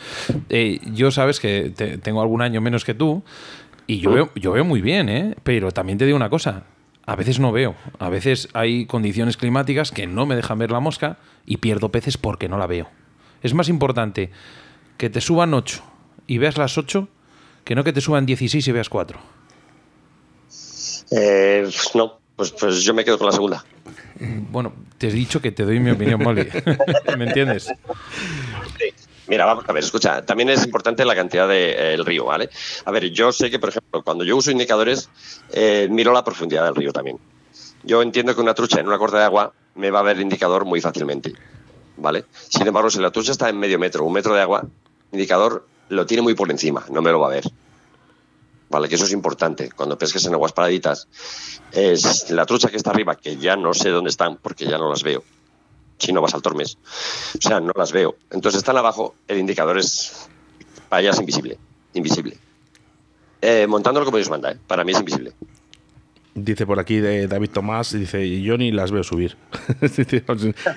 [0.48, 3.22] Eh, yo sabes que te- tengo algún año menos que tú
[3.86, 5.34] y yo veo, yo veo muy bien, ¿eh?
[5.42, 6.64] Pero también te digo una cosa.
[7.06, 7.74] A veces no veo.
[7.98, 12.16] A veces hay condiciones climáticas que no me dejan ver la mosca y pierdo peces
[12.16, 12.88] porque no la veo.
[13.42, 14.30] Es más importante
[14.96, 15.82] que te suban 8
[16.26, 17.08] y veas las 8
[17.64, 19.18] que no que te suban 16 y veas 4.
[21.10, 23.64] Eh, no, pues, pues yo me quedo con la segunda.
[24.50, 26.48] Bueno, te he dicho que te doy mi opinión, Molly.
[27.18, 27.68] ¿Me entiendes?
[29.26, 32.50] Mira, vamos a ver, escucha, también es importante la cantidad del río, ¿vale?
[32.84, 35.08] A ver, yo sé que, por ejemplo, cuando yo uso indicadores,
[35.50, 37.18] eh, miro la profundidad del río también.
[37.82, 40.22] Yo entiendo que una trucha en una corta de agua me va a ver el
[40.22, 41.32] indicador muy fácilmente,
[41.96, 42.26] ¿vale?
[42.48, 44.66] Sin embargo, si la trucha está en medio metro, un metro de agua,
[45.12, 47.44] el indicador lo tiene muy por encima, no me lo va a ver.
[48.70, 48.88] ¿Vale?
[48.88, 49.70] Que eso es importante.
[49.70, 51.08] Cuando pesques en aguas paraditas,
[51.72, 54.88] es la trucha que está arriba, que ya no sé dónde están porque ya no
[54.88, 55.22] las veo.
[55.98, 56.78] Si no vas al Tormes.
[57.38, 58.16] O sea, no las veo.
[58.30, 60.28] Entonces están abajo, el indicador es
[60.88, 61.58] para ellas invisible.
[61.92, 62.38] Invisible.
[63.40, 64.58] Eh, montándolo como Dios manda, ¿eh?
[64.66, 65.34] para mí es invisible.
[66.36, 69.36] Dice por aquí de David Tomás, dice, yo ni las veo subir.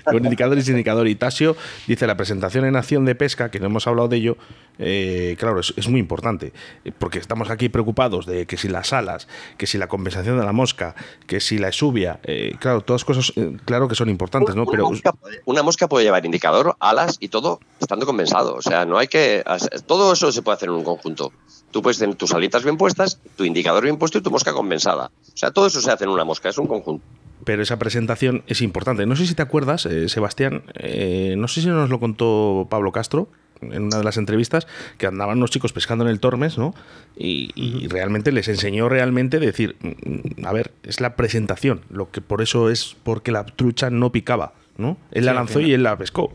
[0.06, 1.08] Con indicadores y indicador.
[1.08, 1.56] Y Tasio
[1.88, 4.38] dice, la presentación en acción de pesca, que no hemos hablado de ello,
[4.78, 6.54] eh, claro, es, es muy importante,
[6.86, 9.28] eh, porque estamos aquí preocupados de que si las alas,
[9.58, 10.94] que si la compensación de la mosca,
[11.26, 14.62] que si la exuvia, eh, claro, todas cosas, eh, claro que son importantes, ¿no?
[14.64, 18.54] Una Pero mosca puede- una mosca puede llevar indicador, alas y todo estando compensado.
[18.56, 19.44] O sea, no hay que.
[19.88, 21.32] Todo eso se puede hacer en un conjunto.
[21.78, 25.12] Tú puedes tener tus alitas bien puestas, tu indicador bien puesto y tu mosca compensada.
[25.32, 27.06] O sea, todo eso se hace en una mosca, es un conjunto.
[27.44, 29.06] pero esa presentación es importante.
[29.06, 32.92] No sé si te acuerdas, eh, Sebastián, eh, no sé si nos lo contó Pablo
[32.92, 33.30] Castro
[33.62, 34.66] en una de las entrevistas,
[34.98, 36.74] que andaban unos chicos pescando en el Tormes, ¿no?
[37.16, 42.22] Y, y realmente les enseñó realmente decir, mm, a ver, es la presentación, lo que
[42.22, 44.98] por eso es porque la trucha no picaba, ¿no?
[45.12, 46.34] Él la Sí, lanzó y él la pescó.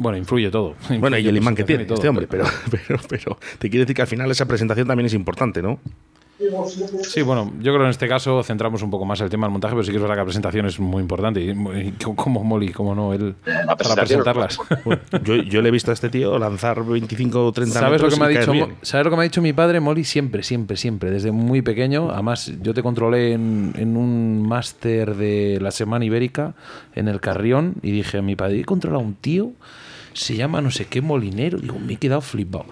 [0.00, 0.74] Bueno, influye todo.
[0.98, 3.84] Bueno, y Influye el imán que tiene todo, este hombre, pero, pero, pero te quiere
[3.84, 5.78] decir que al final esa presentación también es importante, ¿no?
[7.02, 9.52] Sí, bueno, yo creo que en este caso centramos un poco más el tema del
[9.52, 11.38] montaje, pero sí que es verdad que la presentación es muy importante.
[11.42, 14.58] Y, y como Molly, como no, él para presentarlas.
[14.86, 18.06] Bueno, yo, yo le he visto a este tío lanzar 25 o 30 ¿Sabes lo
[18.06, 18.52] metros que me ha dicho?
[18.52, 18.74] bien.
[18.80, 20.04] ¿Sabes lo que me ha dicho mi padre, Molly?
[20.04, 22.10] Siempre, siempre, siempre, desde muy pequeño.
[22.10, 26.54] Además, yo te controlé en, en un máster de la Semana Ibérica
[26.94, 29.52] en el Carrión y dije a mi padre, he controlado a un tío,
[30.12, 31.58] se llama no sé qué molinero.
[31.58, 32.66] Digo, me he quedado flipado.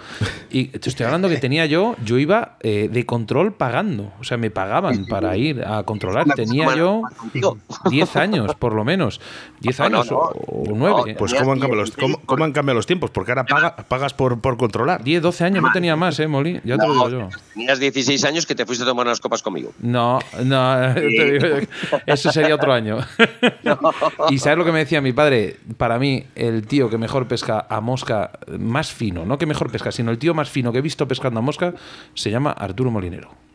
[0.50, 4.12] Y te estoy hablando que tenía yo, yo iba eh, de control pagando.
[4.20, 6.26] O sea, me pagaban para ir a controlar.
[6.34, 7.02] Tenía yo
[7.90, 9.20] 10 años, por lo menos.
[9.60, 10.16] 10 No, no, años no.
[10.18, 11.16] o, o 9.
[11.18, 13.10] Pues ¿cómo han, cambiado los, 16 cómo- cómo han cambiado los tiempos?
[13.10, 15.02] Porque ahora paga- pagas por, por controlar.
[15.04, 16.60] 10, 12 años, no tenía más, ¿eh, Molly?
[16.64, 17.28] Ya te lo digo yo.
[17.54, 19.72] Tenías 16 años que te fuiste a tomar unas copas conmigo.
[19.80, 21.00] No, no, te
[21.32, 21.46] digo
[22.06, 22.98] eso sería otro año.
[24.30, 27.66] y sabes lo que me decía mi padre, para mí el tío que mejor pesca
[27.68, 30.82] a mosca más fino, no que mejor pesca, sino el tío más fino que he
[30.82, 31.74] visto pescando a mosca
[32.14, 33.47] se llama Arturo Molinero.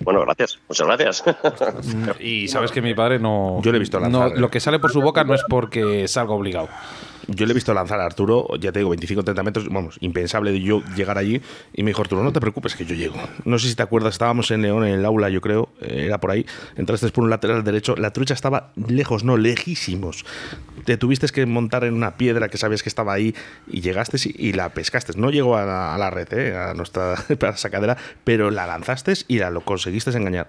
[0.00, 0.58] Bueno, gracias.
[0.68, 1.24] Muchas gracias.
[2.20, 4.38] Y sabes que mi padre no Yo le he visto no, lanzar.
[4.38, 6.68] lo que sale por su boca no es porque salga obligado.
[7.28, 9.96] Yo le he visto lanzar a Arturo, ya te digo, 25 o 30 metros, vamos,
[10.00, 11.40] impensable de yo llegar allí.
[11.72, 13.16] Y me dijo Arturo, no te preocupes que yo llego.
[13.44, 16.18] No sé si te acuerdas, estábamos en León, en el aula, yo creo, eh, era
[16.18, 16.46] por ahí.
[16.76, 20.24] Entraste por un lateral derecho, la trucha estaba lejos, no, lejísimos.
[20.84, 23.34] Te tuviste que montar en una piedra que sabías que estaba ahí
[23.66, 25.14] y llegaste y, la pescaste.
[25.16, 27.16] No llegó a la, a la red, eh, a nuestra
[27.56, 30.46] sacadera, pero la lanzaste y la lo conseguiste engañar.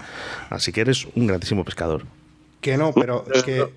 [0.50, 2.06] Así que eres un grandísimo pescador.
[2.62, 3.68] Que no, pero que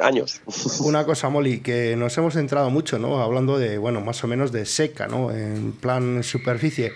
[0.00, 0.40] Años.
[0.80, 3.20] una cosa, Molly, que nos hemos centrado mucho, ¿no?
[3.20, 5.30] Hablando de, bueno, más o menos de seca, ¿no?
[5.30, 6.94] En plan superficie.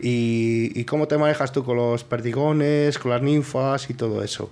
[0.00, 4.50] Y, y cómo te manejas tú con los perdigones, con las ninfas y todo eso.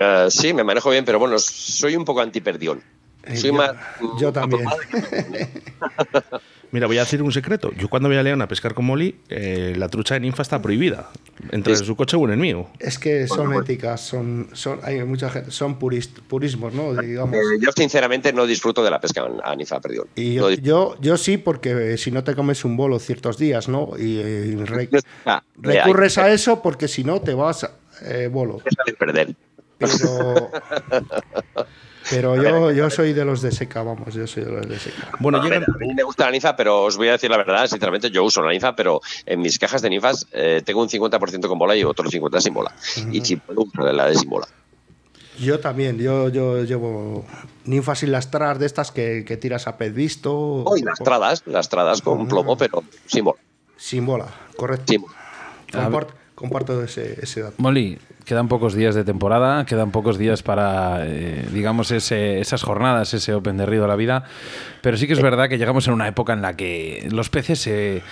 [0.00, 2.82] Eh, sí, me manejo bien, pero bueno, soy un poco antiperdión.
[3.24, 3.72] Eh, Soy yo, más.
[4.18, 4.64] yo también.
[6.72, 7.72] Mira, voy a decir un secreto.
[7.76, 10.60] Yo cuando voy a León a pescar con Molly, eh, la trucha de ninfa está
[10.60, 11.10] prohibida.
[11.52, 12.68] Entre en su coche o en el mío.
[12.78, 16.94] Es que son éticas, son, son, hay mucha gente, son purist, purismos, ¿no?
[16.94, 17.34] Digamos.
[17.36, 20.06] Eh, yo sinceramente no disfruto de la pesca a ninfa perdión.
[20.16, 23.90] Y yo, yo, yo sí, porque si no te comes un bolo ciertos días, ¿no?
[23.98, 24.88] Y, eh, re-
[25.24, 27.68] Ah, recurres a eso porque si no te vas
[28.02, 28.60] eh, bolo.
[28.76, 29.34] saber perder.
[29.78, 30.50] Pero,
[32.10, 35.10] pero yo, yo soy de los de seca, vamos, yo soy de los de seca.
[35.20, 35.74] Bueno, A ver, llegan.
[35.74, 38.24] a mí me gusta la ninfa, pero os voy a decir la verdad, sinceramente, yo
[38.24, 41.76] uso la ninfa, pero en mis cajas de ninfas eh, tengo un 50% con bola
[41.76, 42.72] y otro 50% sin bola.
[43.12, 44.46] Y si puedo usar la de sin bola.
[45.38, 47.26] Yo también, yo, yo llevo
[47.66, 50.32] ninfas y lastras de estas que, que tiras a pez visto.
[50.34, 53.38] Oh, y las tradas, las tradas con plomo, pero sin bola.
[53.76, 54.86] Sin bola, correcto.
[54.92, 56.06] Sin bola.
[56.36, 57.54] Comparto ese, ese dato.
[57.58, 63.12] Molly, quedan pocos días de temporada, quedan pocos días para, eh, digamos, ese- esas jornadas,
[63.14, 64.22] ese Open de Río de la Vida.
[64.82, 67.58] Pero sí que es verdad que llegamos en una época en la que los peces
[67.60, 68.02] se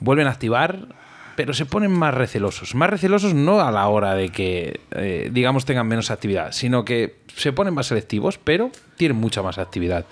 [0.00, 0.88] vuelven a activar,
[1.36, 2.74] pero se ponen más recelosos.
[2.74, 7.16] Más recelosos no a la hora de que, eh, digamos, tengan menos actividad, sino que
[7.36, 10.06] se ponen más selectivos, pero tienen mucha más actividad.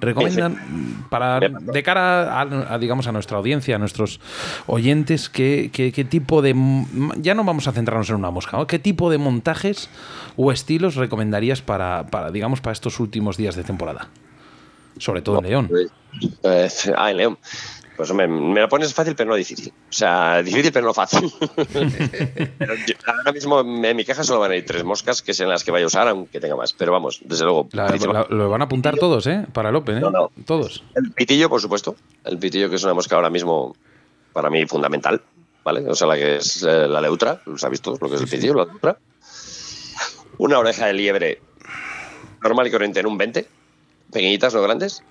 [0.00, 1.40] Recomiendan para
[1.72, 4.20] de cara a, a, digamos a nuestra audiencia, a nuestros
[4.66, 6.54] oyentes, qué, qué- qué tipo de
[7.16, 8.66] ya no vamos a centrarnos en una mosca, ¿no?
[8.66, 9.88] ¿Qué tipo de montajes
[10.36, 14.08] o estilos recomendarías para, para digamos para estos últimos días de temporada?
[14.98, 15.70] Sobre todo en León.
[16.42, 17.38] Eh, ah, en León.
[17.96, 19.72] Pues hombre, me lo pones fácil, pero no difícil.
[19.88, 21.32] O sea, difícil, pero no fácil.
[22.58, 25.48] Pero yo- ahora mismo en mi caja solo van a ir tres moscas, que sean
[25.48, 26.72] las que vaya a usar, aunque tenga más.
[26.74, 27.68] Pero vamos, desde luego.
[27.72, 29.46] La- principal- la- lo van a apuntar todos, ¿eh?
[29.52, 30.00] Para el Open, ¿eh?
[30.00, 30.30] No, no.
[30.44, 30.84] Todos.
[30.94, 31.96] El pitillo, por supuesto.
[32.24, 33.74] El pitillo, que es una mosca ahora mismo
[34.32, 35.22] para mí fundamental.
[35.64, 35.88] ¿Vale?
[35.88, 37.40] O sea, la que es eh, la leutra.
[37.46, 38.98] Lo sabéis todos lo que es el pitillo, la leutra.
[40.38, 41.40] Una oreja de liebre
[42.42, 43.48] normal y corriente en un 20.
[44.12, 45.02] Pequeñitas, no grandes.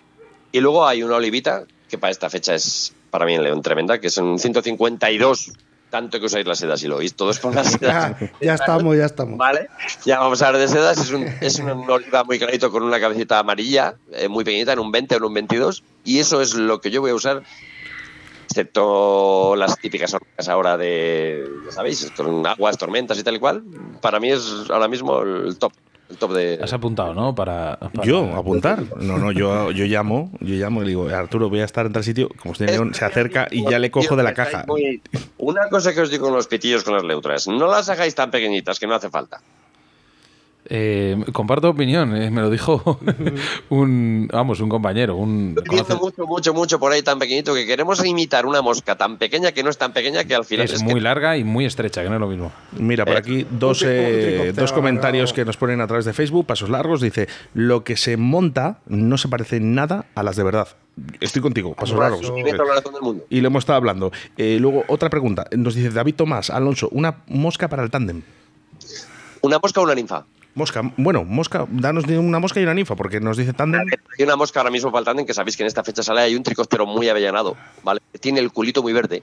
[0.52, 4.00] Y luego hay una olivita, que para esta fecha es para mí en León tremenda,
[4.00, 5.52] que es un 152.
[5.90, 8.18] Tanto que usáis las sedas y lo oís todos con las sedas.
[8.42, 9.38] Ya estamos, ya estamos.
[9.38, 9.70] Vale,
[10.04, 10.98] ya vamos a hablar de sedas.
[10.98, 14.80] Es un, es un oliva muy clarito con una cabecita amarilla, eh, muy pequeñita, en
[14.80, 15.84] un 20 o en un 22.
[16.04, 17.44] Y eso es lo que yo voy a usar,
[18.46, 23.64] excepto las típicas orcas ahora de, ya sabéis, con aguas, tormentas y tal y cual.
[24.02, 25.72] Para mí es ahora mismo el top.
[26.10, 26.60] El top de.
[26.62, 27.34] Has apuntado, ¿no?
[27.34, 28.84] Para, para- Yo, apuntar.
[28.98, 32.04] No, no, yo, yo llamo, yo llamo y digo, Arturo, voy a estar en tal
[32.04, 32.30] sitio.
[32.42, 34.66] Como León, se acerca y ya le cojo de la caja.
[34.68, 35.02] Muy-
[35.38, 38.30] Una cosa que os digo con los pitillos, con las neutras, no las hagáis tan
[38.30, 39.42] pequeñitas, que no hace falta.
[40.68, 43.00] Eh, comparto opinión, eh, me lo dijo
[43.70, 48.04] un, vamos, un compañero, un conoce- mucho, mucho, mucho por ahí tan pequeñito que queremos
[48.04, 50.82] imitar una mosca tan pequeña que no es tan pequeña que al final es es,
[50.84, 52.52] muy que larga y muy estrecha, que no es lo mismo.
[52.80, 56.14] Mira, por aquí dos, un un eh, dos comentarios que nos ponen a través de
[56.14, 57.00] Facebook, pasos largos.
[57.00, 60.68] Dice, lo que se monta no se parece nada a las de verdad.
[61.20, 62.32] Estoy contigo, pasos largos.
[63.30, 64.12] Y lo hemos estado hablando.
[64.38, 65.46] Eh, luego, otra pregunta.
[65.56, 68.24] Nos dice David Tomás, Alonso, una mosca para el tándem.
[69.42, 70.26] ¿Una mosca o una ninfa?
[70.56, 73.82] Mosca, bueno, mosca, danos una mosca y una ninfa, porque nos dice tándem.
[74.18, 76.22] Hay una mosca ahora mismo para el tándem que sabéis que en esta fecha sale,
[76.22, 78.00] hay un tricóptero muy avellanado, ¿vale?
[78.22, 79.22] Tiene el culito muy verde,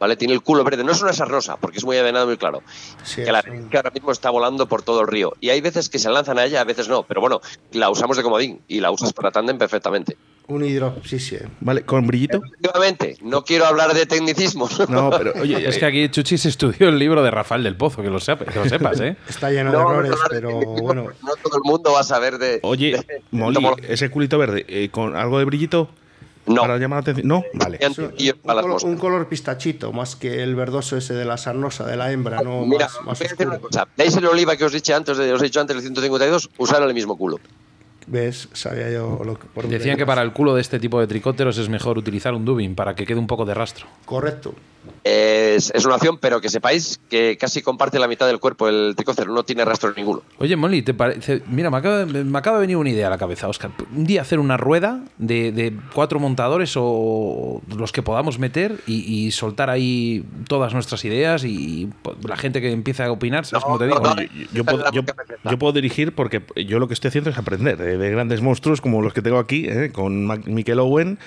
[0.00, 0.16] ¿vale?
[0.16, 2.62] Tiene el culo verde, no es una sarnosa, porque es muy avellanado muy claro.
[3.04, 5.34] Sí, que la que ahora mismo está volando por todo el río.
[5.40, 7.40] Y hay veces que se lanzan a ella, a veces no, pero bueno,
[7.72, 10.16] la usamos de comodín y la usas para tándem perfectamente.
[10.48, 11.36] Un hidro, sí, sí.
[11.60, 12.40] Vale, con brillito.
[12.60, 14.88] Nuevamente, no quiero hablar de tecnicismos.
[14.90, 18.02] No, pero oye, Es que aquí Chuchi se estudió el libro de Rafael del Pozo,
[18.02, 19.16] que lo, sepa- que lo sepas, ¿eh?
[19.28, 21.04] Está lleno No, de errores, no, pero no, bueno.
[21.22, 22.58] No todo el mundo va a saber de.
[22.64, 23.88] oye, de- Molly, tomología.
[23.90, 25.88] ese culito verde, eh, ¿con algo de brillito?
[26.54, 26.62] No.
[26.62, 27.28] Para llamar la atención.
[27.28, 27.78] No, vale.
[27.86, 28.82] Un- color, moscas.
[28.84, 32.66] un color pistachito, más que el verdoso ese de la sarnosa, de la hembra, no
[32.66, 33.88] Mira, más, voy más a decir una cosa.
[33.96, 36.50] ¿Veis el oliva que os he dicho antes, de- os he dicho antes el 152?
[36.58, 37.38] Usar el mismo culo.
[38.06, 38.48] ¿Ves?
[38.54, 41.58] Sabía yo lo que por Decían que para el culo de este tipo de tricópteros
[41.58, 43.86] es mejor utilizar un dubin para que quede un poco de rastro.
[44.04, 44.52] Correcto.
[45.04, 48.94] Es, es una opción, pero que sepáis que casi comparte la mitad del cuerpo el
[48.96, 50.22] tricóptero, no tiene rastro ninguno.
[50.38, 51.42] Oye, Molly, ¿te parece?
[51.48, 53.70] Mira, me acaba, de- me acaba de venir una idea a la cabeza, Oscar.
[53.94, 59.26] Un día hacer una rueda de, de cuatro montadores o los que podamos meter y,
[59.26, 61.88] y soltar ahí todas nuestras ideas y
[62.26, 64.14] la gente que empieza a opinar, ¿sabes No, cómo te no, digo?
[64.14, 64.22] no.
[64.22, 65.02] Yo, yo puedo, yo-
[65.50, 68.80] yo puedo dirigir porque yo lo que estoy haciendo es aprender eh, de grandes monstruos
[68.80, 71.18] como los que tengo aquí, eh, con Miquel Owen,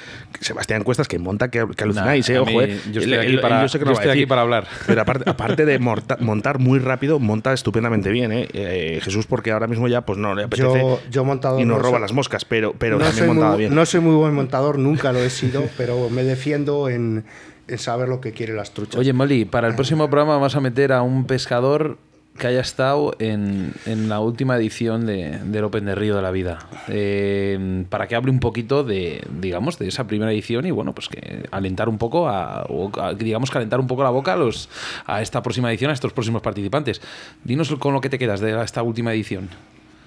[0.41, 2.79] Sebastián Cuestas, que monta, que, que alucináis, Nah, eh, ojo, mí- eh.
[2.91, 4.67] yo estoy aquí para- yo sé que yo no va a estoy aquí para hablar.
[4.87, 8.47] Pero aparte, aparte de morta- montar muy rápido, monta estupendamente bien, eh.
[8.53, 11.61] Eh, Jesús, porque ahora mismo ya pues no le apetece Yo, yo montador.
[11.61, 13.75] y nos no roba soy- las moscas, pero, pero no, también montaba muy, bien.
[13.75, 17.25] no soy muy buen montador, nunca lo he sido, pero me defiendo en,
[17.67, 18.95] en saber lo que quieren las truchas.
[18.99, 21.97] Oye, Molly, para el próximo programa vas a meter a un pescador
[22.37, 26.31] que haya estado en, en la última edición de, del Open de Río de la
[26.31, 26.59] Vida.
[26.87, 31.09] Eh, para que hable un poquito de, digamos, de esa primera edición y bueno, pues
[31.09, 34.67] que alentar un poco a, o a- digamos, calentar un poco la boca a los
[35.05, 37.01] a esta próxima edición, a estos próximos participantes.
[37.43, 39.49] Dinos con lo que te quedas de esta última edición.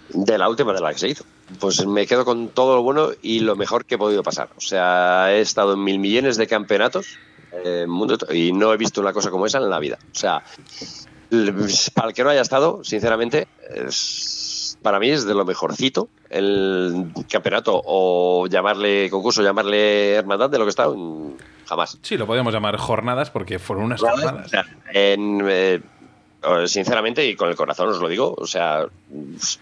[0.08, 1.24] De la última de la que se hizo.
[1.60, 4.48] Pues me quedo con todo lo bueno y lo mejor que he podido pasar.
[4.56, 7.18] O sea, he estado en mil millones de campeonatos
[7.64, 9.98] eh, mundo, y no he visto una cosa como esa en la vida.
[10.12, 10.42] O sea,
[11.94, 17.06] para el que no haya estado, sinceramente, es- para mí es de lo mejorcito el
[17.30, 21.36] campeonato o llamarle concurso, llamarle hermandad de lo que estado en-
[21.66, 21.98] jamás.
[22.02, 24.48] Sí, lo podemos llamar jornadas porque fueron unas jornadas.
[24.48, 25.80] sea, en, eh,
[26.66, 28.86] sinceramente y con el corazón os lo digo, o sea,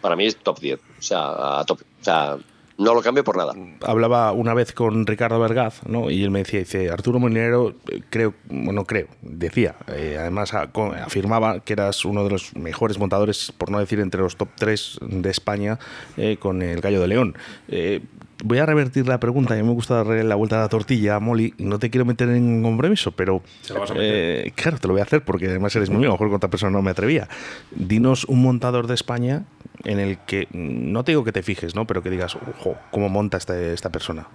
[0.02, 1.84] para mí es top 10, o sea, a tope.
[2.00, 2.36] O sea,
[2.76, 3.54] no lo cambio por nada.
[3.82, 6.10] hablaba una vez con Ricardo Vergaz, ¿no?
[6.10, 7.74] Y él me decía, dice, Arturo Molinero,
[8.10, 13.70] creo, bueno, creo, decía, eh, además afirmaba que eras uno de los mejores montadores, por
[13.70, 15.78] no decir entre los top 3 de España,
[16.16, 17.36] eh, con el Gallo de León.
[17.68, 18.00] Eh,
[18.44, 21.18] voy a revertir la pregunta, a mí me gusta darle la vuelta a la tortilla,
[21.18, 24.46] Molly, y no te quiero meter en compromiso, pero Se lo vas a meter.
[24.46, 26.28] eh, claro, te lo voy a hacer porque además eres muy amigo, a lo mejor
[26.28, 27.28] con otra persona no me atrevía.
[27.72, 29.44] Dinos un montador de España
[29.84, 31.86] en el que, no te digo que te fijes, ¿no?
[31.86, 34.28] Pero que digas, ojo, ¿cómo monta este- esta persona?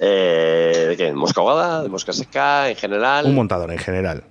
[0.00, 1.04] Eh, ¿De qué?
[1.06, 1.82] ¿De mosca ahogada?
[1.82, 2.68] ¿De mosca seca?
[2.70, 3.26] En general.
[3.26, 4.24] Un montador en general,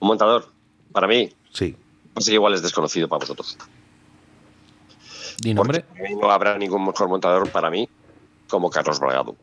[0.00, 0.46] Un montador.
[0.92, 1.76] Para mí, sí.
[2.14, 3.56] pues igual es desconocido para vosotros.
[5.42, 5.84] Di nombre.
[5.88, 7.88] Porque no habrá ningún mejor montador para mí
[8.50, 9.36] como Carlos Bragado.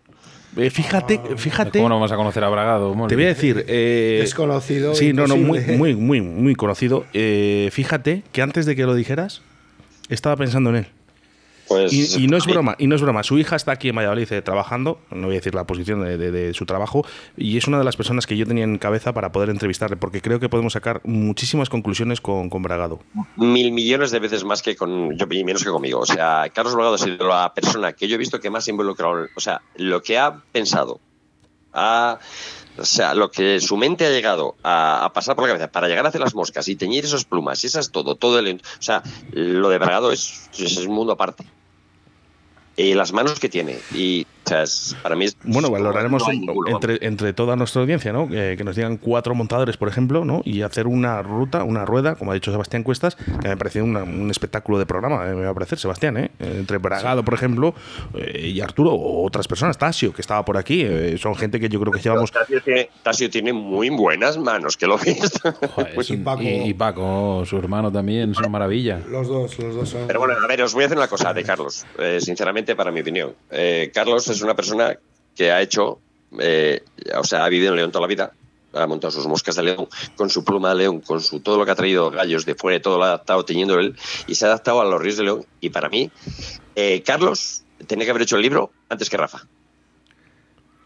[0.55, 1.79] Eh, fíjate, fíjate.
[1.79, 2.91] ¿Cómo no vamos a conocer a Bragado?
[3.07, 3.63] Te voy a decir.
[3.67, 7.05] eh, Desconocido, Sí, no, no, muy, muy, muy, muy conocido.
[7.13, 9.41] Eh, fíjate que antes de que lo dijeras,
[10.09, 10.87] estaba pensando en él.
[11.67, 13.23] Pues, Y, y no es broma, y no es broma.
[13.23, 16.17] Su hija está aquí en Valladolid eh, trabajando, no voy a decir la posición de,
[16.17, 19.13] de- de su trabajo, y es una de las personas que yo tenía en cabeza
[19.13, 22.99] para poder entrevistarle, porque creo que podemos sacar muchísimas conclusiones con, con Bragado.
[23.35, 25.99] mil millones de veces más que con yo y menos que conmigo.
[25.99, 28.71] O sea, Carlos Bragado ha sido la persona que yo he visto que más se
[28.71, 29.27] ha involucrado.
[29.35, 30.99] O sea, lo que ha pensado,
[31.73, 32.19] ha-
[32.79, 35.87] o sea, lo que su mente ha llegado a, a pasar por la cabeza para
[35.87, 38.55] llegar a hacer las moscas y teñir esas plumas, y esas todo, todo el.
[38.55, 41.43] O sea, lo de Bragado es, es un mundo aparte.
[42.77, 43.79] Y las manos que tiene.
[43.93, 45.37] Y, o sea, es- para mí es.
[45.43, 48.29] Bueno, valoraremos no un- entre, entre toda nuestra audiencia, ¿no?
[48.29, 50.41] Que, que nos digan cuatro montadores, por ejemplo, ¿no?
[50.45, 54.03] Y hacer una ruta, una rueda, como ha dicho Sebastián Cuestas, que me parece una-
[54.03, 56.31] un espectáculo de programa, eh, me va a parecer, Sebastián, ¿eh?
[56.39, 57.75] Entre Bragado, por ejemplo,
[58.15, 61.67] eh, y Arturo, o otras personas, Tasio, que estaba por aquí, eh, son gente que
[61.69, 62.31] yo creo que llevamos...
[62.31, 65.31] Tasio tiene, Tasio tiene muy buenas manos, que lo ves.
[65.75, 66.41] Joder, es Y Paco.
[66.43, 69.01] y, y Paco, su hermano también, es una maravilla.
[69.09, 70.07] Los dos, los dos son.
[70.07, 72.91] Pero bueno, a ver, os voy a hacer una cosa de Carlos, eh, sinceramente, para
[72.91, 73.33] mi opinión.
[73.51, 74.97] Eh, Carlos es una persona
[75.35, 75.99] que ha hecho,
[76.39, 76.83] eh,
[77.15, 78.33] o sea, ha vivido en León toda la vida,
[78.73, 81.65] ha montado sus moscas de león, con su pluma de león, con su todo lo
[81.65, 83.95] que ha traído gallos de fuera, todo lo ha adaptado teñiendo él,
[84.27, 85.45] y se ha adaptado a los ríos de León.
[85.61, 86.11] Y para mí,
[86.75, 89.47] eh, Carlos tenía que haber hecho el libro antes que Rafa.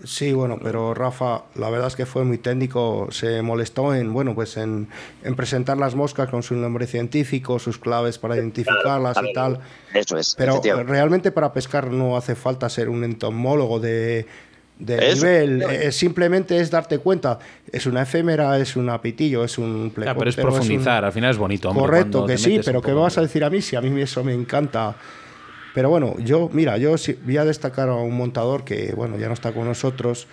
[0.04, 4.34] Sí, bueno, pero Rafa, la verdad es que fue muy técnico, se molestó en, bueno,
[4.34, 4.88] pues en,
[5.24, 9.60] en presentar las moscas con su nombre científico, sus claves para identificarlas y tal.
[9.94, 10.34] Eso es.
[10.36, 14.26] Pero realmente para pescar no hace falta ser un entomólogo de,
[14.80, 15.88] de Eso, nivel, efectivamente.
[15.88, 17.38] eh, simplemente es darte cuenta,
[17.72, 21.38] es una efémera, es un apitillo, es un pero es un- profundizar, al final es
[21.38, 21.70] bonito.
[21.70, 24.02] hombre, Correcto, que sí, pero ¿qué me vas a decir a mí si a mí
[24.02, 24.96] eso me encanta?
[25.74, 26.96] Pero bueno, yo, mira, yo
[27.26, 30.28] voy a destacar a un montador que, bueno, ya no está con nosotros,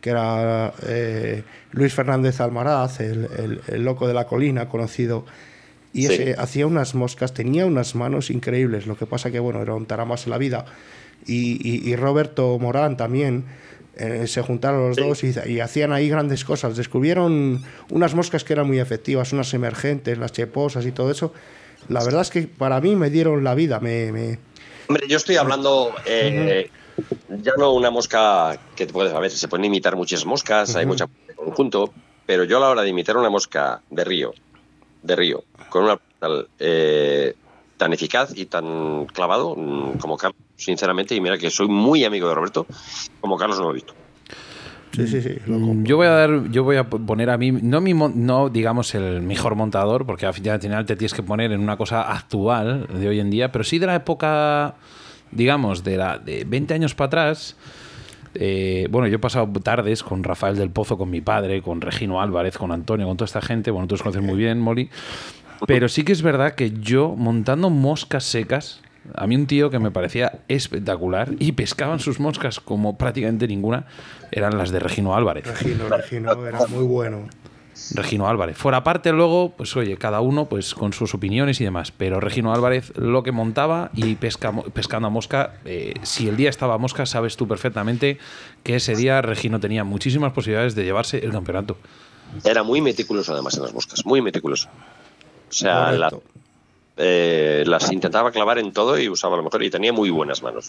[0.00, 1.42] que era eh,
[1.72, 5.24] Luis Fernández Almaraz, el, el- el loco de la colina, conocido.
[5.92, 6.12] Y Sí.
[6.14, 8.86] ese hacía unas moscas, tenía unas manos increíbles.
[8.86, 10.64] Lo que pasa que, bueno, era un taramas en la vida.
[11.26, 13.44] Y, y- y Roberto Morán también.
[14.00, 15.02] eh, se juntaron los Sí.
[15.02, 16.76] dos y, y hacían ahí grandes cosas.
[16.76, 21.34] Descubrieron unas moscas que eran muy efectivas, unas emergentes, las cheposas y todo eso.
[21.88, 23.80] La verdad es que para mí me dieron la vida.
[23.80, 24.38] Me, me-
[24.88, 26.70] Hombre, yo estoy hablando eh,
[27.28, 30.86] ya no una mosca que te puedes, a ver, se pueden imitar muchas moscas, hay
[30.86, 31.06] mucha
[31.36, 31.92] conjunto,
[32.26, 34.32] pero yo a la hora de imitar una mosca de río,
[35.02, 35.98] de río, con una
[36.58, 37.34] eh,
[37.76, 42.28] tan eficaz y tan clavado mm, como Carlos, sinceramente, y mira que soy muy amigo
[42.28, 42.66] de Roberto,
[43.20, 43.94] como Carlos no lo he visto.
[44.92, 45.36] Sí, sí, sí.
[45.46, 48.94] Mm, Yo voy a dar, yo voy a poner a mí, no mi no digamos
[48.94, 53.08] el mejor montador, porque al final te tienes que poner en una cosa actual de
[53.08, 54.74] hoy en día, pero sí de la época,
[55.30, 57.56] digamos, de la de 20 años para atrás.
[58.34, 62.20] eh, bueno, yo he pasado tardes con Rafael del Pozo, con mi padre, con Regino
[62.20, 63.70] Álvarez, con Antonio, con toda esta gente.
[63.70, 64.90] Bueno, tú los conoces muy bien, Molly.
[65.66, 68.80] Pero sí que es verdad que yo, montando moscas secas,
[69.14, 73.86] a mí un tío que me parecía espectacular y pescaban sus moscas como prácticamente ninguna,
[74.30, 75.46] eran las de Regino Álvarez.
[75.46, 77.28] Regino, Regino, era muy bueno.
[77.94, 78.56] Regino Álvarez.
[78.56, 81.92] Fuera parte luego, pues oye, cada uno pues con sus opiniones y demás.
[81.92, 86.50] Pero Regino Álvarez lo que montaba y pesca, pescando a mosca, eh, si el día
[86.50, 88.18] estaba a mosca, sabes tú perfectamente
[88.62, 91.76] que ese día Regino tenía muchísimas posibilidades de llevarse el campeonato.
[92.44, 94.68] Era muy meticuloso además en las moscas, muy meticuloso.
[95.48, 96.10] O sea, la,
[96.98, 100.66] eh, las intentaba clavar en todo y usaba lo mejor y tenía muy buenas manos.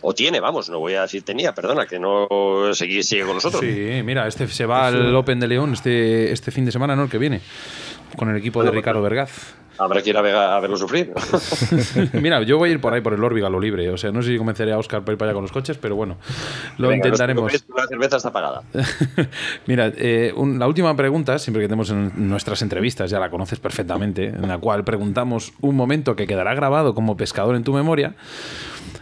[0.00, 2.28] O tiene, vamos, no voy a decir tenía, perdona, que no
[2.72, 3.60] sigue, sigue con nosotros.
[3.60, 7.04] Sí, mira, este se va al Open de León este, este fin de semana, ¿no?
[7.04, 7.40] El que viene,
[8.16, 9.56] con el equipo de Ricardo Vergaz.
[9.78, 10.22] Habrá que ir a,
[10.60, 11.12] verlo sufrir.
[12.14, 13.90] Mira, yo voy a ir por ahí por el Órbiga, libre.
[13.90, 15.76] O sea, no sé si convenceré a Oscar para ir para allá con los coches,
[15.76, 16.16] pero bueno,
[16.78, 17.52] lo intentaremos.
[17.52, 18.62] la cerveza está pagada.
[19.66, 24.28] Mira, eh, la última pregunta, siempre que tenemos en nuestras entrevistas, ya la conoces perfectamente,
[24.28, 28.14] en la cual preguntamos un momento que quedará grabado como pescador en tu memoria.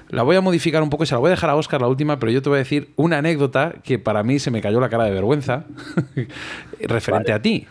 [0.08, 1.88] La voy a modificar un poco y se la voy a dejar a Oscar la
[1.88, 4.80] última, pero yo te voy a decir una anécdota que para mí se me cayó
[4.80, 5.64] la cara de vergüenza
[6.80, 7.66] referente a ti.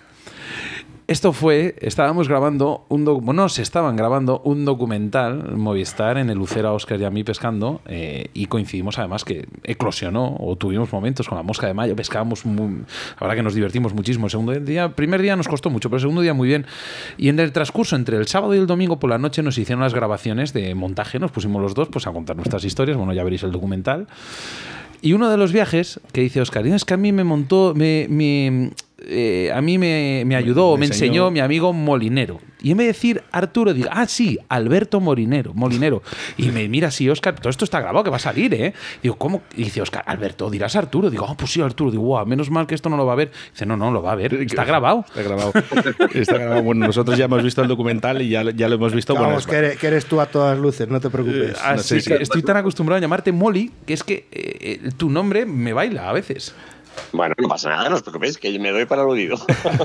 [1.14, 6.72] Esto fue, estábamos grabando un no, se estaban grabando un documental Movistar en el Lucera
[6.72, 11.38] Oscar y a mí pescando eh, y coincidimos además que eclosionó o tuvimos momentos con
[11.38, 12.52] la mosca de mayo, pescábamos, la
[13.22, 14.26] verdad que nos divertimos muchísimo.
[14.26, 16.65] El segundo día, primer día nos costó mucho, pero el segundo día muy bien.
[17.15, 19.84] Y en el transcurso entre el sábado y el domingo por la noche nos hicieron
[19.84, 23.23] las grabaciones de montaje, nos pusimos los dos pues a contar nuestras historias, bueno, ya
[23.23, 24.07] veréis el documental.
[25.03, 28.72] Y uno de los viajes que dice Oscar, es que a mí me montó, me
[29.05, 31.31] eh, a mí me, me ayudó, me, enseñó.
[31.31, 32.39] mi amigo Molinero.
[32.61, 35.53] Y en vez de decir Arturo, digo, ah, sí, Alberto Molinero.
[35.53, 36.01] Molinero.
[36.38, 38.73] Y me mira así, Oscar, todo esto está grabado, que va a salir, ¿eh?
[39.01, 39.41] Digo, ¿cómo?
[39.55, 41.09] Y dice Oscar, Alberto, dirás Arturo.
[41.09, 41.91] Digo, ah, pues sí, Arturo.
[41.91, 43.31] Digo, wow, menos mal que esto no lo va a ver.
[43.51, 44.34] Dice, no, no, lo va a ver.
[44.35, 45.03] Está grabado.
[45.05, 45.51] Está grabado.
[46.13, 46.63] está grabado.
[46.63, 49.13] Bueno, nosotros ya hemos visto el documental y ya, ya lo hemos visto.
[49.13, 51.57] Vamos, que, eres, tú a todas luces, no te preocupes.
[51.61, 55.73] así que estoy tan acostumbrado a llamarte Molly que es que eh, tu nombre me
[55.73, 56.55] baila a veces.
[57.11, 59.37] Bueno, no pasa nada, no os preocupéis, que me doy para el oído.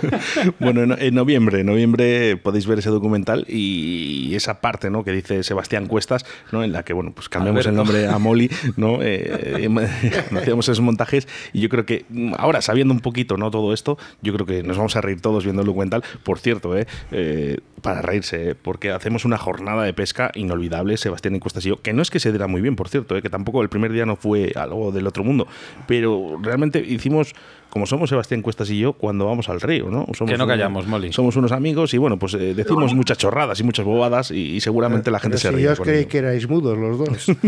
[0.59, 5.05] bueno, en, noviembre, en noviembre podéis ver ese documental y esa parte ¿no?
[5.05, 6.65] que dice Sebastián Cuestas, ¿no?
[6.65, 8.99] en la que bueno, pues cambiamos el nombre a Molly, ¿no?
[9.11, 9.69] Eh,
[10.37, 13.51] hacíamos esos montajes y yo creo que mm, ahora, sabiendo un poquito ¿no?
[13.51, 16.03] todo esto, yo creo que nos vamos a reír todos viendo el documental.
[16.25, 16.87] Por cierto, ¿eh?
[17.11, 18.55] eh para reírse, ¿eh?
[18.55, 22.11] porque hacemos una jornada de pesca inolvidable, Sebastián y Cuestas y yo, que no es
[22.11, 23.23] que se diera muy bien, por cierto, ¿eh?
[23.23, 25.47] que tampoco el primer día no fue algo del otro mundo,
[25.87, 27.35] pero realmente hicimos
[27.71, 30.07] como somos Sebastián Cuestas y yo cuando vamos al río, ¿no?
[30.15, 31.13] Somos que no callamos, Molly.
[31.13, 35.11] Somos unos amigos y bueno, pues eh, decimos muchas chorradas y muchas bobadas y, seguramente
[35.11, 35.65] la gente se ríe.
[35.65, 37.27] Yo os creí que erais mudos los dos.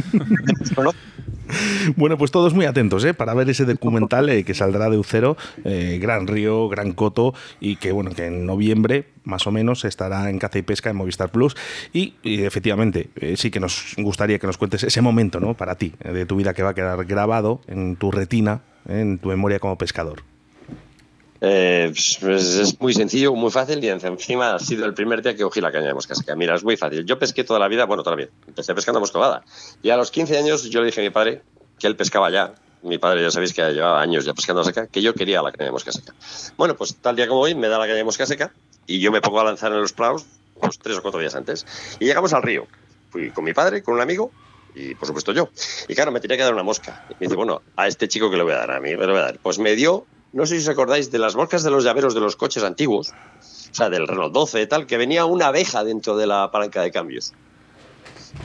[1.96, 3.14] bueno, pues todos muy atentos ¿eh?
[3.14, 7.76] para ver ese documental eh, que saldrá de Ucero, eh, Gran Río, Gran Coto y
[7.76, 11.30] que bueno, que en noviembre más o menos estará en Caza y Pesca en Movistar
[11.30, 11.56] Plus
[11.92, 15.54] y, efectivamente sí que nos gustaría que nos cuentes ese momento ¿no?
[15.54, 19.28] para ti, de tu vida que va a quedar grabado en tu retina en tu
[19.28, 20.22] memoria como pescador?
[21.42, 21.90] Eh,
[22.20, 25.60] pues es muy sencillo, muy fácil y encima ha sido el primer día que cogí
[25.60, 26.36] la caña de mosca seca.
[26.36, 27.06] Mira, es muy fácil.
[27.06, 28.32] Yo pesqué toda la vida, bueno, toda la vida.
[28.46, 29.42] Empecé pescando moscovada.
[29.82, 31.42] Y a los 15 años yo le dije a mi padre
[31.78, 32.52] que él pescaba ya.
[32.82, 35.66] Mi padre ya sabéis que llevaba años ya pescando seca, que yo quería la caña
[35.66, 36.14] de mosca seca.
[36.56, 38.52] Bueno, pues tal día como hoy me da la caña de mosca seca
[38.86, 40.26] y yo me pongo a lanzar en los praos
[40.58, 41.66] pues, tres o cuatro días antes.
[42.00, 42.66] Y llegamos al río.
[43.10, 44.30] Fui con mi padre, con un amigo
[44.74, 45.48] y por supuesto yo.
[45.88, 47.06] Y claro, me tenía que dar una mosca.
[47.10, 48.96] Y me dice, bueno, a este chico que le voy a dar, a mí le
[48.96, 49.38] voy a dar.
[49.38, 52.20] Pues me dio, no sé si os acordáis, de las moscas de los llaveros de
[52.20, 56.16] los coches antiguos, o sea, del Renault 12 y tal, que venía una abeja dentro
[56.16, 57.32] de la palanca de cambios.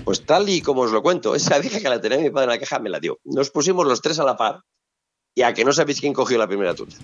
[0.04, 2.50] Pues tal y como os lo cuento, esa abeja que la tenía mi padre en
[2.52, 3.20] la caja me la dio.
[3.24, 4.62] Nos pusimos los tres a la par
[5.36, 6.98] y a que no sabéis quién cogió la primera tuya.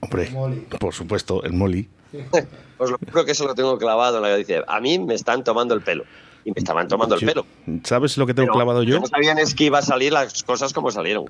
[0.00, 0.30] Hombre,
[0.78, 1.88] por supuesto, el Molly.
[2.78, 5.14] Os lo juro que eso lo tengo clavado en la que dice, a mí me
[5.14, 6.04] están tomando el pelo
[6.44, 7.46] y me estaban tomando el pelo.
[7.84, 9.00] ¿Sabes lo que tengo clavado yo?
[9.00, 11.26] No sabían es que iba a salir las cosas como salieron.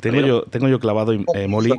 [0.00, 1.72] Tengo yo, tengo yo clavado, eh, Molly,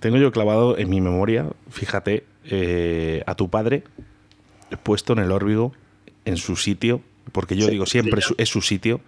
[0.00, 3.84] tengo yo clavado en mi memoria, fíjate, eh, a tu padre
[4.76, 5.72] puesto en el órbigo,
[6.24, 7.00] en su sitio,
[7.32, 9.00] porque yo digo siempre es su sitio,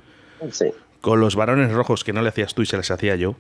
[1.01, 3.37] con los varones rojos que no le hacías tú y se les hacía yo.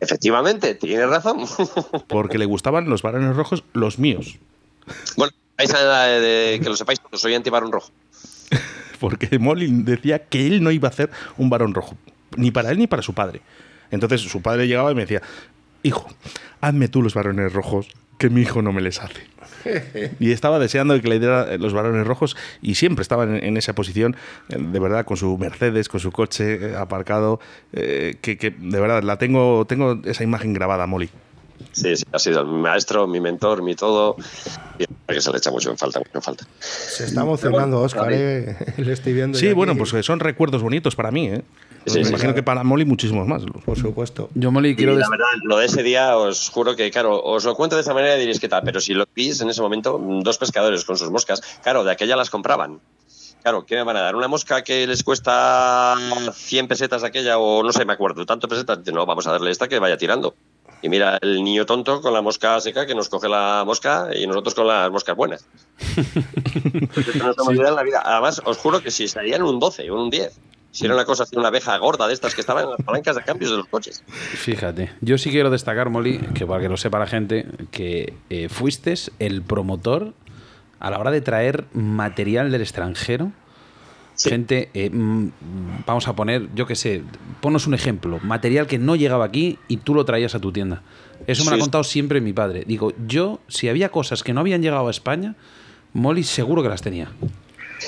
[0.00, 1.46] Efectivamente, tienes razón.
[2.08, 4.38] porque le gustaban los varones rojos, los míos.
[5.16, 7.90] Bueno, de, que lo sepáis, soy anti-varón rojo.
[9.04, 11.94] Porque Molly decía que él no iba a hacer un varón rojo,
[12.38, 13.42] ni para él ni para su padre.
[13.90, 15.20] Entonces su padre llegaba y me decía,
[15.82, 16.08] hijo,
[16.62, 19.20] hazme tú los varones rojos, que mi hijo no me les hace.
[20.20, 24.16] y estaba deseando que le diera los varones rojos y siempre estaba en, esa posición,
[24.48, 27.40] eh, de verdad, con su Mercedes, con su coche eh, aparcado,
[27.74, 31.10] eh, que, de verdad la tengo, tengo esa imagen grabada, Molly.
[31.72, 34.16] Sí, sí, ha sido mi maestro, mi mentor, mi todo.
[34.78, 36.46] Y que se le echa mucho en falta, mucho en falta.
[36.60, 38.56] Se está emocionando, Oscar, ¿eh?
[38.78, 39.38] le estoy viendo.
[39.38, 39.80] Sí, bueno, aquí.
[39.80, 41.42] pues eh, son recuerdos bonitos para mí, ¿eh?
[41.86, 42.36] Sí, Me sí, imagino sí.
[42.36, 43.42] que para Molly muchísimos más.
[43.64, 44.30] Por supuesto.
[44.34, 47.22] Yo, Molly, Y quiero la des- verdad, lo de ese día, os juro que, claro,
[47.22, 49.50] os lo cuento de esta manera y diréis que tal, pero si lo veis en
[49.50, 52.80] ese momento, dos pescadores con sus moscas, claro, de aquella las compraban.
[53.42, 54.16] Claro, ¿qué me van a dar?
[54.16, 55.94] ¿Una mosca que les cuesta
[56.32, 58.78] 100 pesetas aquella o no sé, me acuerdo, tanto pesetas?
[58.90, 60.34] No, vamos a darle esta que vaya tirando.
[60.84, 64.26] Y mira, el niño tonto con la mosca seca que nos coge la mosca y
[64.26, 65.46] nosotros con las moscas buenas.
[67.14, 68.02] No en la vida.
[68.04, 70.38] Además, os juro que si estarían un 12 o un 10,
[70.72, 73.16] si era una cosa así, una abeja gorda de estas que estaban en las palancas
[73.16, 74.04] de cambios de los coches.
[74.06, 78.50] Fíjate, yo sí quiero destacar, Molly, que para que lo sepa la gente, que eh,
[78.50, 80.12] fuiste el promotor
[80.80, 83.32] a la hora de traer material del extranjero.
[84.14, 84.30] Sí.
[84.30, 85.28] Gente, eh, mm,
[85.86, 87.02] vamos a poner, yo qué sé,
[87.40, 90.82] ponos un ejemplo, material que no llegaba aquí y tú lo traías a tu tienda.
[91.26, 91.60] Eso me lo Sí.
[91.60, 92.64] ha contado siempre mi padre.
[92.66, 95.34] Digo, yo, si había cosas que no habían llegado a España,
[95.92, 97.08] Molly seguro que las tenía.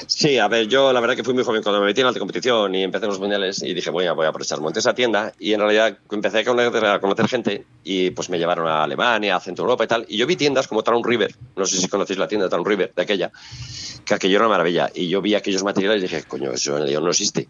[0.07, 2.19] Sí, a ver, yo la verdad que fui muy joven cuando me metí en alta
[2.19, 4.61] competición y empecé en los mundiales y dije, voy a, voy a aprovechar.
[4.61, 8.85] Monté esa tienda y en realidad empecé a conocer, gente y pues me llevaron a
[8.85, 10.07] Alemania, a Centro Europa y tal.
[10.09, 12.93] Y yo vi tiendas como Town River, no sé si conocéis la tienda Town River,
[12.95, 13.33] de aquella,
[14.05, 14.91] que aquello era una maravilla.
[14.95, 17.49] Y yo vi aquellos materiales y dije, coño, eso en no existe.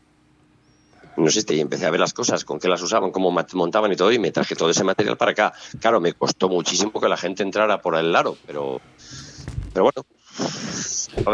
[1.16, 1.54] No existe.
[1.54, 4.18] Y empecé a ver las cosas, con qué las usaban, cómo montaban y todo, y
[4.18, 5.52] me traje todo ese material para acá.
[5.80, 8.80] Claro, me costó muchísimo que la gente entrara por el aro, pero,
[9.72, 10.06] pero bueno,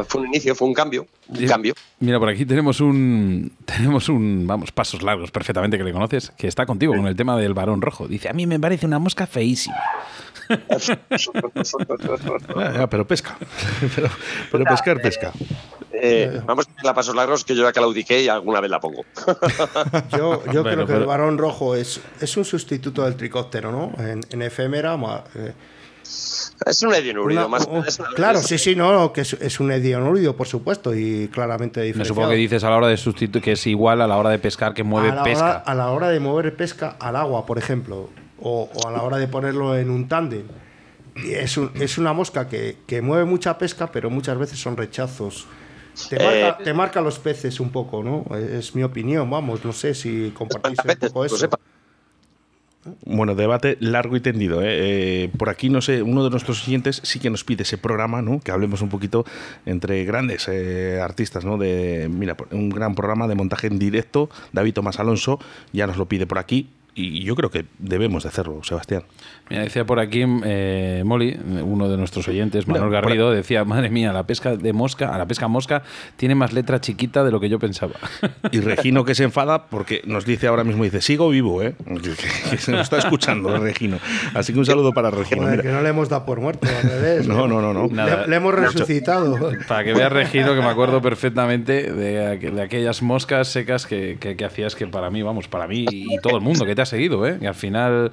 [0.08, 1.74] fue un inicio, fue un cambio, un cambio.
[2.00, 3.52] Mira, por aquí tenemos un.
[3.64, 4.46] Tenemos un.
[4.46, 7.82] Vamos, pasos largos, perfectamente que le conoces, que está contigo con el tema del varón
[7.82, 8.06] rojo.
[8.08, 9.76] Dice: A mí me parece una mosca feísima.
[12.56, 13.36] Ah, ya, pero pesca.
[13.96, 14.08] pero,
[14.50, 15.32] pero pescar, pesca.
[15.92, 19.04] Eh, vamos a la pasos largos que yo ya claudiqué y alguna vez la pongo.
[20.10, 23.70] Yo, yo Bueno, creo que pero- el varón rojo es, es un sustituto del tricóptero,
[23.72, 23.92] ¿no?
[24.04, 24.98] En, en efémera.
[25.34, 25.52] eh,
[26.04, 30.36] es un edionúrido, una- más es claro, sí, sí, no, que es, es un edionúrido,
[30.36, 32.14] por supuesto, y claramente Me diferenciado.
[32.14, 34.38] supongo que dices a la hora de sustituir, que es igual a la hora de
[34.38, 35.44] pescar que mueve a la, pesca.
[35.44, 38.10] hora, a la hora de mover pesca al agua, por ejemplo,
[38.40, 40.44] o, o a la hora de ponerlo en un tándem.
[41.14, 45.46] Es, un- es una mosca que, que mueve mucha pesca, pero muchas veces son rechazos.
[46.08, 48.24] Te marca, Eh, te marca los peces un poco, ¿no?
[48.34, 51.48] Es mi opinión, vamos, no sé si compartís un poco eso.
[53.04, 54.60] Bueno, debate largo y tendido.
[54.62, 54.66] ¿eh?
[54.68, 58.22] Eh, por aquí, no sé, uno de nuestros siguientes sí que nos pide ese programa,
[58.22, 58.40] ¿no?
[58.40, 59.24] Que hablemos un poquito
[59.66, 61.59] entre grandes eh, artistas, ¿no?
[61.59, 64.30] De, mira, un gran programa de montaje en directo.
[64.52, 65.38] David Tomás Alonso
[65.72, 66.70] ya nos lo pide por aquí.
[66.94, 69.04] Y yo creo que debemos de hacerlo, Sebastián.
[69.52, 73.90] Mira, decía por aquí eh, Molly, uno de nuestros oyentes, Manuel por Garrido, decía, madre
[73.90, 75.82] mía, la pesca de mosca, a la pesca mosca
[76.16, 77.92] tiene más letra chiquita de lo que yo pensaba.
[78.50, 81.74] Y Regino que se enfada porque nos dice ahora mismo, dice, sigo vivo, ¿eh?
[82.50, 83.98] Que, se nos está escuchando, Regino.
[84.32, 85.46] Así que un saludo para Regino.
[85.60, 87.28] Que no le hemos dado por muerto, al revés.
[87.28, 87.88] No, no, no, no.
[87.88, 88.22] Nada.
[88.22, 89.36] Le, le hemos resucitado.
[89.68, 94.16] Para que veas, Regino, que me acuerdo perfectamente de, aqu- de aquellas moscas secas que,
[94.18, 96.80] que- que hacías que para mí, vamos, para mí y todo el mundo que te
[96.80, 97.36] ha seguido, ¿eh?
[97.38, 98.12] Y al final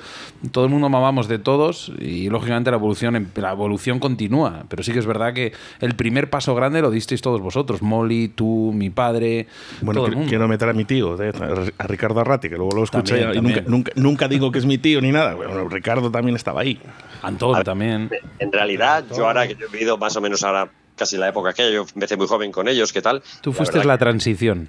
[0.52, 4.64] todo el mundo mamamos de todos y lógicamente la evolución, em- la evolución continúa.
[4.68, 7.82] Pero sí que es verdad que el primer paso grande lo disteis todos vosotros.
[7.82, 9.48] Molly, tú, mi padre,
[9.82, 10.30] Bueno, todo el que- mundo.
[10.30, 11.32] quiero meter a mi tío, eh,
[11.78, 13.56] a Ricardo Arrati, que luego lo escuché También, y también.
[13.66, 15.36] nunca, nunca, nunca digo que es mi tío ni nada.
[15.36, 16.80] Bueno, Ricardo también estaba ahí.
[17.22, 18.10] Antón también.
[18.40, 21.54] En realidad, yo ahora que yo he vivido más o menos ahora casi la época
[21.54, 23.22] que yo empecé muy joven con ellos, ¿qué tal?
[23.42, 24.68] Tú fuiste la que transición.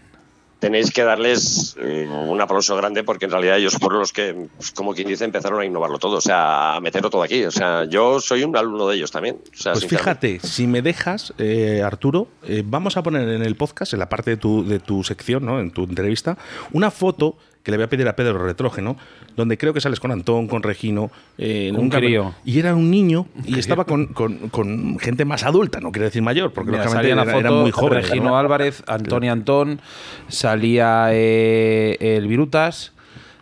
[0.60, 4.94] Tenéis que darles eh, un aplauso grande porque en realidad ellos fueron los que, como
[4.94, 7.44] quien dice, empezaron a innovarlo todo, o sea, a meterlo todo aquí.
[7.44, 9.40] O sea, yo soy un alumno de ellos también.
[9.52, 13.56] O sea, Pues fíjate, si me dejas, eh, Arturo, eh, vamos a poner en el
[13.56, 15.60] podcast, en la parte de tu, de tu sección, ¿no?
[15.60, 16.36] en tu entrevista,
[16.72, 18.96] una foto que le voy a pedir a Pedro Retrógeno,
[19.36, 21.10] donde creo que sales con Antón, con Regino.
[21.36, 22.34] eh, Un crío.
[22.44, 26.22] Y era un niño y estaba con, con- con gente más adulta, no quiero decir
[26.22, 28.02] mayor, porque Mira, lógicamente era, foto era muy joven.
[28.02, 29.80] Regino Álvarez, Antonio Antón,
[30.28, 32.92] salía eh, el Virutas.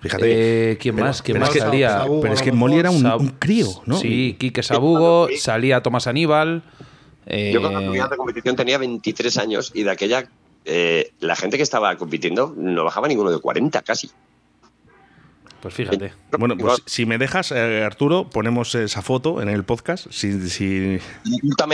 [0.00, 0.72] Fíjate.
[0.72, 1.22] Eh, ¿Quién Pero- más?
[1.22, 2.04] ¿Quién pero más es que- salía?
[2.22, 3.96] Pero es que Molly era un, un crío, ¿no?
[3.98, 6.62] Sí, Quique Sabugo, salía Tomás Aníbal.
[7.26, 10.28] eh, Yo cuando a la competición tenía 23 años y de aquella,
[10.70, 14.10] eh, la gente que estaba compitiendo no bajaba ninguno de 40 casi.
[15.60, 16.12] Pues fíjate.
[16.38, 20.06] Bueno, pues si me dejas, eh, Arturo, ponemos esa foto en el podcast.
[20.10, 20.98] Si, si-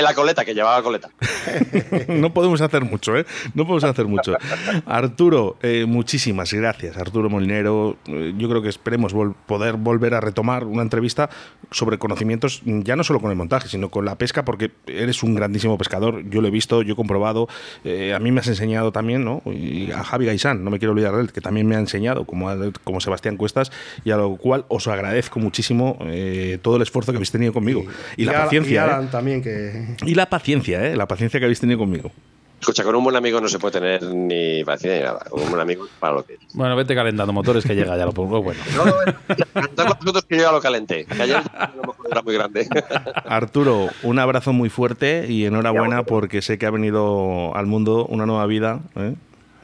[0.02, 1.11] la coleta, que llevaba coleta.
[2.09, 3.27] no podemos hacer mucho, ¿eh?
[3.55, 4.35] No podemos hacer mucho.
[4.86, 6.97] Arturo, eh, muchísimas gracias.
[6.97, 11.31] Arturo Molinero, eh, yo creo que esperemos vol- poder volver a retomar una entrevista
[11.70, 15.35] sobre conocimientos, ya no solo con el montaje, sino con la pesca, porque eres un
[15.35, 16.23] grandísimo pescador.
[16.28, 17.48] Yo lo he visto, yo he comprobado.
[17.85, 19.43] eh, a mí me has enseñado también, ¿no?
[19.47, 22.24] Y a Javi Gaisán, no me quiero olvidar de él, que también me ha enseñado,
[22.24, 23.70] como, a- como Sebastián Cuestas.
[24.05, 27.84] Y a lo cual os agradezco muchísimo eh, todo el esfuerzo que habéis tenido conmigo.
[28.16, 28.72] Y, la Alan- paciencia.
[28.72, 28.80] Y ¿eh?
[28.80, 29.96] Alan también, que.
[30.06, 30.96] Y la paciencia, ¿eh?
[30.96, 32.10] La paciencia que habéis tenido conmigo.
[32.60, 35.24] Escucha, con un buen amigo no se puede tener ni paciencia ni nada.
[35.28, 36.40] Con un buen amigo para lo que es.
[36.55, 38.42] Bueno, vete calentando motores que llega ya lo pongo.
[38.42, 38.59] Bueno.
[38.74, 38.92] No, no,
[39.52, 41.05] cantar los minutos que yo ya lo calenté.
[41.05, 42.66] Que ayer a lo mejor era muy grande.
[43.26, 48.24] Arturo, un abrazo muy fuerte y enhorabuena porque sé que ha venido al mundo una
[48.24, 48.80] nueva vida.
[48.96, 49.14] ¿eh?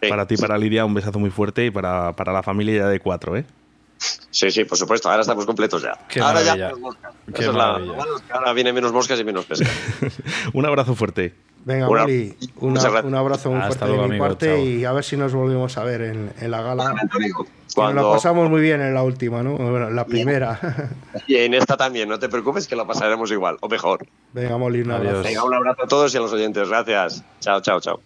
[0.03, 0.09] Sí.
[0.11, 3.01] Para ti, para Lidia, un besazo muy fuerte y para, para la familia ya de
[3.01, 3.35] cuatro.
[3.35, 3.45] ¿eh?
[4.31, 5.09] Sí, sí, por supuesto.
[5.11, 5.99] Ahora estamos completos ya.
[6.09, 7.15] Qué ahora ya menos moscas.
[7.35, 7.81] Qué es la-
[8.33, 9.69] ahora vienen menos moscas y menos pesca.
[10.55, 11.35] un abrazo fuerte.
[11.63, 12.05] Venga, Una-
[13.03, 14.65] un abrazo muy fuerte luego, de mi amigo, parte chao.
[14.65, 16.95] y a ver si nos volvemos a ver en, en la gala.
[16.95, 19.57] Nos Cuando, la pasamos muy bien en la última, ¿no?
[19.59, 20.59] Bueno, en la primera.
[21.27, 24.07] y en esta también, no te preocupes que la pasaremos igual, o mejor.
[24.33, 25.09] Venga, Moli, un Adiós.
[25.09, 25.29] abrazo.
[25.29, 26.67] Venga, un abrazo a todos y a los oyentes.
[26.69, 27.23] Gracias.
[27.41, 28.01] Chao, chao, chao.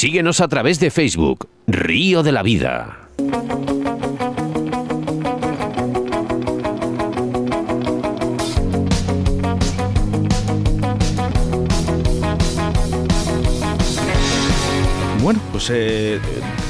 [0.00, 3.10] Síguenos a través de Facebook, Río de la Vida.
[15.22, 16.18] Bueno, pues eh,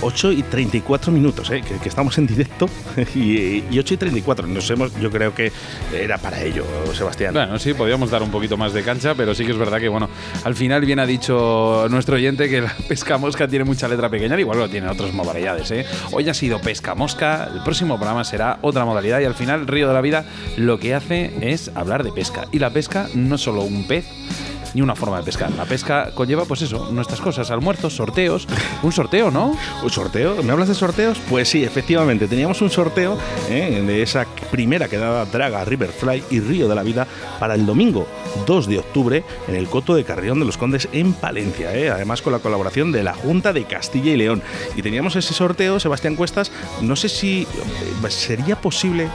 [0.02, 1.62] 8 y 34 minutos, ¿eh?
[1.66, 2.68] que, que estamos en directo
[3.14, 4.46] y, y 8 y 34.
[4.46, 5.52] Nos hemos, yo creo que
[5.94, 6.64] era para ello,
[6.94, 7.34] Sebastián.
[7.34, 9.88] Bueno, sí, podríamos dar un poquito más de cancha, pero sí que es verdad que,
[9.88, 10.08] bueno,
[10.44, 14.34] al final bien ha dicho nuestro oyente que la pesca mosca tiene mucha letra pequeña,
[14.34, 15.86] al igual lo tiene otras modalidades, ¿eh?
[16.12, 19.88] Hoy ha sido pesca mosca, el próximo programa será otra modalidad y al final Río
[19.88, 20.24] de la Vida
[20.56, 22.46] lo que hace es hablar de pesca.
[22.52, 24.06] Y la pesca no es solo un pez,
[24.74, 25.50] ni una forma de pescar.
[25.52, 28.46] La pesca conlleva, pues eso, nuestras cosas, almuerzos, sorteos.
[28.82, 29.56] Un sorteo, ¿no?
[29.82, 30.42] ¿Un sorteo?
[30.42, 31.18] ¿Me hablas de sorteos?
[31.28, 32.28] Pues sí, efectivamente.
[32.28, 33.18] Teníamos un sorteo
[33.48, 33.82] ¿eh?
[33.84, 37.06] de esa primera quedada Draga, Riverfly y Río de la Vida
[37.38, 38.06] para el domingo
[38.46, 41.74] 2 de octubre en el Coto de Carrión de los Condes en Palencia.
[41.74, 41.90] ¿eh?
[41.90, 44.42] Además con la colaboración de la Junta de Castilla y León.
[44.76, 46.52] Y teníamos ese sorteo, Sebastián Cuestas.
[46.80, 49.08] No sé si eh, sería posible...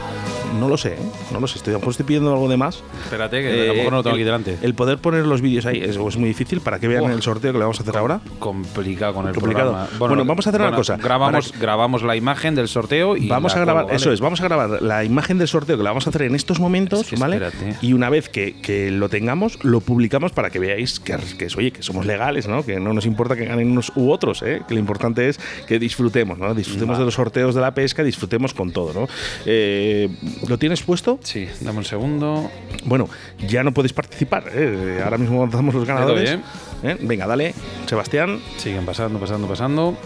[0.60, 0.98] No lo sé, ¿eh?
[1.32, 1.58] no lo sé.
[1.58, 2.82] Estoy, a lo mejor estoy pidiendo algo de más.
[3.04, 4.58] Espérate, que a lo mejor no lo tengo el- aquí delante.
[4.62, 7.52] El poder poner los vídeos ahí es, es muy difícil para que vean el sorteo
[7.52, 8.22] que le vamos a hacer ahora.
[8.40, 9.72] Complicado con el Complicado.
[9.72, 9.90] programa.
[10.00, 10.96] Bueno, vamos a hacer una cosa.
[10.98, 13.98] Grabamos, grabamos la imagen del sorteo y vamos a grabar, colgo, ¿vale?
[13.98, 16.36] eso es, vamos a grabar la imagen del sorteo que la vamos a hacer en
[16.36, 17.36] estos momentos, Es que ¿vale?
[17.36, 17.78] espérate.
[17.82, 21.72] Y una vez que, que lo tengamos, lo publicamos para que veáis que, que oye,
[21.72, 22.64] que somos legales, ¿no?
[22.64, 24.62] Que no nos importa que ganen unos u otros, ¿eh?
[24.68, 26.54] Que lo importante es que disfrutemos, ¿no?
[26.54, 29.08] Disfrutemos de los sorteos de la pesca, disfrutemos con todo, ¿no?
[29.46, 30.10] Eh,
[30.48, 31.20] ¿Lo tienes puesto?
[31.24, 32.52] Sí, dame un segundo.
[32.86, 33.10] Bueno,
[33.48, 35.02] ya no podéis participar, ¿eh?
[35.04, 36.38] Ahora mismo lanzamos los ganadores.
[36.84, 36.98] ¿eh?
[37.02, 37.54] Venga, dale,
[37.88, 38.40] Sebastián.
[38.58, 39.98] Siguen pasando, pasando, pasando.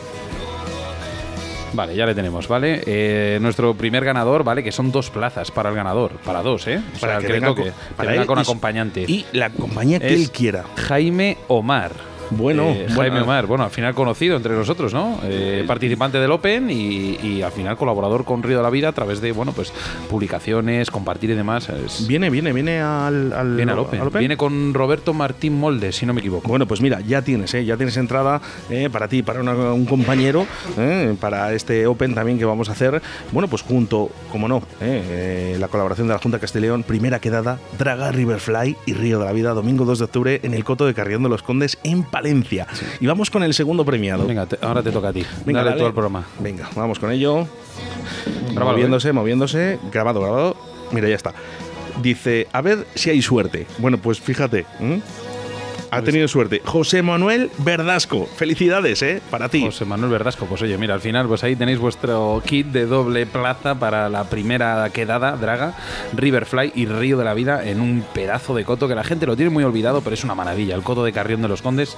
[1.74, 2.82] Vale, ya le tenemos, ¿vale?
[2.86, 4.64] Eh, nuestro primer ganador, ¿vale?
[4.64, 6.82] Que son dos plazas para el ganador, para dos, ¿eh?
[6.96, 9.02] O sea, Para que le venga con- que para venga él con acompañante.
[9.08, 10.64] Y la compañía que Es él quiera.
[10.78, 11.92] Jaime Omar.
[12.32, 12.96] Bueno, Eh, bueno.
[13.02, 15.20] Jaime Omar, bueno, al final conocido entre nosotros, ¿no?
[15.24, 18.92] Eh, participante del Open y, y al final colaborador con Río de la Vida a
[18.92, 19.74] través de, bueno, pues
[20.10, 21.70] publicaciones, compartir y demás.
[21.70, 24.02] Es- Viene, viene, viene al, al, viene al Open.
[24.20, 26.48] Viene con Roberto Martín Molde, si no me equivoco.
[26.50, 27.64] Bueno, pues mira, ya tienes, ¿eh?
[27.66, 30.46] ya tienes entrada eh, para ti, para una- un compañero,
[30.78, 31.16] ¿eh?
[31.20, 33.02] para este Open también que vamos a hacer.
[33.32, 35.04] Bueno, pues junto, como no, ¿eh?
[35.10, 39.32] Eh, la colaboración de la Junta Castellón, primera quedada, Draga, Riverfly y Río de la
[39.32, 42.68] Vida, domingo 2 de octubre en el Coto de Carrión de los Condes en Palencia.
[43.00, 44.26] Y vamos con el segundo premiado.
[44.28, 45.26] Venga, te- ahora te toca a ti.
[45.46, 45.82] Venga, Dale dale.
[45.82, 46.26] tú al programa.
[46.40, 47.48] Venga, vamos con ello.
[48.54, 49.80] Grábalo, moviéndose, moviéndose.
[49.92, 50.56] Grabado, grabado.
[50.92, 51.34] Mira, ya está.
[52.02, 53.66] Dice, a ver si hay suerte.
[53.78, 54.66] Bueno, pues fíjate.
[55.92, 56.62] Ha tenido suerte.
[56.64, 58.26] José Manuel Verdasco.
[58.26, 59.22] Felicidades, ¿eh?
[59.30, 59.62] Para ti.
[59.62, 63.26] José Manuel Verdasco, pues oye, mira, al final pues ahí tenéis vuestro kit de doble
[63.26, 65.76] plaza para la primera quedada, Draga,
[66.14, 69.36] Riverfly y Río de la Vida en un pedazo de coto que la gente lo
[69.36, 70.76] tiene muy olvidado, pero es una maravilla.
[70.76, 71.98] El coto de Carrión de los Condes,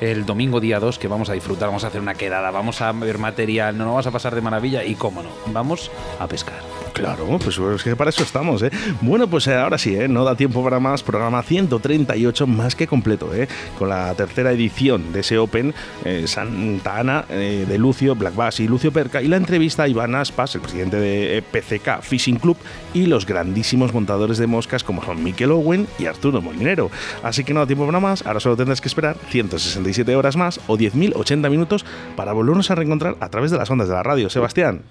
[0.00, 2.92] el domingo día 2 que vamos a disfrutar, vamos a hacer una quedada, vamos a
[2.92, 6.81] ver material, no nos vamos a pasar de maravilla y cómo no, vamos a pescar.
[6.92, 8.70] Claro, pues es que para eso estamos, ¿eh?
[9.00, 10.08] Bueno, pues eh, ahora sí, ¿eh?
[10.08, 11.02] No da tiempo para más.
[11.02, 13.48] Programa 138 más que completo, ¿eh?
[13.78, 15.74] Con la tercera edición de ese Open,
[16.04, 20.14] eh, Santa Ana, de Lucio, Black Bass y Lucio Perca, y la entrevista a Iván
[20.14, 22.56] Aspas, el presidente de PCK Fishing Club,
[22.92, 26.90] y los grandísimos montadores de moscas como son Mikel Owen y Arturo Molinero.
[27.22, 30.60] Así que no da tiempo para más, ahora solo tendrás que esperar 167 horas más
[30.66, 31.84] o 10.080 minutos
[32.16, 34.28] para volvernos a reencontrar a través de las ondas de la radio.
[34.28, 34.82] Sebastián.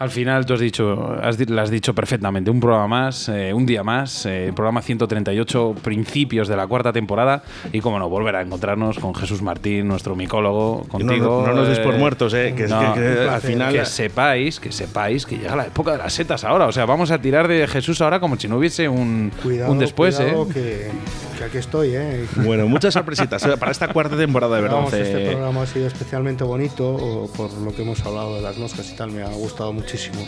[0.00, 2.50] Al final, tú has dicho, has, lo has dicho perfectamente.
[2.50, 7.42] Un programa más, eh, un día más, eh, programa 138, principios de la cuarta temporada.
[7.70, 11.42] Y como no, volver a encontrarnos con Jesús Martín, nuestro micólogo, contigo.
[11.46, 13.74] no, no nos des por eh, muertos, eh, que no, que- que al final.
[13.74, 16.66] que sepáis, que sepáis que llega la época de las setas ahora.
[16.66, 19.78] O sea, vamos a tirar de Jesús ahora como si no hubiese un, Cuidado, un
[19.80, 20.54] después, cuidado, ¿eh?
[20.54, 20.90] que,
[21.38, 22.24] Que aquí estoy, ¿eh?
[22.36, 24.76] Bueno, muchas sorpresitas eh, para esta cuarta temporada de verdad.
[24.78, 28.90] Vamos, este programa ha sido especialmente bonito por lo que hemos hablado de las moscas
[28.90, 30.24] y tal, me ha gustado muchísimo.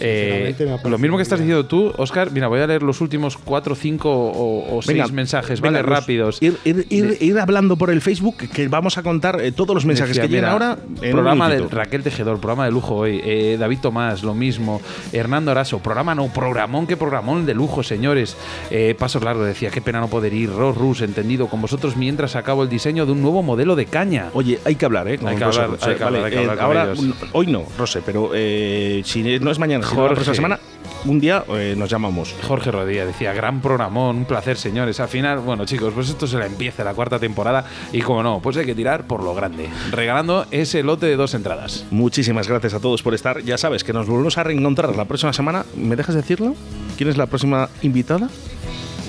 [0.00, 0.54] Eh,
[0.84, 2.30] lo mismo que estás diciendo tú, Oscar.
[2.30, 5.88] Mira, voy a leer los últimos cuatro, cinco o, o seis mensajes, venga, ¿vale?
[5.88, 6.38] los- Rápidos.
[6.42, 9.84] Ir, ir- ir- ir hablando por el Facebook que vamos a contar eh, todos los
[9.84, 10.78] mensajes Decía, que llegan ahora.
[11.10, 11.66] programa de.
[11.68, 13.20] Raquel Tejedor, programa de lujo hoy.
[13.24, 14.80] Eh, David Tomás, lo mismo.
[15.12, 18.36] Hernando Araso, programa no, programón, que programón de lujo, señores.
[18.70, 20.50] Eh, Pasos largos, decía, qué pena no poder ir.
[20.50, 24.28] Ross Rus, entendido con vosotros mientras acabo el diseño de un nuevo modelo de caña.
[24.34, 25.18] Oye, hay que hablar, ¿eh?
[25.18, 26.98] con Hay que Rosa hablar, hay que hablar, hay que hablar con ahora, ellos.
[26.98, 30.14] un- hoy no, Rose, pero eh, si no es mañana, si no la Jorge.
[30.14, 30.58] próxima semana,
[31.04, 32.34] un día eh, nos llamamos.
[32.46, 35.00] Jorge Rodríguez decía, gran programón, un placer, señores.
[35.00, 38.40] Al final, bueno, chicos, pues esto se la empieza la cuarta temporada y como no,
[38.40, 41.86] pues hay que tirar por lo grande, regalando ese lote de dos entradas.
[41.90, 43.40] Muchísimas gracias a todos por estar.
[43.42, 45.64] Ya sabes que nos volvemos a reencontrar la próxima semana.
[45.76, 46.54] ¿Me dejas decirlo?
[46.96, 48.28] ¿Quién es la próxima invitada?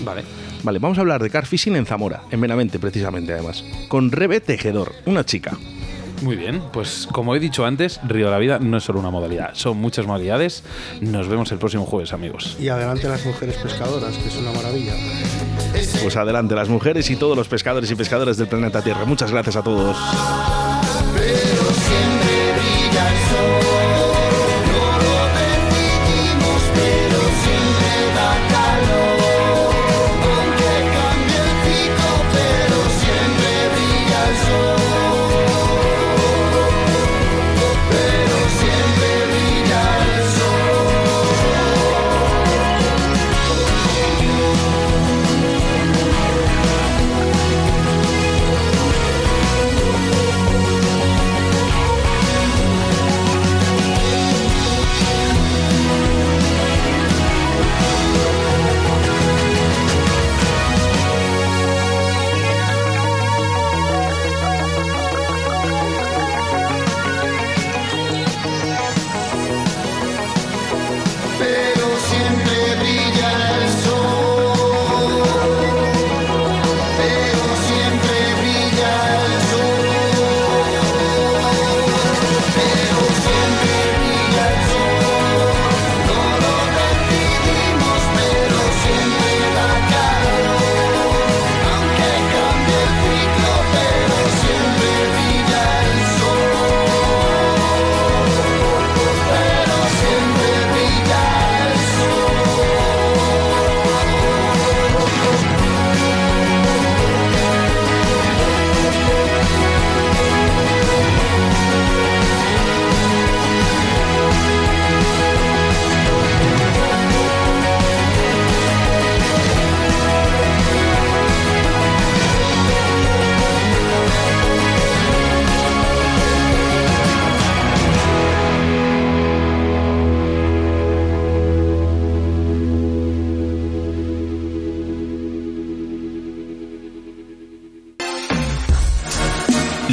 [0.03, 0.23] Vale.
[0.63, 4.39] Vale, vamos a hablar de car fishing en Zamora, en Benavente precisamente además, con Rebe
[4.39, 5.57] Tejedor, una chica.
[6.23, 9.09] Muy bien, pues como he dicho antes, Río de la Vida no es solo una
[9.09, 10.63] modalidad, son muchas modalidades.
[11.01, 12.55] Nos vemos el próximo jueves, amigos.
[12.59, 14.93] Y adelante las mujeres pescadoras, que es una maravilla.
[16.01, 19.03] Pues adelante las mujeres y todos los pescadores y pescadoras del planeta Tierra.
[19.03, 19.97] Muchas gracias a todos.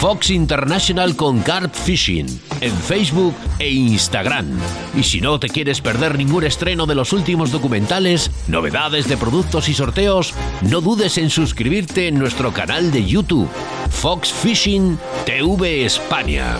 [0.00, 2.26] Fox International con Carp Fishing
[2.62, 4.46] en Facebook e Instagram.
[4.96, 9.68] Y si no te quieres perder ningún estreno de los últimos documentales, novedades de productos
[9.68, 10.32] y sorteos,
[10.62, 13.50] no dudes en suscribirte en nuestro canal de YouTube,
[13.90, 16.56] Fox Fishing TV España.